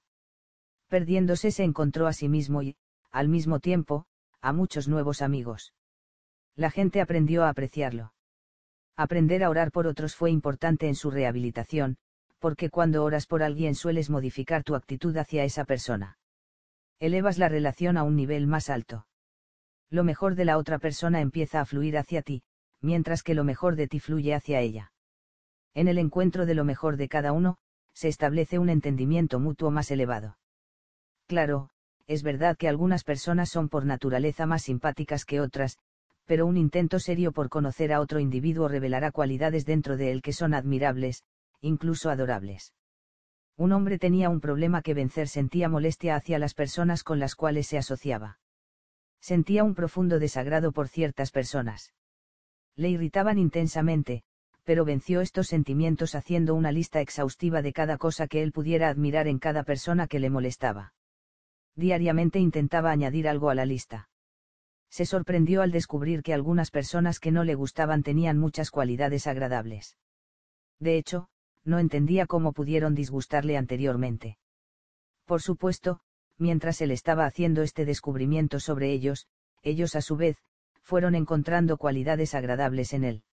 [0.88, 2.76] Perdiéndose se encontró a sí mismo y,
[3.12, 4.06] al mismo tiempo,
[4.41, 5.74] a muchos nuevos amigos.
[6.56, 8.14] La gente aprendió a apreciarlo.
[8.95, 11.98] Aprender a orar por otros fue importante en su rehabilitación,
[12.40, 16.18] porque cuando oras por alguien sueles modificar tu actitud hacia esa persona.
[16.99, 19.07] Elevas la relación a un nivel más alto.
[19.90, 22.44] Lo mejor de la otra persona empieza a fluir hacia ti,
[22.82, 24.94] mientras que lo mejor de ti fluye hacia ella.
[25.74, 27.57] En el encuentro de lo mejor de cada uno,
[27.94, 30.38] se establece un entendimiento mutuo más elevado.
[31.28, 31.70] Claro,
[32.08, 35.80] es verdad que algunas personas son por naturaleza más simpáticas que otras,
[36.26, 40.34] pero un intento serio por conocer a otro individuo revelará cualidades dentro de él que
[40.34, 41.24] son admirables,
[41.62, 42.74] incluso adorables.
[43.58, 47.68] Un hombre tenía un problema que vencer, sentía molestia hacia las personas con las cuales
[47.68, 48.40] se asociaba.
[49.20, 51.94] Sentía un profundo desagrado por ciertas personas.
[52.76, 54.24] Le irritaban intensamente,
[54.64, 59.28] pero venció estos sentimientos haciendo una lista exhaustiva de cada cosa que él pudiera admirar
[59.28, 60.94] en cada persona que le molestaba.
[61.76, 64.08] Diariamente intentaba añadir algo a la lista
[64.96, 69.98] se sorprendió al descubrir que algunas personas que no le gustaban tenían muchas cualidades agradables.
[70.80, 71.28] De hecho,
[71.66, 74.38] no entendía cómo pudieron disgustarle anteriormente.
[75.26, 76.00] Por supuesto,
[76.38, 79.28] mientras él estaba haciendo este descubrimiento sobre ellos,
[79.64, 80.38] ellos a su vez,
[80.82, 83.24] fueron encontrando cualidades agradables en él.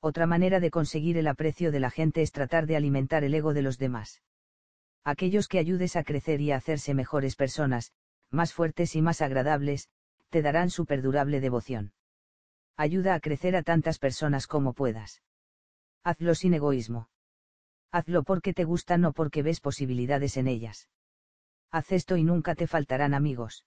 [0.00, 3.52] Otra manera de conseguir el aprecio de la gente es tratar de alimentar el ego
[3.52, 4.22] de los demás.
[5.08, 7.92] Aquellos que ayudes a crecer y a hacerse mejores personas,
[8.30, 9.88] más fuertes y más agradables,
[10.28, 11.94] te darán su perdurable devoción.
[12.76, 15.22] Ayuda a crecer a tantas personas como puedas.
[16.04, 17.08] Hazlo sin egoísmo.
[17.90, 20.90] Hazlo porque te gusta, no porque ves posibilidades en ellas.
[21.70, 23.64] Haz esto y nunca te faltarán amigos.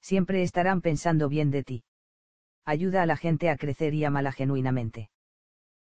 [0.00, 1.84] Siempre estarán pensando bien de ti.
[2.64, 5.10] Ayuda a la gente a crecer y amala genuinamente.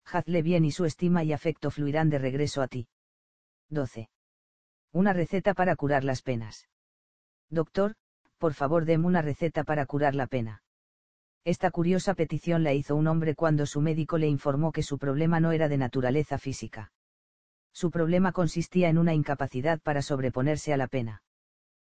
[0.03, 2.89] Hazle bien y su estima y afecto fluirán de regreso a ti.
[3.69, 4.09] 12.
[4.95, 6.69] Una receta para curar las penas.
[7.49, 7.95] Doctor,
[8.37, 10.63] por favor deme una receta para curar la pena.
[11.43, 15.41] Esta curiosa petición la hizo un hombre cuando su médico le informó que su problema
[15.41, 16.93] no era de naturaleza física.
[17.73, 21.23] Su problema consistía en una incapacidad para sobreponerse a la pena.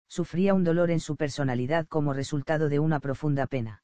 [0.09, 3.81] Sufría un dolor en su personalidad como resultado de una profunda pena.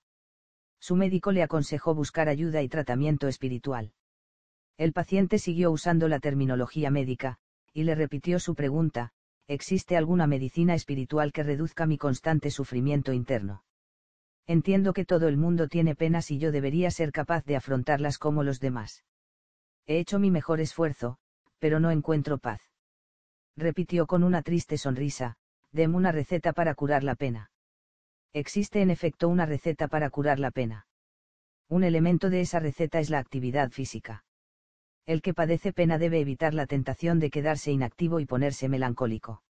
[0.82, 3.94] Su médico le aconsejó buscar ayuda y tratamiento espiritual.
[4.76, 7.40] El paciente siguió usando la terminología médica,
[7.76, 9.12] y le repitió su pregunta,
[9.48, 13.66] ¿existe alguna medicina espiritual que reduzca mi constante sufrimiento interno?
[14.48, 18.44] Entiendo que todo el mundo tiene penas y yo debería ser capaz de afrontarlas como
[18.44, 19.04] los demás.
[19.86, 21.18] He hecho mi mejor esfuerzo,
[21.60, 22.62] pero no encuentro paz.
[23.58, 25.36] Repitió con una triste sonrisa,
[25.72, 27.52] deme una receta para curar la pena.
[28.34, 30.88] Existe en efecto una receta para curar la pena.
[31.68, 34.25] Un elemento de esa receta es la actividad física.
[35.06, 39.44] El que padece pena debe evitar la tentación de quedarse inactivo y ponerse melancólico.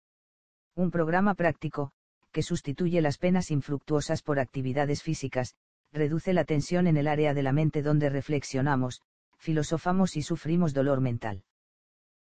[0.75, 1.91] Un programa práctico,
[2.33, 5.55] que sustituye las penas infructuosas por actividades físicas,
[5.93, 9.01] reduce la tensión en el área de la mente donde reflexionamos,
[9.37, 11.43] filosofamos y sufrimos dolor mental.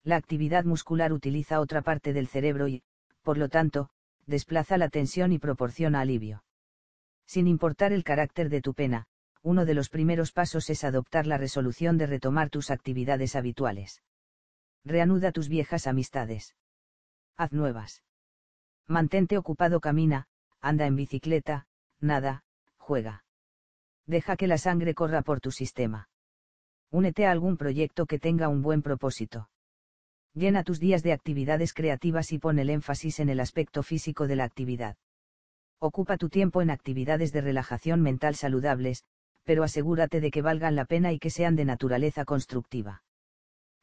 [0.02, 2.82] La actividad muscular utiliza otra parte del cerebro y,
[3.22, 3.90] por lo tanto,
[4.26, 6.42] desplaza la tensión y proporciona alivio.
[7.26, 9.06] Sin importar el carácter de tu pena,
[9.42, 14.02] uno de los primeros pasos es adoptar la resolución de retomar tus actividades habituales.
[14.84, 16.56] Reanuda tus viejas amistades.
[17.36, 18.02] Haz nuevas.
[18.86, 20.26] Mantente ocupado, camina,
[20.60, 21.66] anda en bicicleta,
[22.00, 22.44] nada,
[22.76, 23.24] juega.
[24.06, 26.08] Deja que la sangre corra por tu sistema.
[26.90, 29.48] Únete a algún proyecto que tenga un buen propósito.
[30.34, 34.36] Llena tus días de actividades creativas y pon el énfasis en el aspecto físico de
[34.36, 34.96] la actividad.
[35.78, 39.04] Ocupa tu tiempo en actividades de relajación mental saludables,
[39.44, 43.02] pero asegúrate de que valgan la pena y que sean de naturaleza constructiva.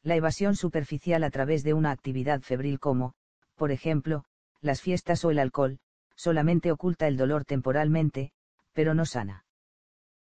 [0.02, 3.14] La evasión superficial a través de una actividad febril como,
[3.56, 4.24] por ejemplo,
[4.60, 5.78] las fiestas o el alcohol,
[6.14, 8.32] solamente oculta el dolor temporalmente,
[8.72, 9.44] pero no sana.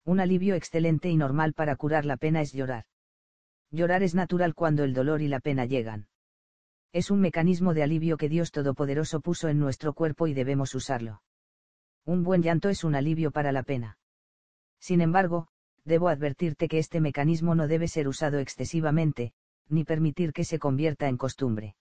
[0.04, 2.84] Un alivio excelente y normal para curar la pena es llorar.
[3.70, 6.08] Llorar es natural cuando el dolor y la pena llegan.
[6.92, 11.22] Es un mecanismo de alivio que Dios Todopoderoso puso en nuestro cuerpo y debemos usarlo.
[12.04, 13.98] Un buen llanto es un alivio para la pena.
[14.81, 15.48] Sin embargo,
[15.85, 19.32] debo advertirte que este mecanismo no debe ser usado excesivamente,
[19.69, 21.77] ni permitir que se convierta en costumbre.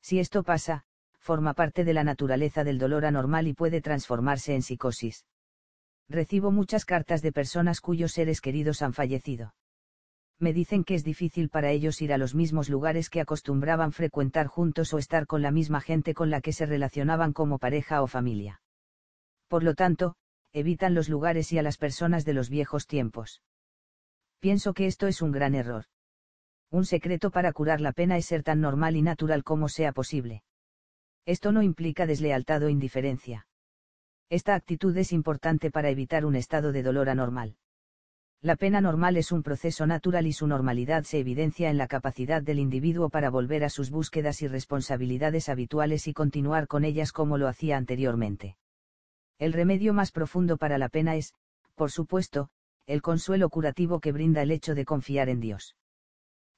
[0.00, 0.84] Si esto pasa,
[1.18, 5.26] forma parte de la naturaleza del dolor anormal y puede transformarse en psicosis.
[6.08, 9.54] Recibo muchas cartas de personas cuyos seres queridos han fallecido.
[10.40, 14.46] Me dicen que es difícil para ellos ir a los mismos lugares que acostumbraban frecuentar
[14.46, 18.06] juntos o estar con la misma gente con la que se relacionaban como pareja o
[18.06, 18.62] familia.
[19.48, 20.16] Por lo tanto,
[20.52, 23.42] evitan los lugares y a las personas de los viejos tiempos.
[24.40, 25.84] Pienso que esto es un gran error.
[26.70, 30.42] Un secreto para curar la pena es ser tan normal y natural como sea posible.
[31.26, 33.46] Esto no implica deslealtad o indiferencia.
[34.30, 37.56] Esta actitud es importante para evitar un estado de dolor anormal.
[38.42, 42.40] La pena normal es un proceso natural y su normalidad se evidencia en la capacidad
[42.42, 47.36] del individuo para volver a sus búsquedas y responsabilidades habituales y continuar con ellas como
[47.36, 48.56] lo hacía anteriormente.
[49.40, 51.32] El remedio más profundo para la pena es,
[51.74, 52.50] por supuesto,
[52.86, 55.76] el consuelo curativo que brinda el hecho de confiar en Dios.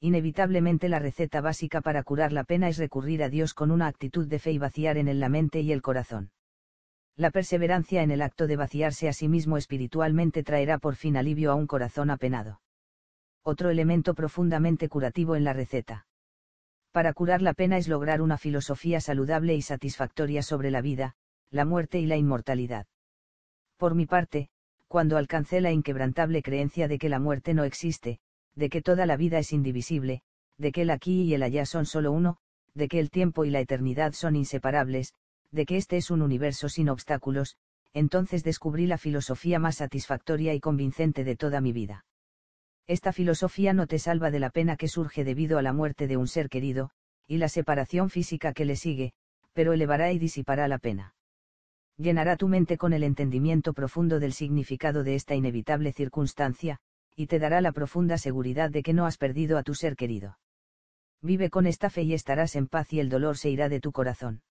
[0.00, 4.26] Inevitablemente la receta básica para curar la pena es recurrir a Dios con una actitud
[4.26, 6.32] de fe y vaciar en él la mente y el corazón.
[7.14, 11.52] La perseverancia en el acto de vaciarse a sí mismo espiritualmente traerá por fin alivio
[11.52, 12.62] a un corazón apenado.
[13.44, 16.08] Otro elemento profundamente curativo en la receta.
[16.90, 21.14] Para curar la pena es lograr una filosofía saludable y satisfactoria sobre la vida,
[21.52, 22.86] la muerte y la inmortalidad.
[23.76, 24.48] Por mi parte,
[24.88, 28.20] cuando alcancé la inquebrantable creencia de que la muerte no existe,
[28.54, 30.22] de que toda la vida es indivisible,
[30.56, 32.38] de que el aquí y el allá son solo uno,
[32.72, 35.12] de que el tiempo y la eternidad son inseparables,
[35.50, 37.58] de que este es un universo sin obstáculos,
[37.92, 42.06] entonces descubrí la filosofía más satisfactoria y convincente de toda mi vida.
[42.86, 46.16] Esta filosofía no te salva de la pena que surge debido a la muerte de
[46.16, 46.92] un ser querido,
[47.26, 49.12] y la separación física que le sigue,
[49.52, 51.14] pero elevará y disipará la pena
[51.96, 56.78] Llenará tu mente con el entendimiento profundo del significado de esta inevitable circunstancia,
[57.14, 60.38] y te dará la profunda seguridad de que no has perdido a tu ser querido.
[61.20, 63.92] Vive con esta fe y estarás en paz y el dolor se irá de tu
[63.92, 64.42] corazón.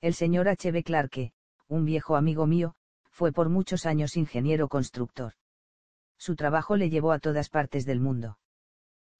[0.00, 0.70] El señor H.
[0.72, 0.82] B.
[0.82, 1.32] Clarke,
[1.68, 2.74] un viejo amigo mío,
[3.10, 5.32] fue por muchos años ingeniero constructor.
[6.18, 8.38] Su trabajo le llevó a todas partes del mundo.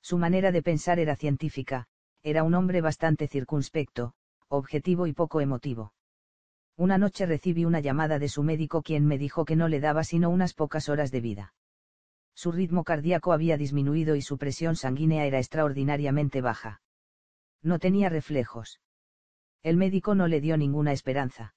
[0.02, 1.86] Su manera de pensar era científica,
[2.23, 4.12] era un hombre bastante circunspecto,
[4.48, 5.94] objetivo y poco emotivo.
[6.78, 10.05] Una noche recibí una llamada de su médico quien me dijo que no le daba
[10.05, 11.55] sino unas pocas horas de vida.
[12.35, 16.82] Su ritmo cardíaco había disminuido y su presión sanguínea era extraordinariamente baja.
[17.62, 18.81] No tenía reflejos.
[19.62, 21.55] El médico no le dio ninguna esperanza.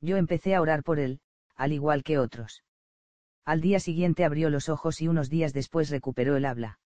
[0.00, 1.20] Yo empecé a orar por él,
[1.54, 2.64] al igual que otros.
[3.44, 6.78] Al día siguiente abrió los ojos y unos días después recuperó el habla.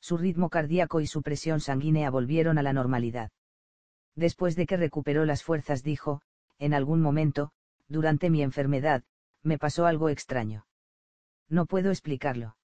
[0.00, 3.30] Su ritmo cardíaco y su presión sanguínea volvieron a la normalidad.
[4.16, 6.22] Después de que recuperó las fuerzas dijo,
[6.60, 7.50] en algún momento,
[7.88, 9.02] durante mi enfermedad,
[9.42, 10.66] me pasó algo extraño.
[11.48, 12.56] No puedo explicarlo.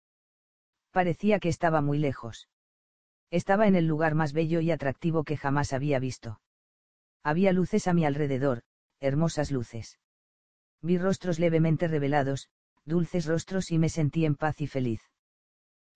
[0.93, 2.49] Parecía que estaba muy lejos.
[3.31, 6.41] Estaba en el lugar más bello y atractivo que jamás había visto.
[7.25, 8.63] Había luces a mi alrededor,
[9.01, 9.99] hermosas luces.
[10.83, 12.49] Vi rostros levemente revelados,
[12.85, 15.01] dulces rostros y me sentí en paz y feliz.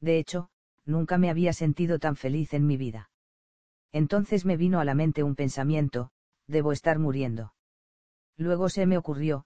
[0.01, 0.49] De hecho,
[0.85, 3.11] nunca me había sentido tan feliz en mi vida.
[3.93, 6.11] Entonces me vino a la mente un pensamiento,
[6.47, 7.53] debo estar muriendo.
[8.41, 9.45] Luego se me ocurrió,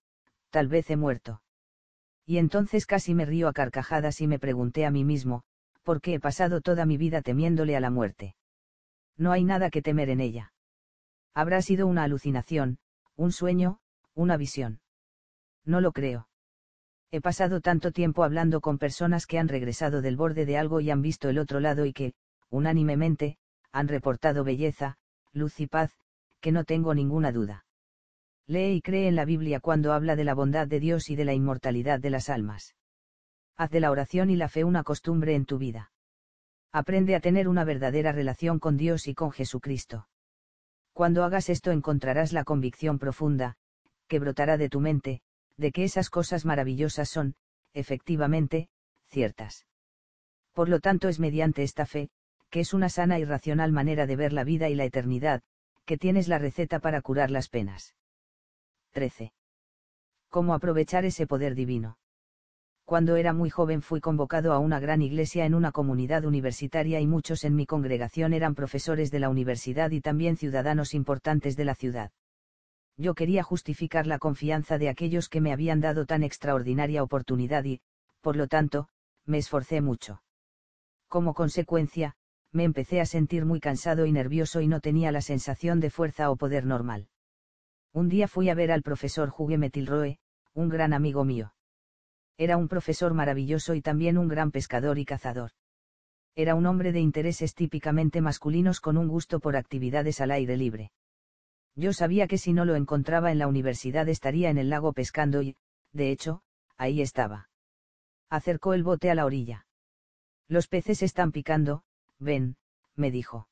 [0.50, 1.42] tal vez he muerto.
[2.24, 5.42] Y entonces casi me río a carcajadas y me pregunté a mí mismo,
[5.82, 8.36] ¿por qué he pasado toda mi vida temiéndole a la muerte?
[9.16, 10.52] No hay nada que temer en ella.
[11.34, 12.78] Habrá sido una alucinación,
[13.16, 13.80] un sueño,
[14.14, 14.80] una visión.
[15.64, 16.28] No lo creo.
[17.10, 20.92] He pasado tanto tiempo hablando con personas que han regresado del borde de algo y
[20.92, 22.14] han visto el otro lado y que,
[22.48, 23.38] unánimemente,
[23.72, 24.98] han reportado belleza,
[25.32, 25.90] luz y paz,
[26.40, 27.63] que no tengo ninguna duda.
[28.46, 31.24] Lee y cree en la Biblia cuando habla de la bondad de Dios y de
[31.24, 32.74] la inmortalidad de las almas.
[33.56, 35.92] Haz de la oración y la fe una costumbre en tu vida.
[36.70, 40.08] Aprende a tener una verdadera relación con Dios y con Jesucristo.
[40.92, 43.56] Cuando hagas esto encontrarás la convicción profunda,
[44.08, 45.22] que brotará de tu mente,
[45.56, 47.36] de que esas cosas maravillosas son,
[47.72, 48.68] efectivamente,
[49.08, 49.66] ciertas.
[50.52, 52.10] Por lo tanto es mediante esta fe,
[52.50, 55.42] que es una sana y racional manera de ver la vida y la eternidad,
[55.86, 57.94] que tienes la receta para curar las penas.
[58.94, 59.32] 13.
[60.30, 61.98] ¿Cómo aprovechar ese poder divino?
[62.84, 67.06] Cuando era muy joven fui convocado a una gran iglesia en una comunidad universitaria y
[67.08, 71.74] muchos en mi congregación eran profesores de la universidad y también ciudadanos importantes de la
[71.74, 72.12] ciudad.
[72.96, 77.80] Yo quería justificar la confianza de aquellos que me habían dado tan extraordinaria oportunidad y,
[78.20, 78.88] por lo tanto,
[79.26, 80.22] me esforcé mucho.
[81.08, 82.14] Como consecuencia,
[82.52, 86.30] me empecé a sentir muy cansado y nervioso y no tenía la sensación de fuerza
[86.30, 87.08] o poder normal.
[87.94, 90.18] Un día fui a ver al profesor Hugue Metilroe,
[90.52, 91.54] un gran amigo mío.
[92.36, 95.52] Era un profesor maravilloso y también un gran pescador y cazador.
[96.34, 100.90] Era un hombre de intereses típicamente masculinos con un gusto por actividades al aire libre.
[101.76, 105.40] Yo sabía que si no lo encontraba en la universidad estaría en el lago pescando
[105.40, 105.56] y,
[105.92, 106.42] de hecho,
[106.76, 107.48] ahí estaba.
[108.28, 109.68] Acercó el bote a la orilla.
[110.48, 111.84] Los peces están picando,
[112.18, 112.56] ven,
[112.96, 113.48] me dijo.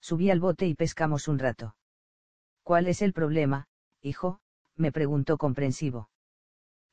[0.00, 1.76] Subí al bote y pescamos un rato.
[2.64, 3.68] ¿Cuál es el problema,
[4.00, 4.40] hijo?
[4.74, 6.08] me preguntó comprensivo.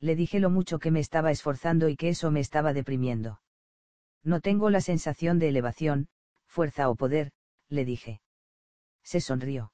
[0.02, 3.42] Le dije lo mucho que me estaba esforzando y que eso me estaba deprimiendo.
[4.22, 6.10] No tengo la sensación de elevación,
[6.46, 7.32] fuerza o poder,
[7.70, 8.22] le dije.
[9.02, 9.72] Se sonrió.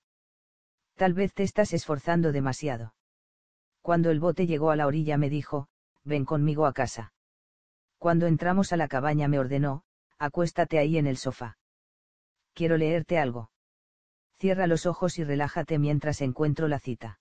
[0.95, 2.93] Tal vez te estás esforzando demasiado.
[3.81, 5.67] Cuando el bote llegó a la orilla me dijo,
[6.03, 7.13] ven conmigo a casa.
[7.97, 9.83] Cuando entramos a la cabaña me ordenó,
[10.19, 11.57] acuéstate ahí en el sofá.
[12.53, 13.49] Quiero leerte algo.
[14.39, 17.19] Cierra los ojos y relájate mientras encuentro la cita.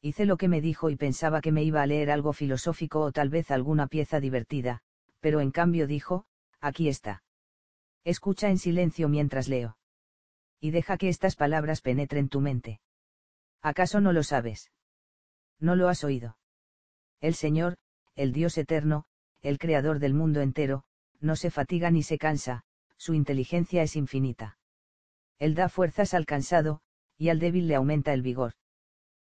[0.00, 3.10] Hice lo que me dijo y pensaba que me iba a leer algo filosófico o
[3.10, 4.82] tal vez alguna pieza divertida,
[5.20, 6.26] pero en cambio dijo,
[6.60, 7.24] aquí está.
[8.04, 9.76] Escucha en silencio mientras leo.
[10.60, 12.80] Y deja que estas palabras penetren tu mente.
[13.60, 14.70] ¿Acaso no lo sabes?
[15.58, 16.38] No lo has oído.
[17.20, 17.76] El Señor,
[18.14, 19.04] el Dios eterno,
[19.42, 20.84] el Creador del mundo entero,
[21.20, 22.62] no se fatiga ni se cansa,
[22.96, 24.58] su inteligencia es infinita.
[25.38, 26.80] Él da fuerzas al cansado,
[27.16, 28.52] y al débil le aumenta el vigor.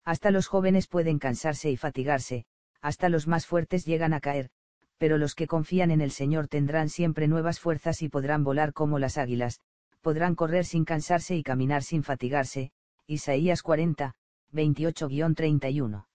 [0.03, 2.45] Hasta los jóvenes pueden cansarse y fatigarse,
[2.81, 4.49] hasta los más fuertes llegan a caer,
[4.97, 8.99] pero los que confían en el Señor tendrán siempre nuevas fuerzas y podrán volar como
[8.99, 9.59] las águilas,
[10.01, 12.71] podrán correr sin cansarse y caminar sin fatigarse.
[13.07, 14.15] Isaías 40,
[14.53, 16.05] 28-31.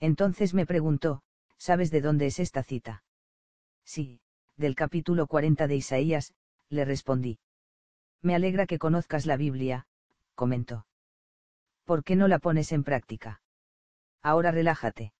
[0.00, 1.22] Entonces me preguntó,
[1.56, 3.04] ¿sabes de dónde es esta cita?
[3.84, 4.20] Sí,
[4.56, 6.34] del capítulo 40 de Isaías,
[6.68, 7.38] le respondí.
[8.24, 9.86] Me alegra que conozcas la Biblia,
[10.34, 10.86] comentó.
[11.84, 13.42] ¿Por qué no la pones en práctica?
[14.22, 15.12] Ahora relájate.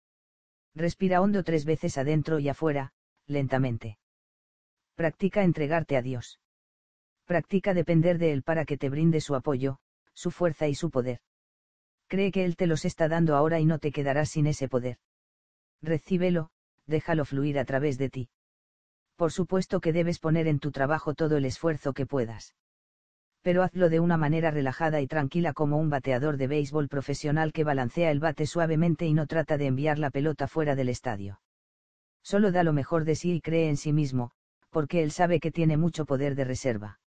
[0.75, 2.95] Respira hondo tres veces adentro y afuera,
[3.27, 3.99] lentamente.
[4.95, 6.41] Practica entregarte a Dios.
[7.27, 9.81] Practica depender de Él para que te brinde su apoyo,
[10.15, 11.21] su fuerza y su poder.
[12.07, 14.97] Cree que Él te los está dando ahora y no te quedarás sin ese poder.
[15.83, 16.49] Recíbelo,
[16.87, 18.31] déjalo fluir a través de ti.
[19.17, 22.55] Por supuesto que debes poner en tu trabajo todo el esfuerzo que puedas.
[23.45, 27.63] Pero hazlo de una manera relajada y tranquila como un bateador de béisbol profesional que
[27.63, 31.43] balancea el bate suavemente y no trata de enviar la pelota fuera del estadio.
[32.23, 34.31] Solo da lo mejor de sí y cree en sí mismo,
[34.71, 37.01] porque él sabe que tiene mucho poder de reserva.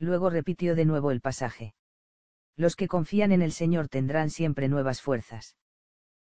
[0.00, 1.74] Luego repitió de nuevo el pasaje.
[2.56, 5.56] Los que confían en el Señor tendrán siempre nuevas fuerzas.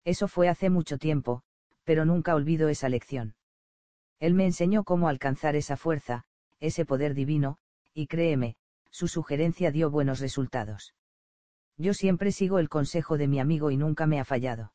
[0.05, 1.41] Eso fue hace mucho tiempo,
[1.83, 3.35] pero nunca olvido esa lección.
[4.21, 6.23] Él me enseñó cómo alcanzar esa fuerza,
[6.61, 7.57] ese poder divino,
[7.93, 8.55] y créeme,
[8.91, 10.93] su sugerencia dio buenos resultados.
[11.77, 14.73] Yo siempre sigo el consejo de mi amigo y nunca me ha fallado.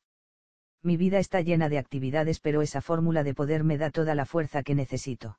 [0.82, 4.26] Mi vida está llena de actividades pero esa fórmula de poder me da toda la
[4.26, 5.38] fuerza que necesito.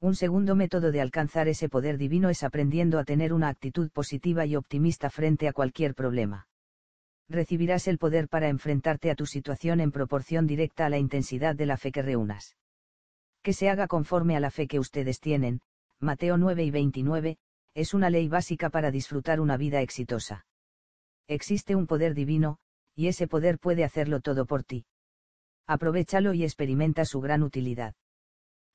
[0.00, 4.46] Un segundo método de alcanzar ese poder divino es aprendiendo a tener una actitud positiva
[4.46, 6.46] y optimista frente a cualquier problema
[7.30, 11.66] recibirás el poder para enfrentarte a tu situación en proporción directa a la intensidad de
[11.66, 12.56] la fe que reúnas.
[13.42, 15.60] Que se haga conforme a la fe que ustedes tienen,
[16.00, 17.38] Mateo 9 y 29,
[17.74, 20.46] es una ley básica para disfrutar una vida exitosa.
[21.28, 22.58] Existe un poder divino,
[22.94, 24.86] y ese poder puede hacerlo todo por ti.
[25.66, 27.94] Aprovechalo y experimenta su gran utilidad.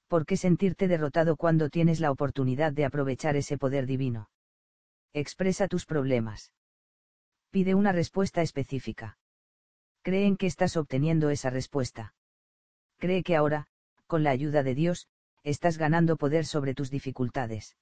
[0.08, 4.30] ¿Por qué sentirte derrotado cuando tienes la oportunidad de aprovechar ese poder divino?
[5.14, 6.52] Expresa tus problemas
[7.56, 9.18] pide una respuesta específica.
[10.02, 12.14] Creen que estás obteniendo esa respuesta.
[12.98, 13.68] Cree que ahora,
[14.08, 15.08] con la ayuda de Dios,
[15.46, 17.78] estás ganando poder sobre tus dificultades.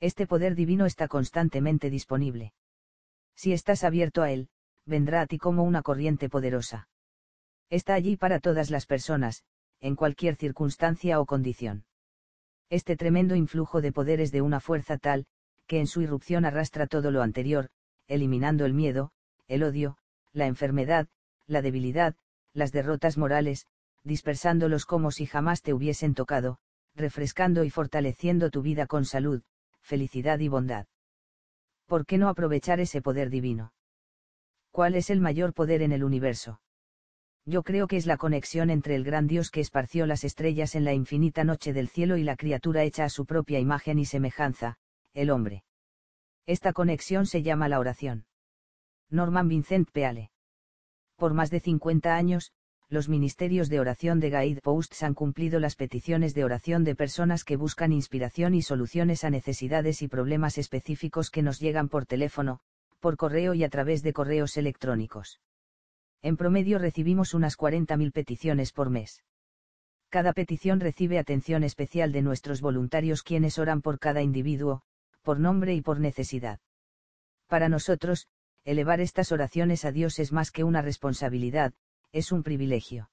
[0.00, 2.52] Este poder divino está constantemente disponible.
[3.34, 4.48] Si estás abierto a él,
[4.84, 6.88] vendrá a ti como una corriente poderosa.
[7.70, 9.42] Está allí para todas las personas,
[9.80, 11.84] en cualquier circunstancia o condición.
[12.68, 15.26] Este tremendo influjo de poder es de una fuerza tal,
[15.66, 17.70] que en su irrupción arrastra todo lo anterior,
[18.06, 19.12] eliminando el miedo,
[19.48, 19.98] el odio,
[20.32, 21.08] la enfermedad,
[21.46, 22.14] la debilidad,
[22.52, 23.66] las derrotas morales,
[24.04, 26.58] dispersándolos como si jamás te hubiesen tocado,
[26.94, 29.42] refrescando y fortaleciendo tu vida con salud,
[29.86, 30.86] felicidad y bondad.
[31.86, 33.72] ¿Por qué no aprovechar ese poder divino?
[34.72, 36.60] ¿Cuál es el mayor poder en el universo?
[37.46, 40.84] Yo creo que es la conexión entre el gran Dios que esparció las estrellas en
[40.84, 44.78] la infinita noche del cielo y la criatura hecha a su propia imagen y semejanza,
[45.14, 45.62] el hombre.
[46.44, 48.26] Esta conexión se llama la oración.
[49.08, 50.30] Norman Vincent Peale.
[51.14, 52.52] Por más de 50 años,
[52.88, 57.42] los ministerios de oración de Guide Posts han cumplido las peticiones de oración de personas
[57.42, 62.60] que buscan inspiración y soluciones a necesidades y problemas específicos que nos llegan por teléfono,
[63.00, 65.40] por correo y a través de correos electrónicos.
[66.22, 69.24] En promedio recibimos unas 40.000 peticiones por mes.
[70.08, 74.82] Cada petición recibe atención especial de nuestros voluntarios quienes oran por cada individuo,
[75.22, 76.60] por nombre y por necesidad.
[77.48, 78.28] Para nosotros,
[78.64, 81.74] elevar estas oraciones a Dios es más que una responsabilidad,
[82.12, 83.10] es un privilegio.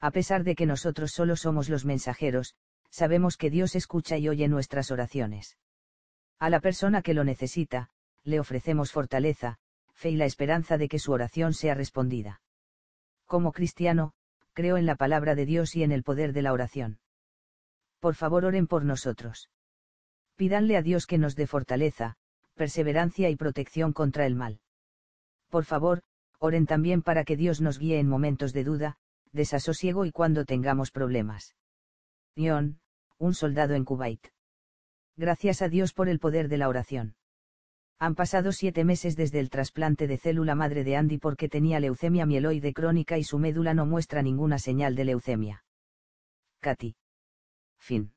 [0.00, 2.54] A pesar de que nosotros solo somos los mensajeros,
[2.90, 5.58] sabemos que Dios escucha y oye nuestras oraciones.
[6.38, 7.90] A la persona que lo necesita,
[8.22, 9.58] le ofrecemos fortaleza,
[9.92, 12.40] fe y la esperanza de que su oración sea respondida.
[13.26, 14.12] Como cristiano,
[14.52, 16.98] creo en la palabra de Dios y en el poder de la oración.
[18.00, 19.48] Por favor oren por nosotros.
[20.36, 22.16] Pídanle a Dios que nos dé fortaleza,
[22.54, 24.60] perseverancia y protección contra el mal.
[25.48, 26.02] Por favor,
[26.38, 28.96] oren también para que Dios nos guíe en momentos de duda,
[29.32, 31.54] desasosiego y cuando tengamos problemas.
[32.36, 32.80] Ion,
[33.18, 34.28] un soldado en Kuwait.
[35.16, 37.14] Gracias a Dios por el poder de la oración.
[37.98, 42.26] Han pasado siete meses desde el trasplante de célula madre de Andy porque tenía leucemia
[42.26, 45.64] mieloide crónica y su médula no muestra ninguna señal de leucemia.
[46.60, 46.96] Katy.
[47.78, 48.12] Fin.